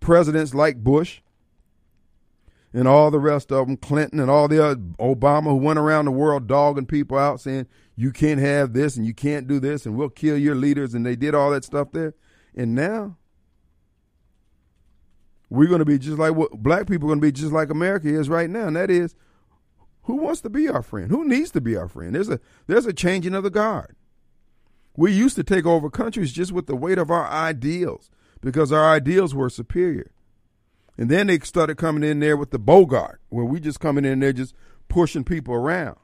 presidents 0.00 0.54
like 0.54 0.82
Bush 0.82 1.20
and 2.72 2.86
all 2.86 3.10
the 3.10 3.18
rest 3.18 3.50
of 3.50 3.66
them, 3.66 3.76
Clinton 3.76 4.20
and 4.20 4.30
all 4.30 4.48
the 4.48 4.64
other 4.64 4.76
Obama 4.98 5.44
who 5.44 5.56
went 5.56 5.78
around 5.78 6.04
the 6.04 6.10
world 6.10 6.46
dogging 6.46 6.86
people 6.86 7.18
out, 7.18 7.40
saying 7.40 7.66
you 7.96 8.12
can't 8.12 8.40
have 8.40 8.72
this 8.72 8.96
and 8.96 9.04
you 9.04 9.14
can't 9.14 9.48
do 9.48 9.58
this 9.58 9.86
and 9.86 9.96
we'll 9.96 10.08
kill 10.08 10.36
your 10.36 10.54
leaders, 10.54 10.94
and 10.94 11.04
they 11.04 11.16
did 11.16 11.34
all 11.34 11.50
that 11.50 11.64
stuff 11.64 11.92
there. 11.92 12.14
And 12.54 12.74
now 12.74 13.16
we're 15.48 15.68
going 15.68 15.80
to 15.80 15.84
be 15.84 15.98
just 15.98 16.18
like 16.18 16.34
what 16.34 16.52
black 16.62 16.86
people 16.86 17.08
are 17.08 17.10
going 17.10 17.20
to 17.20 17.26
be 17.26 17.32
just 17.32 17.52
like 17.52 17.70
America 17.70 18.08
is 18.08 18.28
right 18.28 18.48
now, 18.48 18.68
and 18.68 18.76
that 18.76 18.90
is 18.90 19.14
who 20.02 20.16
wants 20.16 20.40
to 20.42 20.50
be 20.50 20.68
our 20.68 20.82
friend? 20.82 21.10
Who 21.10 21.26
needs 21.26 21.50
to 21.52 21.60
be 21.60 21.76
our 21.76 21.88
friend? 21.88 22.14
There's 22.14 22.30
a 22.30 22.40
there's 22.66 22.86
a 22.86 22.92
changing 22.92 23.34
of 23.34 23.42
the 23.42 23.50
guard. 23.50 23.96
We 24.96 25.12
used 25.12 25.36
to 25.36 25.44
take 25.44 25.66
over 25.66 25.90
countries 25.90 26.32
just 26.32 26.52
with 26.52 26.66
the 26.66 26.76
weight 26.76 26.98
of 26.98 27.10
our 27.10 27.28
ideals 27.28 28.10
because 28.40 28.72
our 28.72 28.88
ideals 28.90 29.34
were 29.34 29.50
superior. 29.50 30.12
And 31.00 31.08
then 31.08 31.28
they 31.28 31.38
started 31.38 31.78
coming 31.78 32.02
in 32.02 32.20
there 32.20 32.36
with 32.36 32.50
the 32.50 32.58
Bogart, 32.58 33.22
where 33.30 33.46
we 33.46 33.58
just 33.58 33.80
coming 33.80 34.04
in 34.04 34.20
there 34.20 34.34
just 34.34 34.54
pushing 34.88 35.24
people 35.24 35.54
around. 35.54 35.96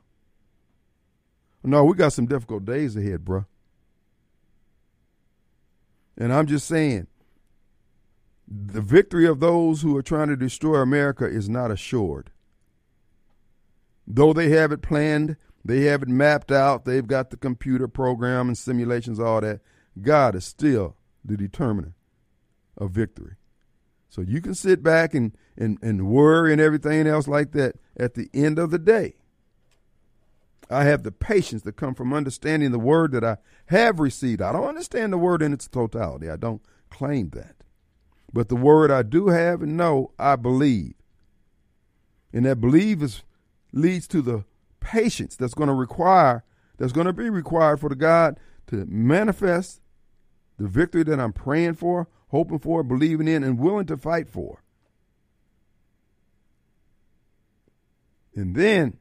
No, 1.63 1.85
we 1.85 1.95
got 1.95 2.15
some 2.15 2.25
difficult 2.25 2.65
days 2.65 2.97
ahead, 2.97 3.23
bro. 3.23 3.45
And 6.17 6.33
I'm 6.33 6.47
just 6.47 6.67
saying, 6.67 7.09
the 8.49 8.81
victory 8.81 9.27
of 9.27 9.39
those 9.39 9.83
who 9.83 9.95
are 9.99 10.03
trying 10.03 10.29
to 10.29 10.37
destroy 10.37 10.77
America 10.77 11.27
is 11.27 11.47
not 11.47 11.71
assured. 11.71 12.31
Though 14.07 14.33
they 14.33 14.49
have 14.49 14.73
it 14.73 14.81
planned, 14.81 15.37
they 15.63 15.83
have 15.83 16.05
it 16.05 16.09
mapped 16.09 16.51
out, 16.51 16.87
they've 16.87 17.07
got 17.07 17.29
the 17.29 17.37
computer 17.37 17.87
program 17.87 18.49
and 18.49 18.57
simulations, 18.57 19.21
all 19.21 19.43
that. 19.43 19.61
God 20.01 20.35
is 20.35 20.47
still 20.47 20.97
the 21.23 21.37
determiner 21.37 21.93
of 22.79 22.93
victory. 22.93 23.35
So 24.17 24.23
you 24.23 24.41
can 24.41 24.55
sit 24.55 24.83
back 24.83 25.13
and, 25.13 25.37
and, 25.59 25.79
and 25.83 26.09
worry 26.09 26.51
and 26.51 26.59
everything 26.59 27.07
else 27.07 27.29
like 27.29 27.53
that. 27.53 27.77
At 27.99 28.15
the 28.15 28.31
end 28.33 28.59
of 28.59 28.71
the 28.71 28.79
day, 28.79 29.17
I 30.71 30.85
have 30.85 31.03
the 31.03 31.13
patience 31.13 31.65
that 31.65 31.77
come 31.77 31.95
from 31.95 32.15
understanding 32.15 32.73
the 32.73 32.79
word 32.79 33.13
that 33.13 33.23
I 33.23 33.37
have 33.67 34.01
received. 34.01 34.41
I 34.41 34.53
don't 34.53 34.65
understand 34.65 35.13
the 35.13 35.19
word 35.19 35.43
in 35.43 35.53
its 35.53 35.69
totality. 35.69 36.31
I 36.31 36.37
don't 36.37 36.63
claim 36.89 37.29
that. 37.35 37.57
But 38.33 38.49
the 38.49 38.57
word 38.57 38.91
I 38.91 39.03
do 39.03 39.29
have 39.29 39.61
and 39.61 39.77
know, 39.77 40.13
I 40.19 40.37
believe. 40.37 40.95
And 42.33 42.47
that 42.47 42.59
believe 42.59 43.03
is 43.03 43.23
leads 43.71 44.09
to 44.09 44.23
the 44.23 44.45
patience 44.81 45.37
that's 45.37 45.53
going 45.53 45.69
to 45.69 45.75
require 45.75 46.43
that's 46.79 46.93
going 46.93 47.07
to 47.07 47.13
be 47.13 47.29
required 47.29 47.81
for 47.81 47.91
the 47.91 47.95
God 47.95 48.41
to 48.69 48.87
manifest 48.87 49.83
the 50.59 50.69
victory 50.69 51.03
that 51.03 51.21
I'm 51.21 51.35
praying 51.35 51.75
for, 51.75 52.09
hoping 52.29 52.59
for, 52.59 52.83
believing 52.83 53.29
in, 53.29 53.43
and 53.43 53.59
willing 53.59 53.87
to 53.87 53.97
fight 53.97 54.29
for. 54.29 54.63
And 58.35 58.55
then, 58.55 58.99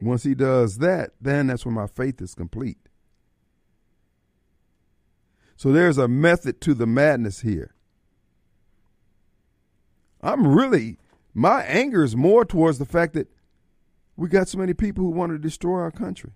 once 0.00 0.22
he 0.22 0.34
does 0.34 0.78
that, 0.78 1.10
then 1.20 1.48
that's 1.48 1.66
when 1.66 1.74
my 1.74 1.86
faith 1.86 2.22
is 2.22 2.34
complete. 2.34 2.78
So 5.56 5.72
there's 5.72 5.98
a 5.98 6.08
method 6.08 6.60
to 6.62 6.74
the 6.74 6.86
madness 6.86 7.40
here. 7.40 7.74
I'm 10.22 10.46
really, 10.46 10.98
my 11.34 11.62
anger 11.64 12.02
is 12.02 12.16
more 12.16 12.44
towards 12.44 12.78
the 12.78 12.86
fact 12.86 13.14
that 13.14 13.28
we 14.16 14.28
got 14.28 14.48
so 14.48 14.58
many 14.58 14.74
people 14.74 15.04
who 15.04 15.10
want 15.10 15.32
to 15.32 15.38
destroy 15.38 15.80
our 15.80 15.90
country. 15.90 16.32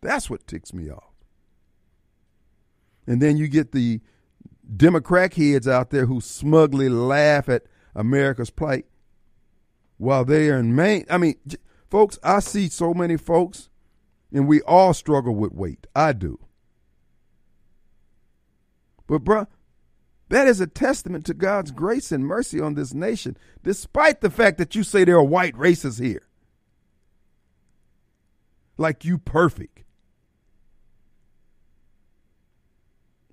That's 0.00 0.30
what 0.30 0.46
ticks 0.46 0.72
me 0.72 0.90
off. 0.90 1.12
And 3.06 3.20
then 3.20 3.36
you 3.36 3.48
get 3.48 3.72
the 3.72 4.00
Democrat 4.74 5.34
heads 5.34 5.66
out 5.66 5.90
there 5.90 6.06
who 6.06 6.20
smugly 6.20 6.88
laugh 6.88 7.48
at 7.48 7.64
America's 7.94 8.50
plight 8.50 8.86
while 9.96 10.24
they 10.24 10.50
are 10.50 10.58
in 10.58 10.74
Maine. 10.74 11.06
I 11.08 11.18
mean, 11.18 11.36
folks, 11.90 12.18
I 12.22 12.40
see 12.40 12.68
so 12.68 12.92
many 12.92 13.16
folks, 13.16 13.70
and 14.32 14.46
we 14.46 14.60
all 14.62 14.92
struggle 14.94 15.34
with 15.34 15.52
weight. 15.52 15.86
I 15.94 16.12
do. 16.12 16.38
But, 19.06 19.24
bruh, 19.24 19.46
that 20.28 20.46
is 20.46 20.60
a 20.60 20.66
testament 20.66 21.24
to 21.26 21.34
God's 21.34 21.70
grace 21.70 22.12
and 22.12 22.26
mercy 22.26 22.60
on 22.60 22.74
this 22.74 22.92
nation, 22.92 23.36
despite 23.62 24.20
the 24.20 24.30
fact 24.30 24.58
that 24.58 24.74
you 24.74 24.82
say 24.82 25.04
there 25.04 25.16
are 25.16 25.24
white 25.24 25.56
races 25.56 25.98
here 25.98 26.28
like 28.78 29.04
you 29.04 29.18
perfect. 29.18 29.84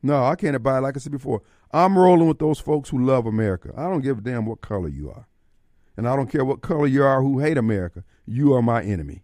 No, 0.06 0.24
I 0.24 0.36
can't 0.36 0.56
abide. 0.56 0.80
Like 0.80 0.96
I 0.96 1.00
said 1.00 1.14
before, 1.14 1.42
I'm 1.72 1.98
rolling 1.98 2.28
with 2.28 2.38
those 2.38 2.60
folks 2.60 2.90
who 2.90 3.04
love 3.04 3.26
America. 3.26 3.74
I 3.76 3.90
don't 3.90 4.02
give 4.02 4.20
a 4.20 4.22
damn 4.22 4.46
what 4.46 4.62
color 4.62 4.88
you 4.88 5.10
are, 5.10 5.28
and 5.98 6.08
I 6.08 6.16
don't 6.16 6.30
care 6.30 6.46
what 6.46 6.62
color 6.62 6.86
you 6.86 7.04
are 7.04 7.24
who 7.24 7.40
hate 7.40 7.58
America. 7.58 8.04
You 8.24 8.54
are 8.54 8.62
my 8.62 8.84
enemy, 8.84 9.24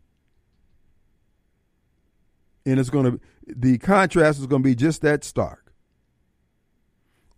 and 2.65 2.79
it's 2.79 2.89
going 2.89 3.11
to. 3.11 3.19
The 3.45 3.77
contrast 3.77 4.39
is 4.39 4.47
going 4.47 4.63
to 4.63 4.67
be 4.67 4.73
just 4.73 5.03
that 5.03 5.23
stark. 5.23 5.71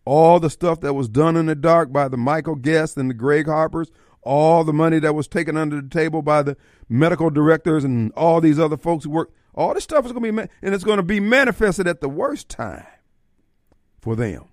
All 0.05 0.39
the 0.39 0.49
stuff 0.49 0.79
that 0.79 0.93
was 0.93 1.09
done 1.09 1.35
in 1.35 1.47
the 1.47 1.55
dark 1.55 1.91
by 1.91 2.07
the 2.07 2.15
Michael 2.15 2.55
Guest 2.55 2.95
and 2.95 3.09
the 3.09 3.13
Greg 3.13 3.47
Harpers, 3.47 3.91
all 4.21 4.63
the 4.63 4.71
money 4.71 4.99
that 4.99 5.15
was 5.15 5.27
taken 5.27 5.57
under 5.57 5.81
the 5.81 5.89
table 5.89 6.21
by 6.21 6.43
the 6.43 6.55
medical 6.87 7.29
directors 7.29 7.83
and 7.83 8.13
all 8.13 8.39
these 8.39 8.57
other 8.57 8.77
folks 8.77 9.03
who 9.03 9.09
work, 9.09 9.33
all 9.53 9.73
this 9.73 9.83
stuff 9.83 10.05
is 10.05 10.13
going 10.13 10.33
to 10.33 10.43
be, 10.43 10.49
and 10.61 10.73
it's 10.73 10.85
going 10.85 10.95
to 10.95 11.03
be 11.03 11.19
manifested 11.19 11.89
at 11.89 11.99
the 11.99 12.07
worst 12.07 12.47
time 12.47 12.85
for 14.03 14.17
them. 14.17 14.43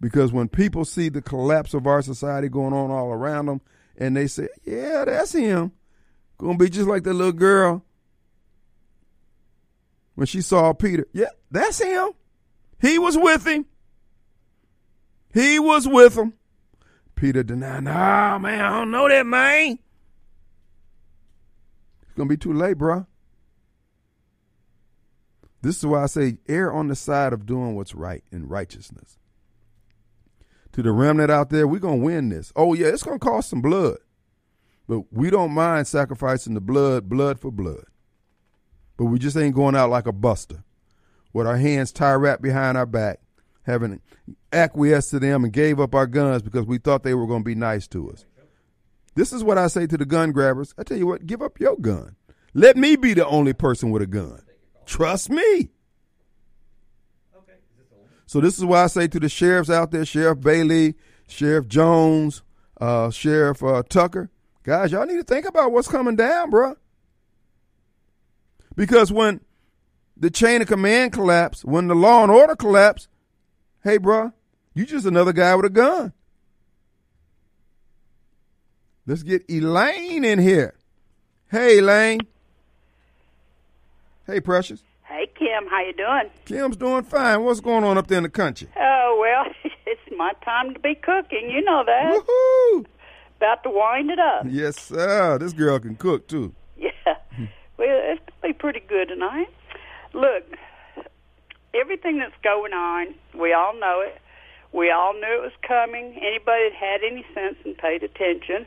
Because 0.00 0.32
when 0.32 0.46
people 0.46 0.84
see 0.84 1.08
the 1.08 1.20
collapse 1.20 1.74
of 1.74 1.88
our 1.88 2.02
society 2.02 2.48
going 2.48 2.72
on 2.72 2.92
all 2.92 3.08
around 3.08 3.46
them, 3.46 3.60
and 3.96 4.16
they 4.16 4.28
say, 4.28 4.46
yeah, 4.64 5.04
that's 5.04 5.32
him, 5.32 5.72
to 6.38 6.56
be 6.56 6.70
just 6.70 6.88
like 6.88 7.02
that 7.02 7.14
little 7.14 7.32
girl 7.32 7.84
when 10.14 10.28
she 10.28 10.40
saw 10.40 10.72
Peter. 10.72 11.04
Yeah, 11.12 11.30
that's 11.50 11.82
him. 11.82 12.10
He 12.80 12.96
was 12.96 13.18
with 13.18 13.44
him. 13.44 13.66
He 15.34 15.58
was 15.58 15.88
with 15.88 16.16
him. 16.16 16.34
Peter 17.16 17.42
denied, 17.42 17.82
nah, 17.82 18.38
man, 18.38 18.60
I 18.60 18.70
don't 18.70 18.92
know 18.92 19.08
that, 19.08 19.26
man. 19.26 19.80
It's 22.02 22.14
to 22.16 22.24
be 22.26 22.36
too 22.36 22.52
late, 22.52 22.78
bruh. 22.78 23.04
This 25.62 25.78
is 25.78 25.86
why 25.86 26.02
I 26.02 26.06
say 26.06 26.38
err 26.48 26.72
on 26.72 26.88
the 26.88 26.96
side 26.96 27.32
of 27.32 27.46
doing 27.46 27.74
what's 27.74 27.94
right 27.94 28.22
in 28.30 28.48
righteousness. 28.48 29.18
To 30.72 30.82
the 30.82 30.92
remnant 30.92 31.30
out 31.30 31.50
there, 31.50 31.66
we're 31.66 31.80
going 31.80 32.00
to 32.00 32.04
win 32.04 32.28
this. 32.28 32.52
Oh, 32.54 32.74
yeah, 32.74 32.88
it's 32.88 33.02
going 33.02 33.18
to 33.18 33.24
cost 33.24 33.50
some 33.50 33.62
blood. 33.62 33.98
But 34.86 35.12
we 35.12 35.30
don't 35.30 35.52
mind 35.52 35.86
sacrificing 35.86 36.54
the 36.54 36.60
blood, 36.60 37.08
blood 37.08 37.40
for 37.40 37.50
blood. 37.50 37.84
But 38.96 39.06
we 39.06 39.18
just 39.18 39.36
ain't 39.36 39.54
going 39.54 39.74
out 39.74 39.90
like 39.90 40.06
a 40.06 40.12
buster 40.12 40.64
with 41.32 41.46
our 41.46 41.56
hands 41.56 41.92
tie 41.92 42.14
wrapped 42.14 42.42
behind 42.42 42.78
our 42.78 42.86
back, 42.86 43.20
having 43.62 44.00
acquiesced 44.52 45.10
to 45.10 45.18
them 45.18 45.44
and 45.44 45.52
gave 45.52 45.78
up 45.78 45.94
our 45.94 46.06
guns 46.06 46.42
because 46.42 46.66
we 46.66 46.78
thought 46.78 47.02
they 47.02 47.14
were 47.14 47.26
going 47.26 47.42
to 47.42 47.48
be 47.48 47.54
nice 47.54 47.86
to 47.88 48.10
us. 48.10 48.24
This 49.14 49.32
is 49.32 49.44
what 49.44 49.58
I 49.58 49.66
say 49.66 49.86
to 49.86 49.96
the 49.96 50.06
gun 50.06 50.32
grabbers. 50.32 50.74
I 50.78 50.84
tell 50.84 50.96
you 50.96 51.06
what, 51.06 51.26
give 51.26 51.42
up 51.42 51.60
your 51.60 51.76
gun. 51.76 52.16
Let 52.54 52.76
me 52.76 52.96
be 52.96 53.14
the 53.14 53.26
only 53.26 53.52
person 53.52 53.90
with 53.90 54.02
a 54.02 54.06
gun. 54.06 54.42
Trust 54.88 55.28
me. 55.28 55.68
Okay. 57.36 57.52
So 58.24 58.40
this 58.40 58.56
is 58.56 58.64
why 58.64 58.84
I 58.84 58.86
say 58.86 59.06
to 59.06 59.20
the 59.20 59.28
sheriffs 59.28 59.68
out 59.68 59.90
there, 59.90 60.06
Sheriff 60.06 60.40
Bailey, 60.40 60.94
Sheriff 61.26 61.68
Jones, 61.68 62.42
uh, 62.80 63.10
Sheriff 63.10 63.62
uh, 63.62 63.82
Tucker, 63.86 64.30
guys, 64.62 64.90
y'all 64.90 65.04
need 65.04 65.18
to 65.18 65.24
think 65.24 65.46
about 65.46 65.72
what's 65.72 65.88
coming 65.88 66.16
down, 66.16 66.50
bruh. 66.50 66.76
Because 68.76 69.12
when 69.12 69.42
the 70.16 70.30
chain 70.30 70.62
of 70.62 70.68
command 70.68 71.12
collapsed, 71.12 71.66
when 71.66 71.88
the 71.88 71.94
law 71.94 72.22
and 72.22 72.32
order 72.32 72.56
collapsed, 72.56 73.08
hey, 73.84 73.98
bruh, 73.98 74.32
you 74.72 74.86
just 74.86 75.04
another 75.04 75.34
guy 75.34 75.54
with 75.54 75.66
a 75.66 75.70
gun. 75.70 76.14
Let's 79.06 79.22
get 79.22 79.44
Elaine 79.50 80.24
in 80.24 80.38
here. 80.38 80.76
Hey, 81.50 81.80
Elaine. 81.80 82.20
Hey, 84.28 84.40
Precious. 84.40 84.82
Hey, 85.04 85.26
Kim. 85.38 85.66
How 85.70 85.80
you 85.80 85.94
doing? 85.94 86.30
Kim's 86.44 86.76
doing 86.76 87.02
fine. 87.02 87.42
What's 87.42 87.60
going 87.60 87.82
on 87.82 87.96
up 87.96 88.08
there 88.08 88.18
in 88.18 88.24
the 88.24 88.28
country? 88.28 88.68
Oh, 88.78 89.16
well, 89.18 89.46
it's 89.86 90.18
my 90.18 90.34
time 90.44 90.74
to 90.74 90.80
be 90.80 90.94
cooking. 90.94 91.50
You 91.50 91.62
know 91.64 91.82
that. 91.86 92.12
Woohoo! 92.14 92.84
About 93.38 93.62
to 93.62 93.70
wind 93.70 94.10
it 94.10 94.18
up. 94.18 94.44
Yes, 94.46 94.78
sir. 94.78 95.38
This 95.38 95.54
girl 95.54 95.78
can 95.78 95.96
cook, 95.96 96.28
too. 96.28 96.54
Yeah. 96.76 96.90
Well, 97.78 98.00
it's 98.02 98.20
going 98.42 98.42
to 98.42 98.48
be 98.48 98.52
pretty 98.52 98.80
good 98.86 99.08
tonight. 99.08 99.48
Look, 100.12 100.44
everything 101.72 102.18
that's 102.18 102.34
going 102.44 102.74
on, 102.74 103.14
we 103.34 103.54
all 103.54 103.72
know 103.80 104.02
it. 104.06 104.20
We 104.72 104.90
all 104.90 105.14
knew 105.14 105.38
it 105.38 105.42
was 105.42 105.52
coming. 105.66 106.18
Anybody 106.20 106.68
that 106.68 106.74
had 106.78 107.00
any 107.02 107.24
sense 107.32 107.56
and 107.64 107.78
paid 107.78 108.02
attention. 108.02 108.66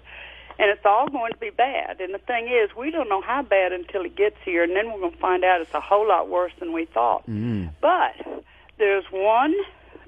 And 0.59 0.69
it's 0.69 0.85
all 0.85 1.07
going 1.07 1.31
to 1.31 1.37
be 1.39 1.49
bad. 1.49 2.01
And 2.01 2.13
the 2.13 2.19
thing 2.19 2.47
is, 2.47 2.75
we 2.75 2.91
don't 2.91 3.09
know 3.09 3.21
how 3.21 3.41
bad 3.41 3.71
until 3.71 4.05
it 4.05 4.15
gets 4.15 4.37
here, 4.45 4.63
and 4.63 4.75
then 4.75 4.91
we're 4.91 4.99
going 4.99 5.13
to 5.13 5.17
find 5.17 5.43
out 5.43 5.61
it's 5.61 5.73
a 5.73 5.81
whole 5.81 6.07
lot 6.07 6.29
worse 6.29 6.51
than 6.59 6.71
we 6.71 6.85
thought. 6.85 7.27
Mm. 7.27 7.71
But 7.81 8.43
there's 8.77 9.05
one, 9.11 9.55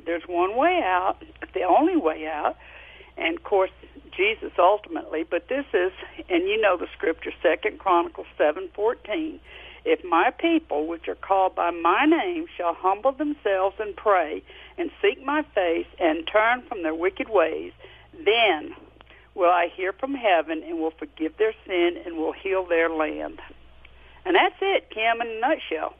there's 0.05 0.27
one 0.27 0.55
way 0.55 0.81
out, 0.83 1.17
the 1.53 1.63
only 1.63 1.97
way 1.97 2.27
out, 2.27 2.57
and 3.17 3.37
of 3.37 3.43
course 3.43 3.71
Jesus 4.15 4.51
ultimately. 4.59 5.23
But 5.23 5.47
this 5.47 5.65
is, 5.73 5.91
and 6.29 6.47
you 6.47 6.61
know 6.61 6.77
the 6.77 6.87
scripture, 6.95 7.31
Second 7.41 7.79
Chronicles 7.79 8.27
seven 8.37 8.69
fourteen. 8.73 9.39
If 9.85 10.03
my 10.05 10.31
people, 10.31 10.87
which 10.87 11.07
are 11.07 11.15
called 11.15 11.55
by 11.55 11.71
my 11.71 12.05
name, 12.05 12.45
shall 12.55 12.73
humble 12.73 13.11
themselves 13.11 13.75
and 13.79 13.95
pray 13.95 14.41
and 14.77 14.91
seek 15.01 15.23
my 15.23 15.43
face 15.53 15.87
and 15.99 16.25
turn 16.25 16.61
from 16.63 16.83
their 16.83 16.95
wicked 16.95 17.27
ways, 17.27 17.73
then 18.23 18.73
will 19.35 19.49
I 19.49 19.69
hear 19.75 19.93
from 19.93 20.13
heaven 20.13 20.63
and 20.63 20.79
will 20.79 20.91
forgive 20.91 21.37
their 21.37 21.53
sin 21.65 21.97
and 22.05 22.17
will 22.17 22.33
heal 22.33 22.65
their 22.65 22.89
land. 22.89 23.39
And 24.25 24.35
that's 24.35 24.55
it, 24.61 24.89
Kim, 24.89 25.21
in 25.21 25.27
a 25.27 25.39
nutshell. 25.39 25.95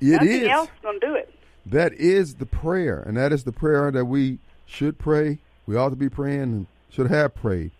It 0.00 0.12
Nothing 0.12 0.28
is. 0.28 0.48
else 0.48 0.68
is 0.68 0.82
going 0.82 1.00
to 1.00 1.06
do 1.06 1.14
it. 1.14 1.32
That 1.64 1.92
is 1.94 2.36
the 2.36 2.46
prayer, 2.46 3.00
and 3.00 3.16
that 3.16 3.32
is 3.32 3.44
the 3.44 3.52
prayer 3.52 3.90
that 3.90 4.04
we 4.04 4.38
should 4.66 4.98
pray. 4.98 5.38
We 5.66 5.76
ought 5.76 5.88
to 5.88 5.96
be 5.96 6.08
praying 6.08 6.42
and 6.42 6.66
should 6.90 7.10
have 7.10 7.34
prayed. 7.34 7.72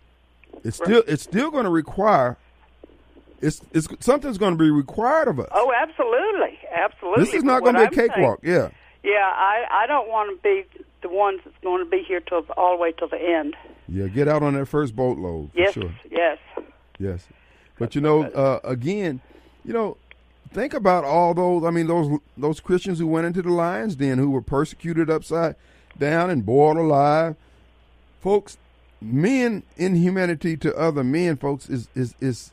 It's 0.63 0.77
still 0.77 1.03
it's 1.07 1.23
still 1.23 1.51
going 1.51 1.63
to 1.63 1.69
require. 1.69 2.37
It's 3.41 3.61
it's 3.71 3.87
something's 3.99 4.37
going 4.37 4.57
to 4.57 4.61
be 4.61 4.71
required 4.71 5.29
of 5.29 5.39
us. 5.39 5.47
Oh, 5.51 5.71
absolutely, 5.71 6.59
absolutely. 6.75 7.23
this 7.23 7.33
is 7.33 7.43
not 7.43 7.63
going 7.63 7.75
to 7.75 7.89
be 7.89 7.95
a 8.01 8.07
cakewalk. 8.07 8.39
Yeah. 8.43 8.69
Yeah, 9.03 9.13
I 9.23 9.65
I 9.71 9.87
don't 9.87 10.09
want 10.09 10.35
to 10.35 10.43
be 10.43 10.65
the 11.01 11.09
ones 11.09 11.41
that's 11.45 11.57
going 11.63 11.83
to 11.83 11.89
be 11.89 12.03
here 12.03 12.19
till 12.19 12.45
all 12.57 12.75
the 12.75 12.81
way 12.81 12.91
till 12.91 13.07
the 13.07 13.21
end. 13.21 13.55
Yeah, 13.87 14.07
get 14.07 14.27
out 14.27 14.43
on 14.43 14.53
that 14.55 14.65
first 14.67 14.95
boatload 14.95 15.51
for 15.53 15.59
Yes, 15.59 15.73
sure. 15.73 15.91
yes. 16.09 16.37
Yes, 16.99 17.27
but 17.77 17.93
you 17.93 18.01
know, 18.01 18.23
uh, 18.23 18.59
again, 18.63 19.21
you 19.63 19.71
know, 19.71 19.97
think 20.51 20.73
about 20.73 21.03
all 21.03 21.33
those. 21.35 21.63
I 21.63 21.69
mean, 21.69 21.85
those 21.87 22.19
those 22.35 22.59
Christians 22.59 22.97
who 22.97 23.05
went 23.05 23.27
into 23.27 23.43
the 23.43 23.51
lions' 23.51 23.95
den, 23.95 24.17
who 24.17 24.31
were 24.31 24.41
persecuted 24.41 25.07
upside 25.09 25.55
down 25.99 26.31
and 26.31 26.43
boiled 26.43 26.77
alive. 26.77 27.35
Folks, 28.19 28.57
men 28.99 29.61
inhumanity 29.77 30.57
to 30.57 30.75
other 30.75 31.03
men, 31.03 31.37
folks, 31.37 31.69
is 31.69 31.87
is 31.93 32.15
is 32.19 32.51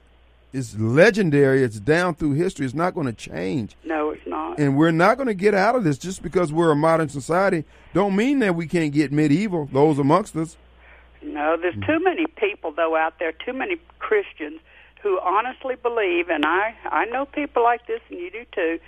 is 0.53 0.79
legendary. 0.79 1.63
It's 1.63 1.81
down 1.81 2.15
through 2.15 2.33
history. 2.35 2.67
It's 2.67 2.75
not 2.75 2.95
going 2.95 3.07
to 3.07 3.13
change, 3.15 3.77
No, 3.83 4.11
it's 4.11 4.27
not. 4.27 4.34
And 4.59 4.77
we're 4.77 4.91
not 4.91 5.17
going 5.17 5.27
to 5.29 5.35
get 5.35 5.55
out 5.55 5.75
of 5.77 5.85
this 5.85 5.99
just 5.99 6.23
because 6.23 6.53
we're 6.53 6.71
a 6.71 6.77
modern 6.77 7.09
society. 7.09 7.65
Don't 7.93 8.15
mean 8.17 8.39
that 8.41 8.55
we 8.55 8.67
can't 8.67 8.93
get 8.93 9.13
medieval. 9.13 9.69
Those 9.73 9.99
amongst 9.99 10.37
us. 10.37 10.57
No, 11.23 11.57
there's 11.61 11.75
too 11.87 12.01
many 12.03 12.27
people 12.27 12.73
though 12.73 12.97
out 12.97 13.19
there, 13.19 13.33
too 13.33 13.53
many 13.53 13.77
Christians 13.99 14.61
who 15.03 15.19
honestly 15.23 15.75
believe, 15.83 16.29
and 16.31 16.45
I 16.47 16.75
I 16.87 17.05
know 17.07 17.27
people 17.27 17.63
like 17.63 17.87
this, 17.87 18.01
and 18.11 18.19
you 18.19 18.31
do 18.31 18.45
too, 18.55 18.79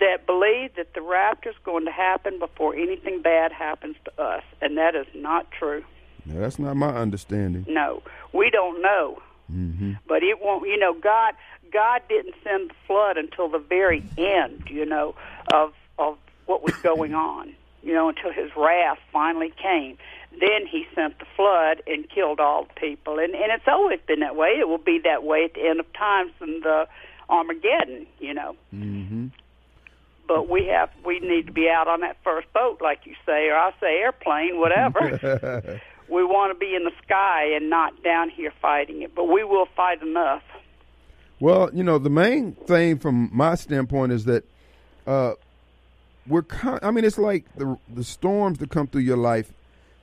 that 0.00 0.24
believe 0.26 0.74
that 0.76 0.94
the 0.94 1.02
rapture 1.02 1.50
is 1.50 1.56
going 1.64 1.84
to 1.84 1.90
happen 1.90 2.38
before 2.38 2.74
anything 2.74 3.20
bad 3.22 3.52
happens 3.52 3.96
to 4.06 4.22
us, 4.22 4.42
and 4.62 4.78
that 4.78 4.94
is 4.94 5.06
not 5.14 5.50
true. 5.50 5.84
That's 6.26 6.58
not 6.58 6.76
my 6.76 6.94
understanding. 6.94 7.64
No, 7.68 8.02
we 8.32 8.50
don't 8.50 8.80
know. 8.82 9.18
hmm 9.50 9.92
But 10.06 10.22
it 10.22 10.40
won't. 10.42 10.66
You 10.68 10.78
know, 10.78 10.94
God 10.94 11.34
God 11.72 12.02
didn't 12.08 12.34
send 12.44 12.70
the 12.70 12.74
flood 12.86 13.16
until 13.16 13.48
the 13.48 13.58
very 13.58 14.02
end. 14.16 14.62
You 14.68 14.86
know 14.86 15.14
of 15.52 15.72
of 15.98 16.16
what 16.46 16.62
was 16.62 16.74
going 16.76 17.14
on. 17.32 17.54
You 17.82 17.94
know, 17.94 18.08
until 18.08 18.32
His 18.32 18.50
wrath 18.56 18.98
finally 19.12 19.52
came. 19.62 19.96
Then 20.32 20.66
He 20.70 20.86
sent 20.94 21.18
the 21.18 21.26
flood 21.36 21.82
and 21.86 22.08
killed 22.10 22.40
all 22.40 22.64
the 22.64 22.74
people. 22.80 23.18
And 23.18 23.34
and 23.34 23.52
it's 23.52 23.68
always 23.68 24.00
been 24.06 24.20
that 24.20 24.36
way. 24.36 24.56
It 24.58 24.68
will 24.68 24.78
be 24.78 25.00
that 25.04 25.22
way 25.24 25.44
at 25.44 25.54
the 25.54 25.66
end 25.66 25.80
of 25.80 25.90
times 25.92 26.32
and 26.40 26.62
the 26.62 26.88
Armageddon. 27.28 28.06
You 28.18 28.34
know. 28.34 28.56
hmm 28.70 29.28
But 30.26 30.48
we 30.48 30.66
have 30.66 30.90
we 31.04 31.20
need 31.20 31.46
to 31.46 31.52
be 31.52 31.68
out 31.68 31.88
on 31.88 32.00
that 32.00 32.16
first 32.24 32.52
boat, 32.52 32.80
like 32.82 33.00
you 33.06 33.14
say, 33.24 33.48
or 33.48 33.56
I 33.56 33.72
say 33.80 33.98
airplane, 34.00 34.58
whatever. 34.58 35.80
we 36.08 36.24
want 36.24 36.52
to 36.52 36.58
be 36.58 36.74
in 36.74 36.84
the 36.84 36.92
sky 37.04 37.52
and 37.54 37.70
not 37.70 38.02
down 38.02 38.28
here 38.30 38.52
fighting 38.60 39.02
it. 39.02 39.14
But 39.14 39.24
we 39.24 39.44
will 39.44 39.66
fight 39.76 40.02
enough. 40.02 40.42
Well, 41.40 41.70
you 41.72 41.84
know, 41.84 41.98
the 41.98 42.10
main 42.10 42.52
thing 42.52 42.98
from 42.98 43.30
my 43.32 43.54
standpoint 43.54 44.12
is 44.12 44.24
that 44.24 44.44
uh, 45.06 45.34
we're. 46.26 46.42
Con- 46.42 46.80
I 46.82 46.90
mean, 46.90 47.04
it's 47.04 47.18
like 47.18 47.44
the 47.56 47.78
the 47.92 48.04
storms 48.04 48.58
that 48.58 48.70
come 48.70 48.86
through 48.88 49.02
your 49.02 49.16
life. 49.16 49.52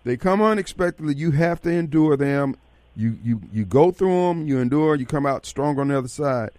They 0.05 0.17
come 0.17 0.41
unexpectedly. 0.41 1.15
You 1.15 1.31
have 1.31 1.61
to 1.63 1.69
endure 1.69 2.15
them. 2.15 2.55
You 2.95 3.17
you 3.23 3.41
you 3.51 3.65
go 3.65 3.91
through 3.91 4.27
them. 4.29 4.47
You 4.47 4.59
endure. 4.59 4.95
You 4.95 5.05
come 5.05 5.25
out 5.25 5.45
stronger 5.45 5.81
on 5.81 5.89
the 5.89 5.97
other 5.97 6.07
side. 6.07 6.51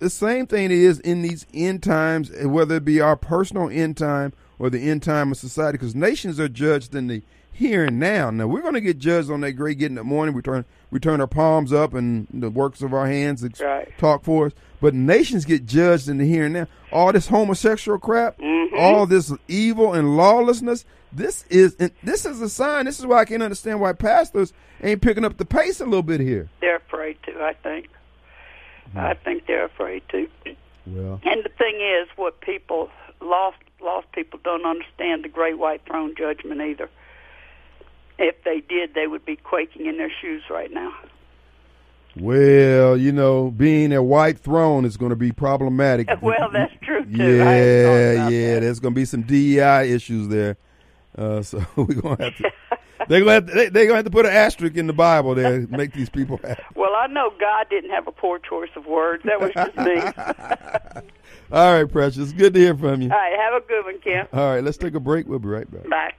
the 0.00 0.10
same 0.10 0.46
thing 0.46 0.70
is 0.70 1.00
in 1.00 1.22
these 1.22 1.46
end 1.54 1.82
times, 1.82 2.30
whether 2.42 2.76
it 2.76 2.84
be 2.84 3.00
our 3.00 3.16
personal 3.16 3.70
end 3.70 3.96
time 3.96 4.34
or 4.58 4.68
the 4.68 4.80
end 4.90 5.02
time 5.02 5.32
of 5.32 5.38
society, 5.38 5.78
because 5.78 5.94
nations 5.94 6.38
are 6.38 6.48
judged 6.48 6.94
in 6.94 7.06
the 7.06 7.22
here 7.54 7.84
and 7.84 7.98
now. 7.98 8.30
Now 8.30 8.46
we're 8.46 8.62
going 8.62 8.74
to 8.74 8.80
get 8.80 8.98
judged 8.98 9.30
on 9.30 9.40
that 9.42 9.52
great 9.52 9.78
getting 9.78 9.94
the 9.94 10.04
morning. 10.04 10.34
We 10.34 10.42
turn 10.42 10.64
we 10.90 10.98
turn 11.00 11.20
our 11.20 11.26
palms 11.26 11.72
up 11.72 11.94
and 11.94 12.26
the 12.32 12.50
works 12.50 12.82
of 12.82 12.92
our 12.92 13.06
hands 13.06 13.44
Right. 13.60 13.92
talk 13.98 14.22
for 14.24 14.46
us. 14.46 14.52
But 14.80 14.94
nations 14.94 15.44
get 15.44 15.64
judged 15.66 16.08
in 16.08 16.18
the 16.18 16.26
here 16.28 16.44
and 16.44 16.54
now. 16.54 16.66
All 16.92 17.12
this 17.12 17.28
homosexual 17.28 17.98
crap, 17.98 18.38
Mm-hmm. 18.38 18.76
all 18.78 19.06
this 19.06 19.32
evil 19.48 19.92
and 19.94 20.16
lawlessness. 20.16 20.84
This 21.12 21.44
is 21.48 21.76
and 21.78 21.92
this 22.02 22.26
is 22.26 22.40
a 22.40 22.48
sign. 22.48 22.86
This 22.86 22.98
is 22.98 23.06
why 23.06 23.18
I 23.20 23.24
can't 23.24 23.42
understand 23.42 23.80
why 23.80 23.92
pastors 23.92 24.52
ain't 24.82 25.00
picking 25.00 25.24
up 25.24 25.36
the 25.36 25.44
pace 25.44 25.80
a 25.80 25.84
little 25.84 26.02
bit 26.02 26.20
here. 26.20 26.48
They're 26.60 26.76
afraid 26.76 27.16
to. 27.26 27.40
I 27.42 27.52
think. 27.54 27.88
I 28.96 29.14
think 29.14 29.46
they're 29.46 29.64
afraid 29.64 30.02
to. 30.10 30.28
Well, 30.86 31.20
And 31.24 31.42
the 31.44 31.48
thing 31.56 31.76
is, 31.80 32.08
what 32.16 32.40
people 32.40 32.90
lost 33.20 33.56
lost 33.80 34.10
people 34.12 34.38
don't 34.44 34.64
understand 34.66 35.24
the 35.24 35.28
great 35.28 35.58
white 35.58 35.82
throne 35.86 36.14
judgment 36.16 36.60
either. 36.60 36.88
If 38.18 38.42
they 38.44 38.60
did, 38.60 38.94
they 38.94 39.06
would 39.06 39.24
be 39.24 39.36
quaking 39.36 39.86
in 39.86 39.96
their 39.98 40.10
shoes 40.20 40.42
right 40.50 40.72
now. 40.72 40.92
well, 42.16 42.96
you 42.96 43.10
know, 43.10 43.50
being 43.50 43.92
a 43.92 44.02
white 44.02 44.38
throne 44.38 44.84
is 44.84 44.96
going 44.96 45.10
to 45.10 45.16
be 45.16 45.32
problematic. 45.32 46.08
Well, 46.22 46.48
that's 46.52 46.72
true 46.82 47.04
too. 47.04 47.42
I 47.42 47.50
hadn't 47.50 47.84
thought 47.84 47.94
Yeah, 47.96 48.28
yeah, 48.28 48.54
that. 48.54 48.60
there's 48.60 48.80
going 48.80 48.94
to 48.94 49.00
be 49.00 49.04
some 49.04 49.22
DEI 49.22 49.90
issues 49.92 50.28
there. 50.28 50.56
Uh, 51.18 51.42
so 51.42 51.64
we're 51.76 51.86
going 51.86 52.16
to 52.18 52.24
have 52.24 52.36
to. 52.36 52.50
They're 53.08 53.20
going 53.22 53.26
to 53.26 53.32
have 53.32 53.46
to, 53.46 53.52
they, 53.54 53.68
they're 53.68 53.84
going 53.86 53.88
to 53.90 53.96
have 53.96 54.04
to 54.04 54.10
put 54.10 54.24
an 54.26 54.32
asterisk 54.32 54.76
in 54.76 54.86
the 54.86 54.92
Bible 54.92 55.34
there 55.34 55.66
to 55.66 55.76
make 55.76 55.92
these 55.92 56.08
people 56.08 56.38
happy. 56.42 56.62
Well, 56.76 56.94
I 56.96 57.06
know 57.08 57.32
God 57.38 57.66
didn't 57.68 57.90
have 57.90 58.06
a 58.06 58.12
poor 58.12 58.38
choice 58.38 58.70
of 58.76 58.86
words. 58.86 59.24
That 59.24 59.40
was 59.40 59.50
just 59.52 59.76
me. 59.76 60.00
All 61.52 61.74
right, 61.74 61.90
Precious. 61.90 62.32
Good 62.32 62.54
to 62.54 62.60
hear 62.60 62.76
from 62.76 63.02
you. 63.02 63.10
All 63.10 63.16
right, 63.18 63.36
have 63.38 63.62
a 63.62 63.66
good 63.66 63.84
one, 63.84 63.98
Kim. 64.00 64.26
All 64.32 64.54
right, 64.54 64.62
let's 64.64 64.78
take 64.78 64.94
a 64.94 65.00
break. 65.00 65.26
We'll 65.26 65.38
be 65.40 65.48
right 65.48 65.70
back. 65.70 65.88
Bye. 65.90 66.12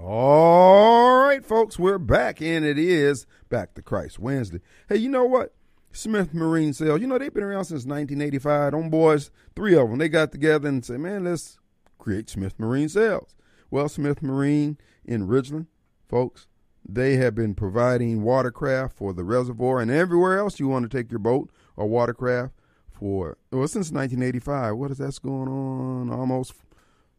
All 0.00 1.22
right, 1.22 1.44
folks, 1.44 1.76
we're 1.76 1.98
back, 1.98 2.40
and 2.40 2.64
it 2.64 2.78
is 2.78 3.26
Back 3.48 3.74
to 3.74 3.82
Christ 3.82 4.20
Wednesday. 4.20 4.60
Hey, 4.88 4.98
you 4.98 5.08
know 5.08 5.24
what? 5.24 5.56
Smith 5.90 6.32
Marine 6.32 6.72
Sales, 6.72 7.00
you 7.00 7.08
know, 7.08 7.18
they've 7.18 7.34
been 7.34 7.42
around 7.42 7.64
since 7.64 7.84
1985. 7.84 8.72
Them 8.72 8.90
boys, 8.90 9.32
three 9.56 9.74
of 9.74 9.90
them, 9.90 9.98
they 9.98 10.08
got 10.08 10.30
together 10.30 10.68
and 10.68 10.84
said, 10.84 11.00
man, 11.00 11.24
let's 11.24 11.58
create 11.98 12.30
Smith 12.30 12.54
Marine 12.58 12.88
Sales. 12.88 13.34
Well, 13.72 13.88
Smith 13.88 14.22
Marine 14.22 14.78
in 15.04 15.26
Ridgeland, 15.26 15.66
folks, 16.08 16.46
they 16.88 17.16
have 17.16 17.34
been 17.34 17.56
providing 17.56 18.22
watercraft 18.22 18.96
for 18.96 19.12
the 19.12 19.24
reservoir 19.24 19.80
and 19.80 19.90
everywhere 19.90 20.38
else 20.38 20.60
you 20.60 20.68
want 20.68 20.88
to 20.88 20.96
take 20.96 21.10
your 21.10 21.18
boat 21.18 21.50
or 21.74 21.88
watercraft 21.88 22.52
for, 22.88 23.36
well, 23.50 23.66
since 23.66 23.90
1985. 23.90 24.76
What 24.76 24.92
is 24.92 24.98
that's 24.98 25.18
going 25.18 25.48
on? 25.48 26.08
Almost 26.08 26.54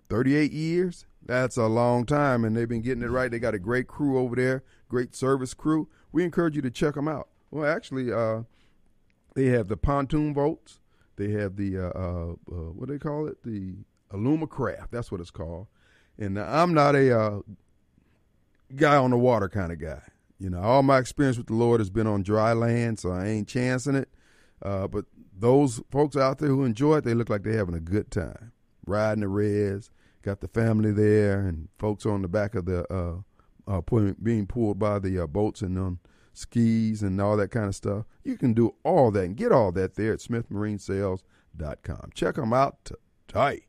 38 0.08 0.54
years. 0.54 1.06
That's 1.30 1.58
a 1.58 1.68
long 1.68 2.08
time, 2.08 2.44
and 2.44 2.58
they've 2.58 2.68
been 2.68 2.82
getting 2.82 3.04
it 3.04 3.12
right. 3.12 3.30
They 3.30 3.38
got 3.38 3.54
a 3.54 3.60
great 3.60 3.86
crew 3.86 4.18
over 4.18 4.36
there, 4.36 4.64
great 4.88 5.14
service 5.16 5.54
crew. 5.54 5.88
We 6.12 6.24
encourage 6.24 6.56
you 6.56 6.64
to 6.64 6.72
check 6.72 6.96
them 6.96 7.08
out. 7.08 7.28
Well, 7.52 7.70
actually, 7.70 8.12
uh, 8.12 8.46
they 9.36 9.46
have 9.46 9.68
the 9.68 9.78
pontoon 9.78 10.34
boats. 10.34 10.80
They 11.18 11.30
have 11.34 11.56
the 11.56 11.78
uh, 11.78 11.92
uh, 11.96 12.32
uh, 12.32 12.72
what 12.72 12.88
do 12.88 12.94
they 12.94 12.98
call 12.98 13.28
it? 13.28 13.44
The 13.44 13.76
Alumacraft. 14.12 14.88
That's 14.90 15.12
what 15.12 15.22
it's 15.22 15.30
called. 15.30 15.68
And 16.18 16.40
I'm 16.40 16.74
not 16.74 16.96
a 16.96 17.16
uh, 17.16 17.40
guy 18.76 18.96
on 18.96 19.12
the 19.12 19.18
water 19.20 19.50
kind 19.50 19.72
of 19.72 19.80
guy. 19.80 20.02
You 20.40 20.50
know, 20.50 20.62
all 20.62 20.82
my 20.82 20.98
experience 20.98 21.38
with 21.38 21.46
the 21.46 21.54
Lord 21.54 21.80
has 21.80 21.92
been 21.92 22.08
on 22.08 22.24
dry 22.24 22.54
land, 22.54 22.98
so 22.98 23.12
I 23.12 23.28
ain't 23.28 23.48
chancing 23.48 23.94
it. 23.94 24.10
Uh, 24.64 24.88
but 24.88 25.06
those 25.38 25.80
folks 25.92 26.18
out 26.18 26.40
there 26.40 26.50
who 26.50 26.64
enjoy 26.64 26.98
it, 26.98 27.04
they 27.04 27.14
look 27.14 27.30
like 27.30 27.44
they're 27.44 27.54
having 27.54 27.76
a 27.76 27.80
good 27.80 28.10
time 28.10 28.52
riding 28.88 29.22
the 29.22 29.28
res. 29.28 29.92
Got 30.22 30.42
the 30.42 30.48
family 30.48 30.92
there, 30.92 31.40
and 31.40 31.70
folks 31.78 32.06
on 32.06 32.22
the 32.22 32.28
back 32.28 32.56
of 32.56 32.66
the 32.66 32.92
uh, 32.94 33.22
uh, 33.68 33.82
pulling, 33.82 34.16
being 34.22 34.48
pulled 34.48 34.80
by 34.80 35.00
the 35.00 35.20
uh, 35.20 35.28
boats 35.28 35.62
and 35.62 35.78
on 35.78 36.00
skis 36.34 37.02
and 37.04 37.20
all 37.22 37.38
that 37.38 37.52
kind 37.52 37.68
of 37.68 37.76
stuff. 37.76 38.06
You 38.24 38.38
can 38.38 38.54
do 38.54 38.76
all 38.84 39.12
that 39.12 39.24
and 39.24 39.38
get 39.38 39.52
all 39.52 39.72
that 39.74 39.96
there 39.96 40.14
at 40.14 40.20
SmithMarineSales.com. 40.20 42.10
Check 42.14 42.36
them 42.36 42.54
out 42.54 42.92
today. 43.28 43.66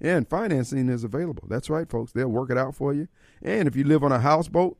And 0.00 0.28
financing 0.28 0.88
is 0.88 1.04
available. 1.04 1.44
That's 1.48 1.70
right, 1.70 1.88
folks. 1.88 2.12
They'll 2.12 2.28
work 2.28 2.50
it 2.50 2.58
out 2.58 2.74
for 2.74 2.92
you. 2.92 3.08
And 3.42 3.68
if 3.68 3.76
you 3.76 3.84
live 3.84 4.02
on 4.02 4.12
a 4.12 4.18
houseboat, 4.18 4.76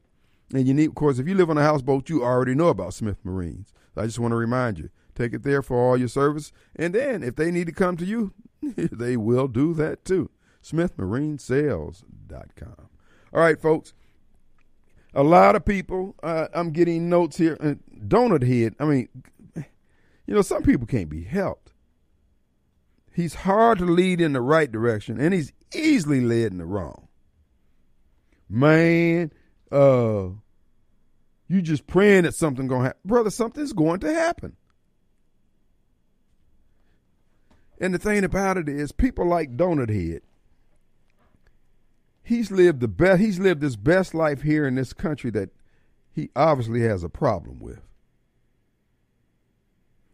and 0.53 0.66
you 0.68 0.75
need, 0.75 0.91
of 0.91 0.95
course, 0.95 1.18
if 1.18 1.27
you 1.27 1.35
live 1.35 1.51
on 1.51 1.59
a 1.59 1.62
houseboat, 1.62 2.11
you 2.11 2.22
already 2.22 2.55
know 2.55 2.68
about 2.68 2.95
Smith 2.95 3.18
Marines. 3.25 3.72
I 3.97 4.07
just 4.07 4.18
want 4.18 4.33
to 4.33 4.37
remind 4.37 4.79
you, 4.79 4.91
take 5.14 5.33
it 5.33 5.43
there 5.43 5.62
for 5.62 5.79
all 5.79 5.97
your 5.97 6.09
service. 6.09 6.53
And 6.77 6.95
then 6.95 7.22
if 7.22 7.37
they 7.37 7.51
need 7.51 7.66
to 7.66 7.72
come 7.72 7.97
to 7.97 8.05
you, 8.05 8.35
they 8.77 9.16
will 9.16 9.49
do 9.49 9.72
that 9.75 10.05
too. 10.05 10.31
SmithMarineSales.com. 10.65 12.89
All 13.33 13.41
right, 13.41 13.61
folks. 13.61 13.93
A 15.15 15.23
lot 15.23 15.55
of 15.55 15.65
people, 15.65 16.17
uh, 16.23 16.49
I'm 16.53 16.73
getting 16.73 17.09
notes 17.09 17.37
here. 17.37 17.57
Uh, 17.61 17.75
donut 17.97 18.47
head. 18.47 18.75
I 18.81 18.85
mean, 18.85 19.09
you 20.27 20.35
know, 20.35 20.43
some 20.43 20.65
people 20.65 20.87
can't 20.87 21.09
be 21.09 21.23
helped. 21.23 21.73
He's 23.12 23.35
hard 23.35 23.79
to 23.79 23.85
lead 23.85 24.21
in 24.21 24.33
the 24.33 24.41
right 24.41 24.71
direction, 24.71 25.21
and 25.21 25.33
he's 25.33 25.53
easily 25.73 26.21
led 26.21 26.51
in 26.51 26.59
the 26.59 26.65
wrong. 26.65 27.07
Man, 28.49 29.33
uh, 29.71 30.31
you 31.47 31.62
just 31.62 31.87
praying 31.87 32.25
that 32.25 32.35
something 32.35 32.67
gonna 32.67 32.85
happen, 32.85 33.01
brother. 33.05 33.31
Something's 33.31 33.73
going 33.73 34.01
to 34.01 34.12
happen. 34.12 34.57
And 37.81 37.95
the 37.95 37.99
thing 37.99 38.25
about 38.25 38.57
it 38.57 38.69
is, 38.69 38.93
people 38.93 39.27
like 39.27 39.57
Donut 39.57 39.91
Head. 39.91 40.23
He's 42.25 42.51
lived 42.51 42.81
the 42.81 42.89
best. 42.89 43.20
He's 43.20 43.39
lived 43.39 43.62
his 43.62 43.77
best 43.77 44.14
life 44.14 44.43
here 44.43 44.66
in 44.66 44.75
this 44.75 44.93
country 44.93 45.31
that 45.33 45.51
he 46.11 46.31
obviously 46.35 46.81
has 46.81 47.05
a 47.05 47.09
problem 47.09 47.61
with. 47.61 47.81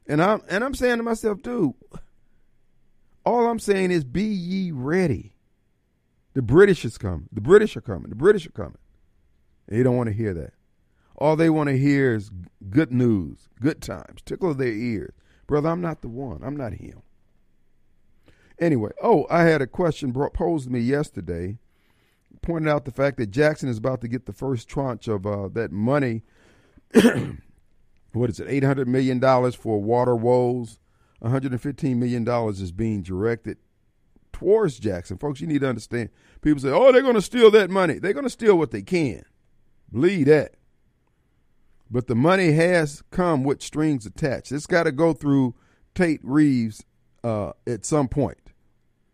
And 0.06 0.20
I'm 0.20 0.42
and 0.48 0.64
I'm 0.64 0.74
saying 0.74 0.96
to 0.98 1.02
myself, 1.04 1.40
dude. 1.40 1.74
All 3.24 3.46
I'm 3.46 3.58
saying 3.60 3.90
is, 3.90 4.02
be 4.02 4.24
ye 4.24 4.72
ready. 4.72 5.34
The 6.34 6.42
British 6.42 6.84
is 6.84 6.98
coming. 6.98 7.28
The 7.32 7.40
British 7.40 7.76
are 7.76 7.82
coming. 7.82 8.08
The 8.08 8.16
British 8.16 8.46
are 8.46 8.52
coming. 8.52 8.78
They 9.68 9.82
don't 9.82 9.96
want 9.96 10.08
to 10.08 10.14
hear 10.14 10.34
that. 10.34 10.54
All 11.16 11.36
they 11.36 11.50
want 11.50 11.68
to 11.68 11.78
hear 11.78 12.14
is 12.14 12.30
good 12.70 12.90
news, 12.90 13.48
good 13.60 13.82
times, 13.82 14.22
tickle 14.24 14.54
their 14.54 14.72
ears. 14.72 15.12
Brother, 15.46 15.68
I'm 15.68 15.82
not 15.82 16.00
the 16.00 16.08
one. 16.08 16.40
I'm 16.42 16.56
not 16.56 16.74
him. 16.74 17.02
Anyway, 18.58 18.90
oh, 19.02 19.26
I 19.30 19.42
had 19.42 19.62
a 19.62 19.66
question 19.66 20.12
brought, 20.12 20.32
posed 20.32 20.64
to 20.64 20.72
me 20.72 20.80
yesterday, 20.80 21.58
pointed 22.42 22.68
out 22.68 22.84
the 22.84 22.90
fact 22.90 23.16
that 23.18 23.30
Jackson 23.30 23.68
is 23.68 23.78
about 23.78 24.00
to 24.00 24.08
get 24.08 24.26
the 24.26 24.32
first 24.32 24.68
tranche 24.68 25.08
of 25.08 25.26
uh, 25.26 25.48
that 25.48 25.72
money. 25.72 26.22
what 28.12 28.30
is 28.30 28.40
it? 28.40 28.46
Eight 28.48 28.64
hundred 28.64 28.88
million 28.88 29.18
dollars 29.18 29.54
for 29.54 29.80
water 29.80 30.16
woes. 30.16 30.78
One 31.18 31.30
hundred 31.30 31.52
and 31.52 31.60
fifteen 31.60 32.00
million 32.00 32.24
dollars 32.24 32.60
is 32.60 32.72
being 32.72 33.02
directed 33.02 33.58
towards 34.32 34.78
Jackson, 34.78 35.18
folks. 35.18 35.40
You 35.40 35.46
need 35.46 35.60
to 35.60 35.68
understand. 35.68 36.10
People 36.40 36.60
say, 36.60 36.70
"Oh, 36.70 36.92
they're 36.92 37.02
going 37.02 37.14
to 37.14 37.22
steal 37.22 37.50
that 37.52 37.70
money." 37.70 37.98
They're 37.98 38.14
going 38.14 38.24
to 38.24 38.30
steal 38.30 38.56
what 38.56 38.70
they 38.70 38.82
can. 38.82 39.24
Believe 39.92 40.26
that. 40.26 40.54
But 41.90 42.06
the 42.06 42.14
money 42.14 42.52
has 42.52 43.02
come 43.10 43.42
with 43.42 43.62
strings 43.62 44.06
attached. 44.06 44.52
It's 44.52 44.66
got 44.66 44.84
to 44.84 44.92
go 44.92 45.12
through 45.12 45.56
Tate 45.94 46.20
Reeves 46.22 46.84
uh, 47.24 47.52
at 47.66 47.84
some 47.84 48.06
point. 48.08 48.38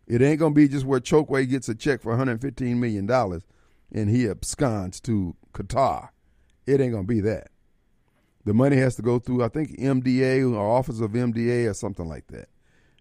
It 0.06 0.22
ain't 0.22 0.38
gonna 0.38 0.54
be 0.54 0.68
just 0.68 0.86
where 0.86 1.00
Chokwe 1.00 1.48
gets 1.48 1.68
a 1.68 1.74
check 1.74 2.02
for 2.02 2.10
115 2.10 2.78
million 2.78 3.06
dollars 3.06 3.42
and 3.92 4.08
he 4.08 4.24
absconds 4.24 5.00
to 5.02 5.36
Qatar. 5.52 6.10
It 6.66 6.80
ain't 6.80 6.92
gonna 6.92 7.04
be 7.04 7.20
that. 7.20 7.48
The 8.44 8.54
money 8.54 8.76
has 8.76 8.94
to 8.96 9.02
go 9.02 9.18
through, 9.18 9.42
I 9.42 9.48
think, 9.48 9.78
MDA 9.78 10.54
or 10.54 10.58
Office 10.58 11.00
of 11.00 11.12
MDA 11.12 11.68
or 11.68 11.74
something 11.74 12.08
like 12.08 12.28
that. 12.28 12.48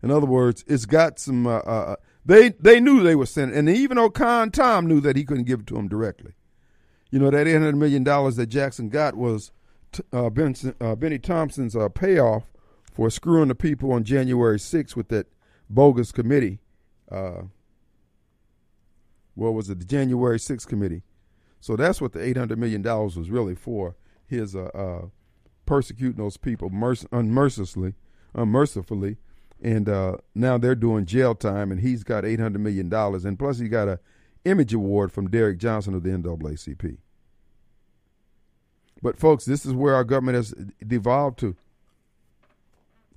In 0.02 0.10
other 0.12 0.26
words, 0.26 0.64
it's 0.68 0.86
got 0.86 1.20
some. 1.20 1.46
Uh, 1.48 1.60
uh, 1.60 1.96
they 2.26 2.50
they 2.50 2.80
knew 2.80 3.04
they 3.04 3.16
were 3.16 3.28
sending, 3.28 3.58
and 3.58 3.70
even 3.70 3.98
though 3.98 4.10
Con 4.10 4.50
Tom 4.52 4.88
knew 4.88 5.00
that 5.02 5.16
he 5.16 5.24
couldn't 5.24 5.44
give 5.46 5.62
it 5.62 5.68
to 5.68 5.78
him 5.78 5.88
directly. 5.88 6.34
You 7.12 7.20
know 7.20 7.30
that 7.30 7.48
800 7.48 7.76
million 7.76 8.04
dollars 8.04 8.36
that 8.36 8.48
Jackson 8.48 8.90
got 8.90 9.16
was 9.16 9.52
uh, 10.12 10.30
Benson, 10.30 10.76
uh, 10.82 10.96
Bennie 10.96 11.20
Thompson's 11.20 11.76
uh, 11.76 11.90
payoff 11.90 12.44
for 12.92 13.10
screwing 13.10 13.48
the 13.48 13.56
people 13.56 13.92
on 13.92 14.04
January 14.04 14.58
6th 14.58 14.96
with 14.96 15.10
that 15.10 15.28
bogus 15.70 16.12
committee. 16.12 16.60
Uh, 17.12 17.44
what 19.36 19.54
was 19.54 19.70
it? 19.70 19.80
The 19.80 19.86
January 19.86 20.38
6th 20.38 20.68
committee. 20.68 21.04
So 21.60 21.76
that's 21.76 22.00
what 22.00 22.14
the 22.14 22.20
$800 22.20 22.58
million 22.58 22.82
was 22.84 23.30
really 23.30 23.56
for. 23.56 23.96
His 24.28 24.56
uh, 24.56 24.66
uh, 24.74 25.08
persecuting 25.66 26.18
those 26.18 26.38
people 26.38 26.70
merc- 26.70 27.08
unmercifully, 27.12 27.94
unmercifully. 28.34 29.18
And 29.62 29.88
uh, 29.90 30.18
now 30.34 30.58
they're 30.58 30.76
doing 30.76 31.06
jail 31.06 31.34
time, 31.36 31.72
and 31.72 31.82
he's 31.82 32.04
got 32.04 32.24
$800 32.24 32.58
million. 32.58 32.92
And 32.94 33.40
plus, 33.40 33.60
he 33.60 33.68
got 33.68 33.88
a 33.88 34.00
image 34.44 34.74
award 34.74 35.12
from 35.12 35.30
Derek 35.30 35.58
Johnson 35.58 35.94
of 35.96 36.04
the 36.04 36.10
NAACP. 36.10 36.98
But 39.02 39.18
folks, 39.18 39.46
this 39.46 39.66
is 39.66 39.74
where 39.74 39.96
our 39.96 40.04
government 40.04 40.36
has 40.36 40.54
devolved 40.86 41.40
to. 41.40 41.56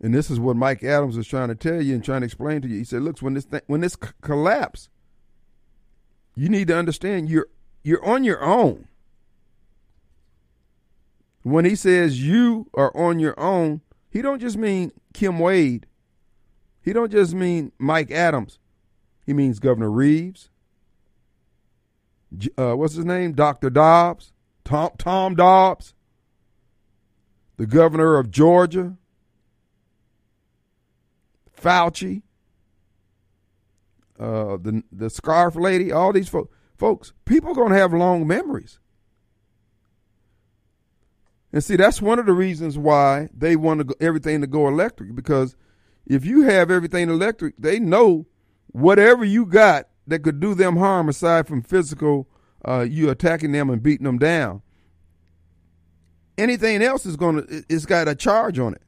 And 0.01 0.15
this 0.15 0.31
is 0.31 0.39
what 0.39 0.57
Mike 0.57 0.85
Adams 0.85 1.17
is 1.17 1.27
trying 1.27 1.49
to 1.49 1.55
tell 1.55 1.83
you 1.83 1.95
and 1.95 2.05
trying 2.05 2.21
to 2.21 2.27
explain 2.27 2.63
to 2.63 2.69
you. 2.69 2.79
He 2.79 2.85
said, 2.85 3.03
"Look, 3.03 3.19
when 3.19 3.35
this 3.35 3.47
th- 3.47 3.65
when 3.67 3.81
this 3.81 3.97
c- 4.01 4.11
collapse, 4.23 4.89
you 6.37 6.49
need 6.49 6.69
to 6.69 6.77
understand 6.77 7.29
you're 7.29 7.49
you're 7.83 8.05
on 8.05 8.23
your 8.23 8.43
own. 8.43 8.87
When 11.43 11.65
he 11.65 11.75
says 11.75 12.23
you 12.23 12.69
are 12.75 12.95
on 12.97 13.19
your 13.19 13.39
own, 13.41 13.81
he 14.11 14.23
don't 14.23 14.41
just 14.41 14.57
mean 14.57 14.93
Kim 15.15 15.39
Wade. 15.39 15.87
He 16.81 16.93
don't 16.93 17.11
just 17.11 17.35
mean 17.35 17.73
Mike 17.79 18.11
Adams. 18.11 18.59
He 19.27 19.33
means 19.33 19.59
Governor 19.59 19.91
Reeves. 19.91 20.51
Uh, 22.57 22.75
what's 22.75 22.95
his 22.95 23.05
name? 23.05 23.33
Dr. 23.33 23.71
Dobbs, 23.71 24.33
Tom 24.65 24.91
Tom 24.99 25.35
Dobbs, 25.35 25.95
the 27.57 27.67
governor 27.67 28.17
of 28.19 28.31
Georgia, 28.31 28.97
Fauci, 31.61 32.23
uh, 34.19 34.57
the 34.57 34.83
the 34.91 35.11
scarf 35.11 35.57
lady, 35.57 35.93
all 35.93 36.13
these 36.13 36.29
folks. 36.29 36.55
Folks, 36.77 37.13
people 37.25 37.51
are 37.51 37.55
going 37.55 37.73
to 37.73 37.79
have 37.79 37.93
long 37.93 38.27
memories. 38.27 38.79
And 41.53 41.65
see, 41.65 41.77
that's 41.77 42.03
one 42.03 42.19
of 42.19 42.27
the 42.27 42.33
reasons 42.33 42.77
why 42.77 43.29
they 43.37 43.57
want 43.57 43.79
to 43.79 43.85
go, 43.85 43.95
everything 44.01 44.41
to 44.43 44.47
go 44.47 44.69
electric 44.69 45.15
because 45.15 45.57
if 46.07 46.25
you 46.25 46.43
have 46.43 46.71
everything 46.71 47.09
electric, 47.09 47.55
they 47.59 47.79
know 47.79 48.27
whatever 48.69 49.25
you 49.25 49.47
got 49.47 49.89
that 50.07 50.21
could 50.21 50.41
do 50.41 50.55
them 50.55 50.77
harm 50.77 51.09
aside 51.09 51.47
from 51.47 51.63
physical, 51.63 52.29
uh, 52.67 52.87
you 52.89 53.11
attacking 53.11 53.53
them 53.53 53.71
and 53.71 53.83
beating 53.83 54.05
them 54.05 54.19
down. 54.19 54.63
Anything 56.37 56.83
else 56.83 57.05
is 57.05 57.17
to, 57.17 57.65
it's 57.69 57.87
got 57.87 58.09
a 58.09 58.15
charge 58.15 58.59
on 58.59 58.75
it. 58.75 58.83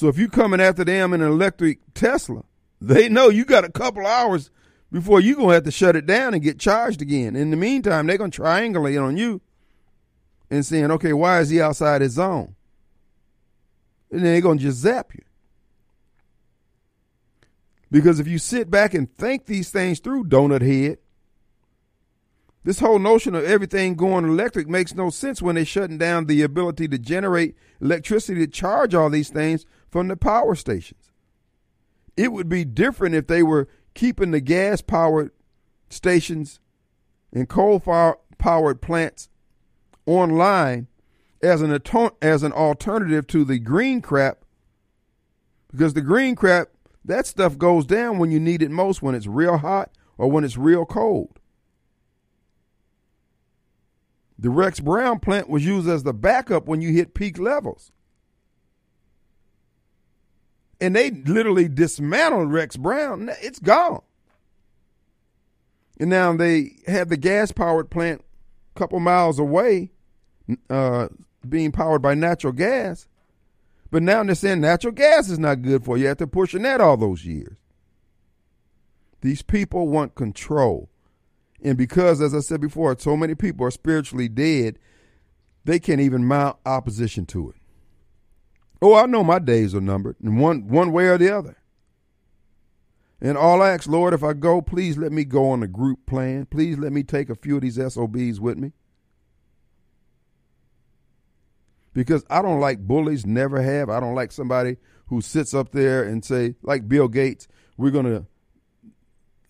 So 0.00 0.08
if 0.08 0.16
you're 0.16 0.30
coming 0.30 0.62
after 0.62 0.82
them 0.82 1.12
in 1.12 1.20
an 1.20 1.30
electric 1.30 1.80
Tesla, 1.92 2.44
they 2.80 3.10
know 3.10 3.28
you 3.28 3.44
got 3.44 3.66
a 3.66 3.70
couple 3.70 4.06
hours 4.06 4.50
before 4.90 5.20
you're 5.20 5.36
going 5.36 5.48
to 5.48 5.54
have 5.56 5.64
to 5.64 5.70
shut 5.70 5.94
it 5.94 6.06
down 6.06 6.32
and 6.32 6.42
get 6.42 6.58
charged 6.58 7.02
again. 7.02 7.36
In 7.36 7.50
the 7.50 7.58
meantime, 7.58 8.06
they're 8.06 8.16
going 8.16 8.30
to 8.30 8.40
triangulate 8.40 8.98
on 8.98 9.18
you 9.18 9.42
and 10.48 10.64
saying, 10.64 10.90
okay, 10.90 11.12
why 11.12 11.40
is 11.40 11.50
he 11.50 11.60
outside 11.60 12.00
his 12.00 12.12
zone? 12.12 12.54
And 14.10 14.20
then 14.20 14.32
they're 14.32 14.40
going 14.40 14.56
to 14.56 14.64
just 14.64 14.78
zap 14.78 15.12
you. 15.14 15.20
Because 17.90 18.20
if 18.20 18.26
you 18.26 18.38
sit 18.38 18.70
back 18.70 18.94
and 18.94 19.14
think 19.18 19.44
these 19.44 19.68
things 19.68 20.00
through, 20.00 20.24
donut 20.24 20.62
head, 20.62 20.96
this 22.64 22.80
whole 22.80 22.98
notion 22.98 23.34
of 23.34 23.44
everything 23.44 23.96
going 23.96 24.24
electric 24.24 24.66
makes 24.66 24.94
no 24.94 25.10
sense 25.10 25.42
when 25.42 25.56
they're 25.56 25.66
shutting 25.66 25.98
down 25.98 26.24
the 26.24 26.40
ability 26.40 26.88
to 26.88 26.98
generate 26.98 27.54
electricity 27.82 28.46
to 28.46 28.50
charge 28.50 28.94
all 28.94 29.10
these 29.10 29.28
things 29.28 29.66
from 29.90 30.08
the 30.08 30.16
power 30.16 30.54
stations. 30.54 31.10
It 32.16 32.32
would 32.32 32.48
be 32.48 32.64
different 32.64 33.14
if 33.14 33.26
they 33.26 33.42
were 33.42 33.68
keeping 33.94 34.30
the 34.30 34.40
gas 34.40 34.80
powered 34.80 35.32
stations 35.88 36.60
and 37.32 37.48
coal 37.48 37.80
powered 38.38 38.80
plants 38.80 39.28
online 40.06 40.86
as 41.42 41.62
an 41.62 41.80
as 42.20 42.42
an 42.42 42.52
alternative 42.52 43.26
to 43.28 43.44
the 43.44 43.58
green 43.58 44.00
crap 44.00 44.44
because 45.70 45.94
the 45.94 46.00
green 46.00 46.34
crap 46.34 46.68
that 47.04 47.26
stuff 47.26 47.56
goes 47.56 47.86
down 47.86 48.18
when 48.18 48.30
you 48.30 48.38
need 48.38 48.62
it 48.62 48.70
most 48.70 49.02
when 49.02 49.14
it's 49.14 49.26
real 49.26 49.58
hot 49.58 49.90
or 50.18 50.30
when 50.30 50.44
it's 50.44 50.56
real 50.56 50.84
cold. 50.84 51.38
The 54.38 54.50
Rex 54.50 54.80
Brown 54.80 55.18
plant 55.20 55.48
was 55.48 55.66
used 55.66 55.88
as 55.88 56.02
the 56.02 56.14
backup 56.14 56.66
when 56.66 56.80
you 56.80 56.92
hit 56.92 57.14
peak 57.14 57.38
levels. 57.38 57.92
And 60.80 60.96
they 60.96 61.10
literally 61.10 61.68
dismantled 61.68 62.52
Rex 62.52 62.76
Brown. 62.76 63.30
It's 63.42 63.58
gone. 63.58 64.02
And 65.98 66.08
now 66.08 66.34
they 66.34 66.76
have 66.86 67.10
the 67.10 67.18
gas 67.18 67.52
powered 67.52 67.90
plant 67.90 68.24
a 68.74 68.78
couple 68.78 68.98
miles 69.00 69.38
away 69.38 69.90
uh, 70.70 71.08
being 71.46 71.72
powered 71.72 72.02
by 72.02 72.14
natural 72.14 72.52
gas. 72.52 73.06
But 73.90 74.02
now 74.02 74.22
they're 74.22 74.34
saying 74.34 74.60
natural 74.60 74.92
gas 74.92 75.28
is 75.28 75.38
not 75.38 75.62
good 75.62 75.84
for 75.84 75.98
you 75.98 76.08
after 76.08 76.26
pushing 76.26 76.62
that 76.62 76.80
all 76.80 76.96
those 76.96 77.24
years. 77.24 77.56
These 79.20 79.42
people 79.42 79.88
want 79.88 80.14
control. 80.14 80.88
And 81.62 81.76
because, 81.76 82.22
as 82.22 82.34
I 82.34 82.40
said 82.40 82.60
before, 82.60 82.96
so 82.98 83.16
many 83.16 83.34
people 83.34 83.66
are 83.66 83.70
spiritually 83.70 84.28
dead, 84.28 84.78
they 85.64 85.78
can't 85.78 86.00
even 86.00 86.24
mount 86.24 86.56
opposition 86.64 87.26
to 87.26 87.50
it. 87.50 87.56
Oh, 88.82 88.94
I 88.94 89.06
know 89.06 89.22
my 89.22 89.38
days 89.38 89.74
are 89.74 89.80
numbered, 89.80 90.16
in 90.22 90.38
one 90.38 90.68
one 90.68 90.92
way 90.92 91.06
or 91.06 91.18
the 91.18 91.36
other. 91.36 91.56
And 93.20 93.36
all 93.36 93.60
I 93.60 93.70
ask, 93.70 93.86
Lord, 93.86 94.14
if 94.14 94.24
I 94.24 94.32
go, 94.32 94.62
please 94.62 94.96
let 94.96 95.12
me 95.12 95.24
go 95.24 95.50
on 95.50 95.62
a 95.62 95.66
group 95.66 96.06
plan. 96.06 96.46
Please 96.46 96.78
let 96.78 96.92
me 96.92 97.02
take 97.02 97.28
a 97.28 97.34
few 97.34 97.56
of 97.56 97.62
these 97.62 97.76
SOBs 97.76 98.40
with 98.40 98.56
me. 98.56 98.72
Because 101.92 102.24
I 102.30 102.40
don't 102.40 102.60
like 102.60 102.78
bullies, 102.78 103.26
never 103.26 103.60
have. 103.60 103.90
I 103.90 104.00
don't 104.00 104.14
like 104.14 104.32
somebody 104.32 104.78
who 105.08 105.20
sits 105.20 105.52
up 105.52 105.72
there 105.72 106.02
and 106.02 106.24
say, 106.24 106.54
like 106.62 106.88
Bill 106.88 107.08
Gates, 107.08 107.46
we're 107.76 107.90
going 107.90 108.06
to 108.06 108.26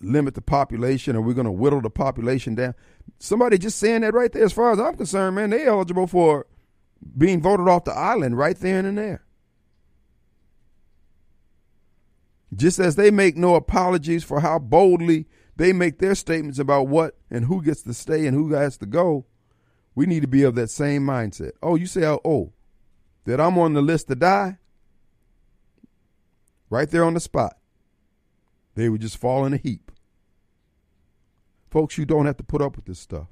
limit 0.00 0.34
the 0.34 0.40
population 0.40 1.14
or 1.14 1.20
we're 1.20 1.34
going 1.34 1.44
to 1.44 1.52
whittle 1.52 1.82
the 1.82 1.90
population 1.90 2.54
down. 2.54 2.74
Somebody 3.18 3.58
just 3.58 3.78
saying 3.78 4.00
that 4.00 4.14
right 4.14 4.32
there, 4.32 4.44
as 4.44 4.52
far 4.52 4.72
as 4.72 4.80
I'm 4.80 4.96
concerned, 4.96 5.36
man, 5.36 5.50
they 5.50 5.66
eligible 5.66 6.06
for 6.06 6.46
being 7.16 7.40
voted 7.40 7.68
off 7.68 7.84
the 7.84 7.92
island 7.92 8.36
right 8.36 8.56
there 8.56 8.78
and 8.78 8.98
there. 8.98 9.24
Just 12.54 12.78
as 12.78 12.96
they 12.96 13.10
make 13.10 13.36
no 13.36 13.54
apologies 13.54 14.24
for 14.24 14.40
how 14.40 14.58
boldly 14.58 15.26
they 15.56 15.72
make 15.72 15.98
their 15.98 16.14
statements 16.14 16.58
about 16.58 16.88
what 16.88 17.16
and 17.30 17.44
who 17.44 17.62
gets 17.62 17.82
to 17.82 17.94
stay 17.94 18.26
and 18.26 18.36
who 18.36 18.52
has 18.52 18.76
to 18.78 18.86
go, 18.86 19.26
we 19.94 20.06
need 20.06 20.22
to 20.22 20.28
be 20.28 20.42
of 20.42 20.54
that 20.56 20.70
same 20.70 21.02
mindset. 21.02 21.52
Oh, 21.62 21.76
you 21.76 21.86
say, 21.86 22.04
oh, 22.04 22.20
oh, 22.24 22.52
that 23.24 23.40
I'm 23.40 23.58
on 23.58 23.74
the 23.74 23.82
list 23.82 24.08
to 24.08 24.14
die? 24.14 24.58
Right 26.70 26.90
there 26.90 27.04
on 27.04 27.14
the 27.14 27.20
spot. 27.20 27.56
They 28.74 28.88
would 28.88 29.00
just 29.00 29.18
fall 29.18 29.44
in 29.44 29.52
a 29.52 29.58
heap. 29.58 29.90
Folks, 31.70 31.98
you 31.98 32.04
don't 32.04 32.26
have 32.26 32.36
to 32.38 32.44
put 32.44 32.62
up 32.62 32.76
with 32.76 32.86
this 32.86 32.98
stuff. 32.98 33.28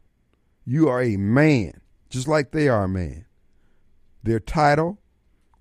You 0.65 0.89
are 0.89 1.03
a 1.03 1.17
man, 1.17 1.81
just 2.11 2.29
like 2.29 2.51
they 2.51 2.69
are 2.69 2.85
a 2.85 2.89
man. 2.89 3.25
Their 4.29 4.41
title, 4.41 4.99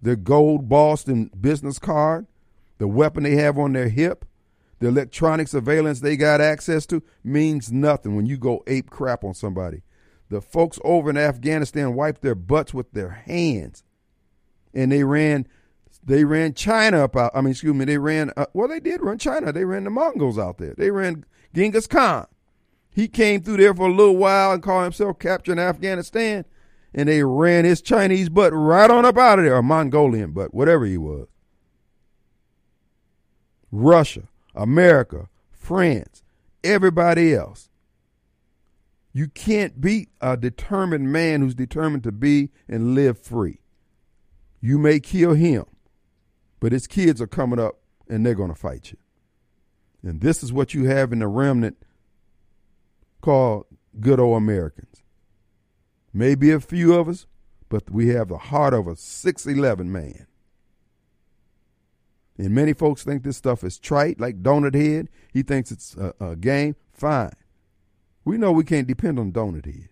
their 0.02 0.18
gold 0.18 0.68
Boston 0.68 1.32
business 1.40 1.80
card, 1.80 2.28
the 2.80 2.88
weapon 2.90 3.24
they 3.24 3.36
have 3.36 3.58
on 3.58 3.72
their 3.72 3.88
hip, 3.88 4.26
the 4.80 4.90
electronic 4.90 5.48
surveillance 5.48 6.02
they 6.02 6.18
got 6.18 6.42
access 6.42 6.86
to 6.88 7.02
means 7.24 7.72
nothing 7.72 8.18
when 8.18 8.26
you 8.26 8.38
go 8.38 8.66
ape 8.68 8.90
crap 8.90 9.24
on 9.24 9.34
somebody. 9.36 9.84
The 10.28 10.42
folks 10.42 10.80
over 10.84 11.10
in 11.10 11.16
Afghanistan 11.16 11.96
wiped 11.96 12.24
their 12.24 12.36
butts 12.36 12.74
with 12.74 12.92
their 12.92 13.12
hands, 13.12 13.86
and 14.74 14.92
they 14.92 15.06
ran, 15.06 15.48
they 16.04 16.26
ran 16.26 16.54
China 16.54 17.06
up 17.06 17.16
out. 17.16 17.32
I 17.34 17.40
mean, 17.40 17.52
excuse 17.52 17.74
me, 17.74 17.86
they 17.86 17.98
ran. 17.98 18.34
Uh, 18.36 18.48
well, 18.54 18.68
they 18.68 18.82
did 18.82 19.02
run 19.02 19.18
China. 19.18 19.54
They 19.54 19.64
ran 19.64 19.86
the 19.86 19.92
Mongols 19.92 20.38
out 20.38 20.58
there. 20.58 20.74
They 20.78 20.92
ran 20.92 21.24
Genghis 21.56 21.88
Khan. 21.88 22.28
He 22.94 23.08
came 23.08 23.42
through 23.44 23.58
there 23.58 23.74
for 23.74 23.88
a 23.88 23.94
little 23.94 24.18
while 24.18 24.52
and 24.52 24.62
called 24.62 24.84
himself 24.84 25.20
capturing 25.20 25.58
Afghanistan, 25.58 26.44
and 26.94 27.08
they 27.08 27.24
ran 27.24 27.66
his 27.66 27.82
Chinese 27.82 28.30
butt 28.30 28.54
right 28.54 28.90
on 28.90 29.06
up 29.06 29.18
out 29.18 29.40
of 29.40 29.46
there, 29.46 29.56
or 29.56 29.64
Mongolian 29.64 30.32
butt, 30.32 30.54
whatever 30.54 30.86
he 30.86 30.98
was. 30.98 31.28
Russia, 33.72 34.24
America, 34.56 35.30
France, 35.52 36.24
everybody 36.64 37.34
else. 37.34 37.70
You 39.14 39.28
can't 39.28 39.82
beat 39.82 40.10
a 40.22 40.38
determined 40.38 41.12
man 41.12 41.42
who's 41.42 41.56
determined 41.56 42.04
to 42.04 42.12
be 42.12 42.50
and 42.68 42.94
live 42.94 43.20
free. 43.20 43.60
You 44.62 44.78
may 44.78 45.00
kill 45.00 45.34
him, 45.34 45.66
but 46.60 46.72
his 46.72 46.88
kids 46.88 47.22
are 47.22 47.28
coming 47.28 47.60
up 47.60 47.80
and 48.10 48.26
they're 48.26 48.36
going 48.36 48.54
to 48.54 48.56
fight 48.56 48.92
you. 48.92 48.98
And 50.04 50.22
this 50.22 50.44
is 50.44 50.54
what 50.54 50.74
you 50.74 50.86
have 50.86 51.12
in 51.12 51.20
the 51.20 51.28
remnant 51.28 51.78
called 53.22 53.66
good 54.00 54.20
old 54.20 54.38
Americans. 54.38 54.97
Maybe 56.18 56.50
a 56.50 56.60
few 56.60 56.96
of 56.96 57.08
us, 57.08 57.28
but 57.70 57.92
we 57.92 58.08
have 58.08 58.30
the 58.30 58.40
heart 58.40 58.74
of 58.74 58.88
a 58.88 58.96
6'11 58.96 59.86
man. 59.86 60.26
And 62.40 62.50
many 62.50 62.74
folks 62.74 63.04
think 63.04 63.22
this 63.22 63.38
stuff 63.38 63.64
is 63.64 63.78
trite, 63.78 64.20
like 64.20 64.42
Donut 64.42 64.74
Head. 64.74 65.10
He 65.32 65.44
thinks 65.44 65.70
it's 65.70 65.96
a, 65.96 66.16
a 66.20 66.36
game. 66.36 66.76
Fine. 66.92 67.34
We 68.26 68.40
know 68.40 68.52
we 68.52 68.64
can't 68.64 68.88
depend 68.88 69.20
on 69.20 69.32
Donut 69.32 69.68
Head. 69.68 69.90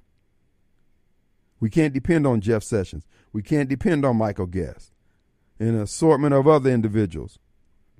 We 1.59 1.69
can't 1.69 1.93
depend 1.93 2.25
on 2.25 2.41
Jeff 2.41 2.63
Sessions. 2.63 3.05
We 3.31 3.43
can't 3.43 3.69
depend 3.69 4.03
on 4.03 4.17
Michael 4.17 4.47
Guest 4.47 4.93
and 5.59 5.75
an 5.75 5.81
assortment 5.83 6.33
of 6.33 6.47
other 6.47 6.71
individuals. 6.71 7.37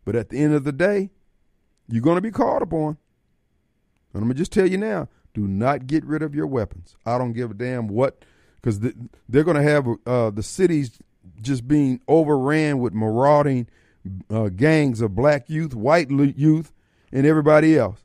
But 0.04 0.16
at 0.16 0.30
the 0.30 0.40
end 0.40 0.56
of 0.56 0.64
the 0.64 0.72
day, 0.72 1.12
you're 1.88 2.02
going 2.02 2.18
to 2.18 2.22
be 2.22 2.32
called 2.32 2.64
upon. 2.64 2.98
And 4.14 4.16
I'm 4.16 4.24
going 4.24 4.34
to 4.34 4.40
just 4.40 4.52
tell 4.52 4.68
you 4.68 4.80
now 4.80 5.10
do 5.36 5.48
not 5.48 5.86
get 5.86 6.04
rid 6.04 6.24
of 6.24 6.34
your 6.34 6.48
weapons. 6.48 6.96
I 7.06 7.20
don't 7.20 7.34
give 7.34 7.52
a 7.52 7.54
damn 7.54 7.88
what, 7.88 8.26
because 8.56 8.80
they're 8.80 9.44
going 9.44 9.58
to 9.58 9.64
have 9.64 9.88
uh, 10.08 10.32
the 10.32 10.42
cities 10.42 10.98
just 11.42 11.68
being 11.68 12.02
overran 12.08 12.80
with 12.80 12.94
marauding 12.94 13.68
uh, 14.30 14.50
gangs 14.50 15.02
of 15.02 15.14
black 15.14 15.50
youth, 15.50 15.76
white 15.76 16.10
youth, 16.10 16.72
and 17.12 17.28
everybody 17.28 17.78
else. 17.78 18.04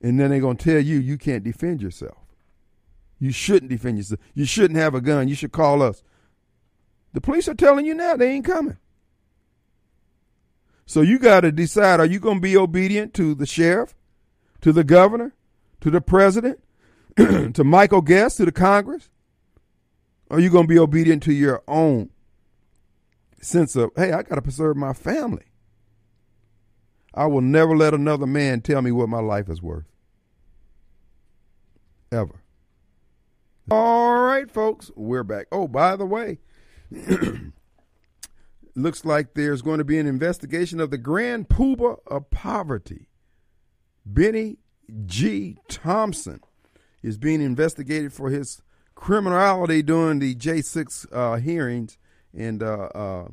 And 0.00 0.18
then 0.18 0.30
they're 0.30 0.40
going 0.40 0.56
to 0.56 0.64
tell 0.64 0.80
you 0.80 0.98
you 0.98 1.18
can't 1.18 1.44
defend 1.44 1.82
yourself. 1.82 2.18
You 3.18 3.32
shouldn't 3.32 3.70
defend 3.70 3.98
yourself. 3.98 4.20
You 4.34 4.44
shouldn't 4.44 4.78
have 4.78 4.94
a 4.94 5.00
gun. 5.00 5.28
You 5.28 5.34
should 5.34 5.52
call 5.52 5.82
us. 5.82 6.02
The 7.12 7.20
police 7.20 7.48
are 7.48 7.54
telling 7.54 7.86
you 7.86 7.94
now 7.94 8.16
they 8.16 8.30
ain't 8.30 8.44
coming. 8.44 8.76
So 10.86 11.00
you 11.00 11.18
got 11.18 11.40
to 11.40 11.52
decide 11.52 12.00
are 12.00 12.06
you 12.06 12.20
going 12.20 12.36
to 12.36 12.42
be 12.42 12.56
obedient 12.56 13.14
to 13.14 13.34
the 13.34 13.46
sheriff, 13.46 13.94
to 14.60 14.72
the 14.72 14.84
governor, 14.84 15.34
to 15.84 15.90
the 15.90 16.00
president, 16.00 16.64
to 17.16 17.62
Michael 17.62 18.00
Guest, 18.00 18.38
to 18.38 18.46
the 18.46 18.52
Congress? 18.52 19.10
Or 20.30 20.38
are 20.38 20.40
you 20.40 20.48
going 20.48 20.64
to 20.64 20.68
be 20.68 20.78
obedient 20.78 21.22
to 21.24 21.32
your 21.34 21.62
own 21.68 22.08
sense 23.42 23.76
of, 23.76 23.90
hey, 23.94 24.10
I 24.12 24.22
got 24.22 24.36
to 24.36 24.42
preserve 24.42 24.78
my 24.78 24.94
family? 24.94 25.44
I 27.12 27.26
will 27.26 27.42
never 27.42 27.76
let 27.76 27.92
another 27.92 28.26
man 28.26 28.62
tell 28.62 28.80
me 28.80 28.92
what 28.92 29.10
my 29.10 29.20
life 29.20 29.50
is 29.50 29.60
worth. 29.60 29.84
Ever. 32.10 32.40
All 33.70 34.22
right, 34.22 34.50
folks, 34.50 34.90
we're 34.96 35.22
back. 35.22 35.48
Oh, 35.52 35.68
by 35.68 35.96
the 35.96 36.06
way, 36.06 36.38
looks 38.74 39.04
like 39.04 39.34
there's 39.34 39.60
going 39.60 39.78
to 39.78 39.84
be 39.84 39.98
an 39.98 40.06
investigation 40.06 40.80
of 40.80 40.90
the 40.90 40.96
grand 40.96 41.50
poobah 41.50 41.98
of 42.06 42.30
poverty. 42.30 43.10
Bennie 44.06 44.56
G. 45.06 45.58
Thompson 45.68 46.40
is 47.02 47.18
being 47.18 47.40
investigated 47.40 48.12
for 48.12 48.30
his 48.30 48.62
criminality 48.94 49.82
during 49.82 50.18
the 50.18 50.34
J6 50.34 51.06
uh, 51.12 51.36
hearings. 51.36 51.98
And 52.36 52.62
uh, 52.62 52.88
uh, 52.94 53.28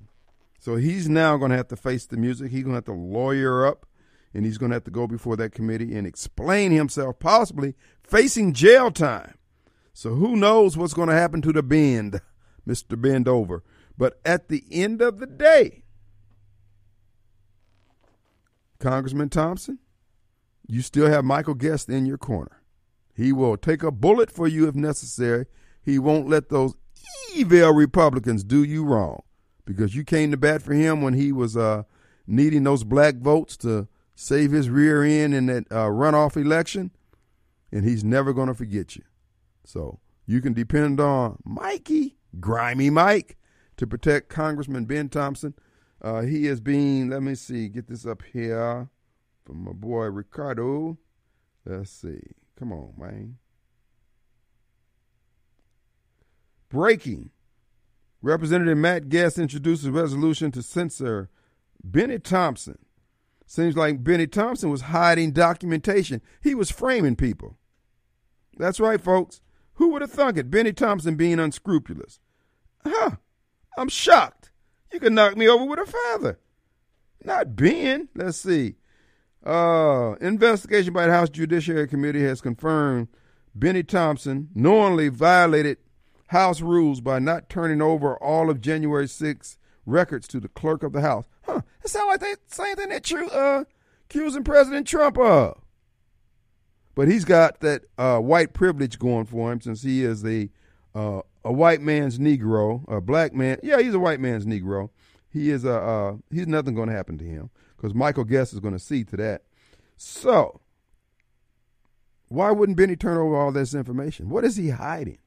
so 0.60 0.76
he's 0.76 1.10
now 1.10 1.38
going 1.38 1.52
to 1.52 1.58
have 1.58 1.70
to 1.70 1.76
face 1.76 2.06
the 2.06 2.18
music. 2.18 2.52
He's 2.52 2.64
going 2.64 2.74
to 2.74 2.78
have 2.78 2.86
to 2.86 2.94
lawyer 2.94 3.66
up 3.66 3.86
and 4.34 4.46
he's 4.46 4.58
going 4.58 4.70
to 4.70 4.76
have 4.76 4.84
to 4.86 4.92
go 4.92 5.08
before 5.08 5.36
that 5.38 5.52
committee 5.52 5.96
and 5.96 6.08
explain 6.08 6.72
himself, 6.72 7.20
possibly 7.20 7.76
facing 8.04 8.54
jail 8.54 8.92
time. 8.92 9.36
So 9.94 10.12
who 10.12 10.36
knows 10.36 10.78
what's 10.78 10.94
going 10.94 11.10
to 11.10 11.16
happen 11.16 11.42
to 11.42 11.52
the 11.52 11.64
bend, 11.64 12.22
Mr. 12.68 12.96
Bendover. 12.96 13.62
But 13.98 14.20
at 14.26 14.48
the 14.48 14.64
end 14.72 15.02
of 15.02 15.20
the 15.20 15.28
day, 15.28 15.84
Congressman 18.80 19.30
Thompson, 19.30 19.80
you 20.72 20.82
still 20.82 21.08
have 21.08 21.26
Michael 21.26 21.54
Guest 21.54 21.90
in 21.90 22.06
your 22.06 22.18
corner. 22.18 22.62
He 23.14 23.34
will 23.34 23.58
take 23.58 23.84
a 23.84 23.92
bullet 23.92 24.32
for 24.32 24.48
you 24.48 24.70
if 24.70 24.76
necessary. 24.76 25.46
He 25.84 26.00
won't 26.00 26.30
let 26.30 26.48
those 26.48 26.76
evil 27.36 27.74
Republicans 27.74 28.46
do 28.46 28.64
you 28.64 28.86
wrong 28.86 29.22
because 29.66 29.96
you 29.96 30.06
came 30.06 30.32
to 30.32 30.38
bat 30.38 30.62
for 30.62 30.74
him 30.74 31.02
when 31.02 31.14
he 31.14 31.34
was 31.34 31.58
uh, 31.58 31.84
needing 32.26 32.64
those 32.64 32.86
black 32.86 33.16
votes 33.16 33.58
to 33.58 33.90
save 34.16 34.54
his 34.54 34.70
rear 34.70 35.04
end 35.04 35.34
in 35.34 35.48
that 35.48 35.70
uh, 35.70 35.88
runoff 35.88 36.38
election, 36.38 36.92
and 37.70 37.84
he's 37.84 38.06
never 38.06 38.32
going 38.32 38.48
to 38.48 38.54
forget 38.54 38.96
you. 38.96 39.04
So 39.66 40.00
you 40.26 40.40
can 40.40 40.54
depend 40.54 41.02
on 41.02 41.38
Mikey, 41.44 42.16
Grimy 42.40 42.90
Mike, 42.90 43.38
to 43.76 43.86
protect 43.86 44.30
Congressman 44.30 44.86
Ben 44.86 45.10
Thompson. 45.10 45.54
Uh, 46.02 46.22
he 46.22 46.48
is 46.48 46.62
being, 46.62 47.10
let 47.10 47.24
me 47.24 47.36
see, 47.36 47.68
get 47.68 47.90
this 47.90 48.06
up 48.06 48.22
here 48.32 48.90
from 49.46 49.64
my 49.64 49.74
boy 49.74 50.06
Ricardo. 50.06 50.98
Let's 51.66 51.92
see. 51.92 52.22
Come 52.58 52.72
on, 52.72 52.94
man. 52.98 53.38
Breaking. 56.70 57.32
Representative 58.22 58.78
Matt 58.78 59.10
Guest 59.10 59.38
introduces 59.38 59.86
a 59.86 59.92
resolution 59.92 60.52
to 60.52 60.62
censor 60.62 61.30
Bennie 61.84 62.20
Thompson. 62.20 62.78
Seems 63.46 63.76
like 63.76 64.04
Bennie 64.04 64.28
Thompson 64.28 64.70
was 64.70 64.82
hiding 64.82 65.32
documentation. 65.32 66.22
He 66.42 66.56
was 66.56 66.72
framing 66.72 67.16
people. 67.16 67.58
That's 68.58 68.80
right, 68.80 69.02
folks. 69.02 69.42
Who 69.74 69.90
would 69.90 70.02
have 70.02 70.12
thunk 70.12 70.38
it? 70.38 70.52
Bennie 70.52 70.74
Thompson 70.74 71.16
being 71.16 71.40
unscrupulous. 71.40 72.20
Huh. 72.86 73.12
I'm 73.78 73.90
shocked. 73.90 74.52
You 74.94 75.00
can 75.00 75.16
knock 75.16 75.36
me 75.36 75.48
over 75.48 75.66
with 75.66 75.80
a 75.80 75.86
feather. 75.86 76.40
Not 77.24 77.56
Ben. 77.56 78.10
Let's 78.16 78.38
see. 78.38 78.76
Uh, 79.44 80.16
investigation 80.22 80.94
by 80.94 81.08
the 81.08 81.12
House 81.12 81.30
Judiciary 81.30 81.88
Committee 81.88 82.24
has 82.24 82.42
confirmed 82.42 83.08
Bennie 83.56 83.84
Thompson 83.84 84.50
knowingly 84.54 85.10
violated 85.10 85.78
House 86.28 86.62
rules 86.62 87.02
by 87.02 87.20
not 87.20 87.50
turning 87.50 87.82
over 87.82 88.16
all 88.18 88.50
of 88.50 88.62
January 88.62 89.08
6 89.08 89.58
records 89.86 90.28
to 90.30 90.40
the 90.40 90.48
clerk 90.48 90.84
of 90.84 90.94
the 90.94 91.02
House. 91.02 91.26
Huh, 91.44 91.62
it 91.84 91.90
sounds 91.90 92.08
like 92.08 92.20
the 92.20 92.38
same 92.48 92.76
thing 92.76 92.90
that 92.90 93.10
you 93.10 93.28
uh, 93.30 93.64
accusing 94.06 94.44
President 94.44 94.88
Trump 94.88 95.18
of. 95.18 95.60
But 96.94 97.08
he's 97.08 97.26
got 97.26 97.62
that 97.62 97.84
uh, 97.98 98.20
white 98.20 98.54
privilege 98.54 99.00
going 99.00 99.26
for 99.26 99.52
him 99.52 99.60
since 99.60 99.82
he 99.82 100.04
is 100.04 100.24
a 100.26 100.50
uh, 100.94 101.22
a 101.44 101.52
white 101.52 101.82
man's 101.82 102.20
Negro, 102.20 102.84
a 102.88 103.02
black 103.02 103.34
man. 103.34 103.58
Yeah, 103.64 103.80
he's 103.80 103.94
a 103.94 104.00
white 104.00 104.20
man's 104.20 104.46
Negro. 104.46 104.90
He 105.30 105.50
is 105.50 105.64
a 105.64 105.74
uh, 105.74 106.14
he's 106.30 106.48
nothing 106.48 106.76
going 106.76 106.90
to 106.90 106.96
happen 106.96 107.18
to 107.18 107.26
him 107.26 107.50
because 107.82 107.96
Michael 107.96 108.26
Guest 108.26 108.54
is 108.54 108.60
going 108.60 108.76
to 108.76 108.80
see 108.80 109.04
to 109.06 109.18
that. 109.18 109.42
So, 109.98 110.62
why 112.28 112.52
wouldn't 112.52 112.78
Bennie 112.78 112.96
turn 112.96 113.18
over 113.18 113.36
all 113.36 113.52
this 113.52 113.74
information? 113.74 114.30
What 114.30 114.44
is 114.44 114.56
he 114.56 114.70
hiding? 114.70 115.18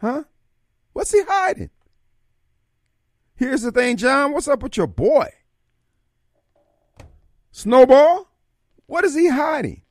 Huh? 0.00 0.24
What's 0.94 1.12
he 1.12 1.22
hiding? 1.28 1.70
Here's 3.36 3.60
the 3.62 3.72
thing, 3.72 3.98
John. 3.98 4.32
What's 4.32 4.48
up 4.48 4.62
with 4.62 4.76
your 4.78 4.86
boy? 4.86 5.28
Snowball? 7.52 8.30
What 8.86 9.04
is 9.04 9.14
he 9.14 9.28
hiding? 9.28 9.82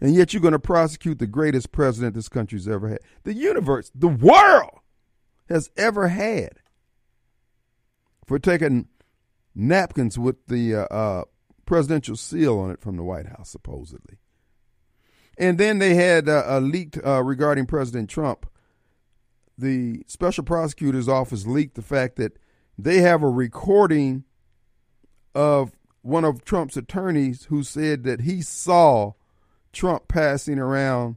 And 0.00 0.14
yet 0.14 0.32
you're 0.32 0.42
going 0.42 0.52
to 0.52 0.58
prosecute 0.58 1.20
the 1.20 1.26
greatest 1.28 1.70
president 1.70 2.14
this 2.14 2.28
country's 2.28 2.68
ever 2.68 2.88
had. 2.88 3.00
The 3.22 3.34
universe, 3.34 3.90
the 3.94 4.08
world 4.08 4.80
has 5.48 5.70
ever 5.76 6.08
had 6.08 6.58
for 8.26 8.38
taking 8.38 8.88
napkins 9.56 10.18
with 10.18 10.46
the 10.46 10.74
uh, 10.74 10.84
uh, 10.84 11.24
presidential 11.64 12.16
seal 12.16 12.58
on 12.58 12.70
it 12.70 12.80
from 12.80 12.96
the 12.96 13.02
White 13.02 13.26
House, 13.26 13.50
supposedly. 13.50 14.18
And 15.38 15.58
then 15.58 15.78
they 15.78 15.94
had 15.94 16.28
uh, 16.28 16.44
a 16.46 16.60
leaked 16.60 16.98
uh, 17.04 17.22
regarding 17.22 17.66
President 17.66 18.08
Trump. 18.08 18.46
The 19.58 20.02
special 20.06 20.44
prosecutor's 20.44 21.08
office 21.08 21.46
leaked 21.46 21.74
the 21.74 21.82
fact 21.82 22.16
that 22.16 22.38
they 22.78 22.98
have 22.98 23.22
a 23.22 23.28
recording 23.28 24.24
of 25.34 25.72
one 26.02 26.24
of 26.24 26.44
Trump's 26.44 26.76
attorneys 26.76 27.44
who 27.44 27.62
said 27.62 28.04
that 28.04 28.20
he 28.22 28.42
saw 28.42 29.12
Trump 29.72 30.08
passing 30.08 30.58
around 30.58 31.16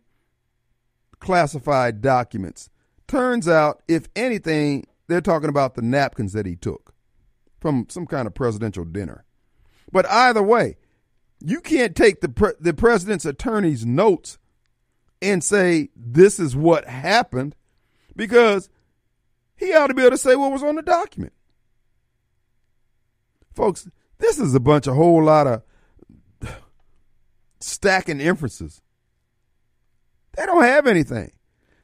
classified 1.19 2.01
documents. 2.01 2.69
Turns 3.07 3.47
out, 3.47 3.81
if 3.87 4.07
anything, 4.15 4.85
they're 5.07 5.21
talking 5.21 5.49
about 5.49 5.75
the 5.75 5.81
napkins 5.81 6.33
that 6.33 6.45
he 6.45 6.55
took 6.55 6.88
from 7.59 7.87
some 7.89 8.05
kind 8.05 8.27
of 8.27 8.33
presidential 8.33 8.85
dinner. 8.85 9.25
But 9.91 10.09
either 10.09 10.43
way, 10.43 10.77
you 11.39 11.61
can't 11.61 11.95
take 11.95 12.21
the 12.21 12.29
pre- 12.29 12.53
the 12.59 12.73
president's 12.73 13.25
attorney's 13.25 13.85
notes 13.85 14.37
and 15.21 15.43
say 15.43 15.89
this 15.95 16.39
is 16.39 16.55
what 16.55 16.85
happened 16.85 17.55
because 18.15 18.69
he 19.55 19.73
ought 19.73 19.87
to 19.87 19.93
be 19.93 20.03
able 20.03 20.11
to 20.11 20.17
say 20.17 20.35
what 20.35 20.51
was 20.51 20.63
on 20.63 20.75
the 20.75 20.81
document. 20.81 21.33
Folks, 23.53 23.89
this 24.19 24.39
is 24.39 24.55
a 24.55 24.59
bunch 24.59 24.87
of 24.87 24.95
whole 24.95 25.23
lot 25.23 25.47
of 25.47 25.63
stacking 27.59 28.21
inferences. 28.21 28.81
They 30.37 30.45
don't 30.45 30.63
have 30.63 30.87
anything. 30.87 31.31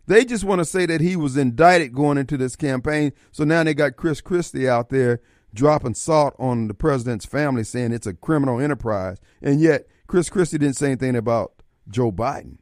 They 0.07 0.23
just 0.23 0.43
want 0.43 0.59
to 0.59 0.65
say 0.65 0.85
that 0.85 1.01
he 1.01 1.15
was 1.15 1.35
indicted 1.35 1.93
going 1.93 2.17
into 2.17 2.37
this 2.37 2.55
campaign. 2.55 3.11
So 3.31 3.43
now 3.43 3.63
they 3.63 3.73
got 3.73 3.95
Chris 3.95 4.21
Christie 4.21 4.69
out 4.69 4.89
there 4.89 5.19
dropping 5.55 5.95
salt 5.95 6.35
on 6.37 6.67
the 6.67 6.73
president's 6.73 7.25
family, 7.25 7.63
saying 7.63 7.91
it's 7.91 8.05
a 8.05 8.13
criminal 8.13 8.59
enterprise. 8.59 9.17
And 9.41 9.59
yet, 9.59 9.87
Chris 10.07 10.29
Christie 10.29 10.59
didn't 10.59 10.75
say 10.75 10.87
anything 10.87 11.15
about 11.15 11.53
Joe 11.89 12.11
Biden. 12.11 12.57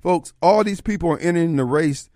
Folks, 0.00 0.32
all 0.40 0.64
these 0.64 0.80
people 0.80 1.10
are 1.10 1.18
entering 1.18 1.56
the 1.56 1.64
race 1.64 2.08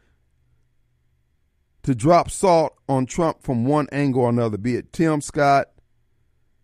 to 1.82 1.94
drop 1.94 2.30
salt 2.30 2.74
on 2.88 3.06
Trump 3.06 3.42
from 3.42 3.64
one 3.64 3.88
angle 3.92 4.22
or 4.22 4.28
another, 4.28 4.58
be 4.58 4.76
it 4.76 4.92
Tim 4.92 5.20
Scott, 5.20 5.68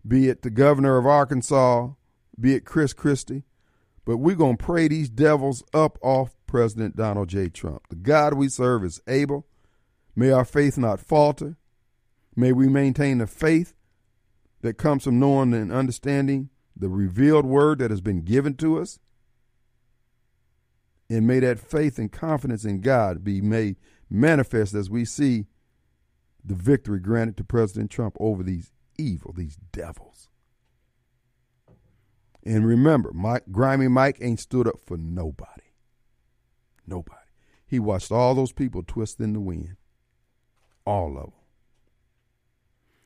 be 0.06 0.28
it 0.28 0.42
the 0.42 0.50
governor 0.50 0.98
of 0.98 1.06
Arkansas, 1.06 1.88
be 2.38 2.54
it 2.54 2.66
Chris 2.66 2.92
Christie. 2.92 3.44
But 4.04 4.18
we're 4.18 4.36
going 4.36 4.58
to 4.58 4.64
pray 4.64 4.88
these 4.88 5.08
devils 5.08 5.62
up 5.72 5.98
off 6.02 6.36
President 6.46 6.94
Donald 6.94 7.28
J. 7.28 7.48
Trump. 7.48 7.88
The 7.88 7.96
God 7.96 8.34
we 8.34 8.48
serve 8.50 8.84
is 8.84 9.00
able. 9.08 9.46
May 10.14 10.30
our 10.30 10.44
faith 10.44 10.76
not 10.76 11.00
falter. 11.00 11.56
May 12.36 12.52
we 12.52 12.68
maintain 12.68 13.18
the 13.18 13.26
faith 13.26 13.74
that 14.62 14.78
comes 14.78 15.04
from 15.04 15.20
knowing 15.20 15.52
and 15.52 15.72
understanding 15.72 16.50
the 16.76 16.88
revealed 16.88 17.44
word 17.44 17.78
that 17.78 17.90
has 17.90 18.00
been 18.00 18.22
given 18.22 18.54
to 18.54 18.78
us. 18.80 18.98
And 21.08 21.26
may 21.26 21.38
that 21.40 21.60
faith 21.60 21.98
and 21.98 22.10
confidence 22.10 22.64
in 22.64 22.80
God 22.80 23.22
be 23.22 23.40
made 23.40 23.76
manifest 24.10 24.74
as 24.74 24.90
we 24.90 25.04
see 25.04 25.46
the 26.44 26.54
victory 26.54 26.98
granted 26.98 27.36
to 27.36 27.44
President 27.44 27.90
Trump 27.90 28.16
over 28.18 28.42
these 28.42 28.72
evil, 28.98 29.32
these 29.32 29.56
devils. 29.72 30.28
And 32.44 32.66
remember, 32.66 33.12
Mike, 33.12 33.44
Grimy 33.50 33.88
Mike 33.88 34.18
ain't 34.20 34.40
stood 34.40 34.66
up 34.66 34.80
for 34.84 34.96
nobody. 34.96 35.62
Nobody. 36.86 37.18
He 37.66 37.78
watched 37.78 38.12
all 38.12 38.34
those 38.34 38.52
people 38.52 38.82
twist 38.82 39.20
in 39.20 39.32
the 39.32 39.40
wind. 39.40 39.76
All 40.84 41.16
of 41.16 41.24
them. 41.24 41.43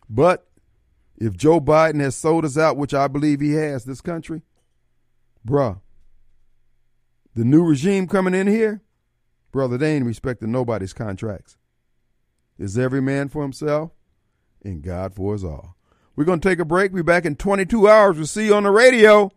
But 0.09 0.47
if 1.17 1.37
Joe 1.37 1.61
Biden 1.61 2.01
has 2.01 2.17
sold 2.17 2.45
us 2.45 2.57
out, 2.57 2.77
which 2.77 2.95
I 2.95 3.09
believe 3.09 3.41
he 3.41 3.53
has, 3.53 3.85
this 3.85 4.01
country, 4.01 4.43
bruh, 5.47 5.81
the 7.35 7.45
new 7.45 7.63
regime 7.63 8.07
coming 8.07 8.35
in 8.35 8.47
here, 8.47 8.83
brother, 9.53 9.77
they 9.77 9.97
ain't 9.97 10.07
respecting 10.07 10.53
nobody's 10.53 10.93
contracts. 10.93 11.57
Is 12.59 12.77
every 12.77 13.01
man 13.01 13.29
for 13.29 13.43
himself 13.43 13.93
and 14.65 14.83
God 14.83 15.15
for 15.15 15.35
us 15.35 15.45
all. 15.45 15.77
We're 16.17 16.25
going 16.25 16.41
to 16.41 16.49
take 16.49 16.59
a 16.59 16.65
break. 16.65 16.93
Be 16.93 17.03
back 17.03 17.25
in 17.25 17.37
22 17.37 17.89
hours. 17.89 18.17
We'll 18.17 18.27
see 18.27 18.47
you 18.47 18.55
on 18.55 18.65
the 18.65 18.73
radio. 18.73 19.31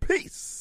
Peace. 0.00 0.53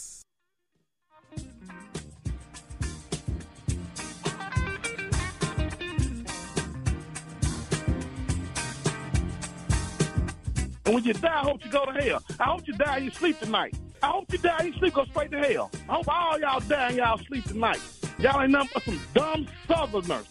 And 10.85 10.95
when 10.95 11.03
you 11.03 11.14
die, 11.14 11.34
I 11.34 11.43
hope 11.43 11.64
you 11.64 11.72
go 11.72 11.85
to 11.85 12.01
hell. 12.01 12.23
I 12.39 12.43
hope 12.43 12.68
you 12.68 12.73
die 12.73 12.97
and 12.97 13.05
you 13.05 13.11
sleep 13.11 13.39
tonight. 13.39 13.73
I 14.01 14.07
hope 14.07 14.31
you 14.34 14.38
die 14.38 14.57
and 14.60 14.73
you 14.73 14.80
sleep, 14.80 14.93
go 14.93 15.05
straight 15.05 15.31
to 15.31 15.39
hell. 15.39 15.72
I 15.88 15.93
hope 15.93 16.07
all 16.10 16.39
y'all 16.39 16.60
die 16.60 16.88
and 16.89 16.97
y'all 16.97 17.18
sleep 17.19 17.45
tonight. 17.45 17.80
Y'all 18.19 18.41
ain't 18.41 18.51
nothing 18.51 18.69
but 18.73 18.84
some 18.84 18.99
dumb 19.14 19.47
southerners. 19.68 20.27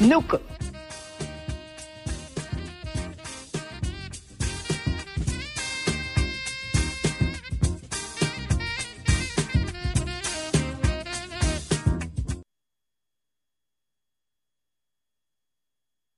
Nuka. 0.00 0.53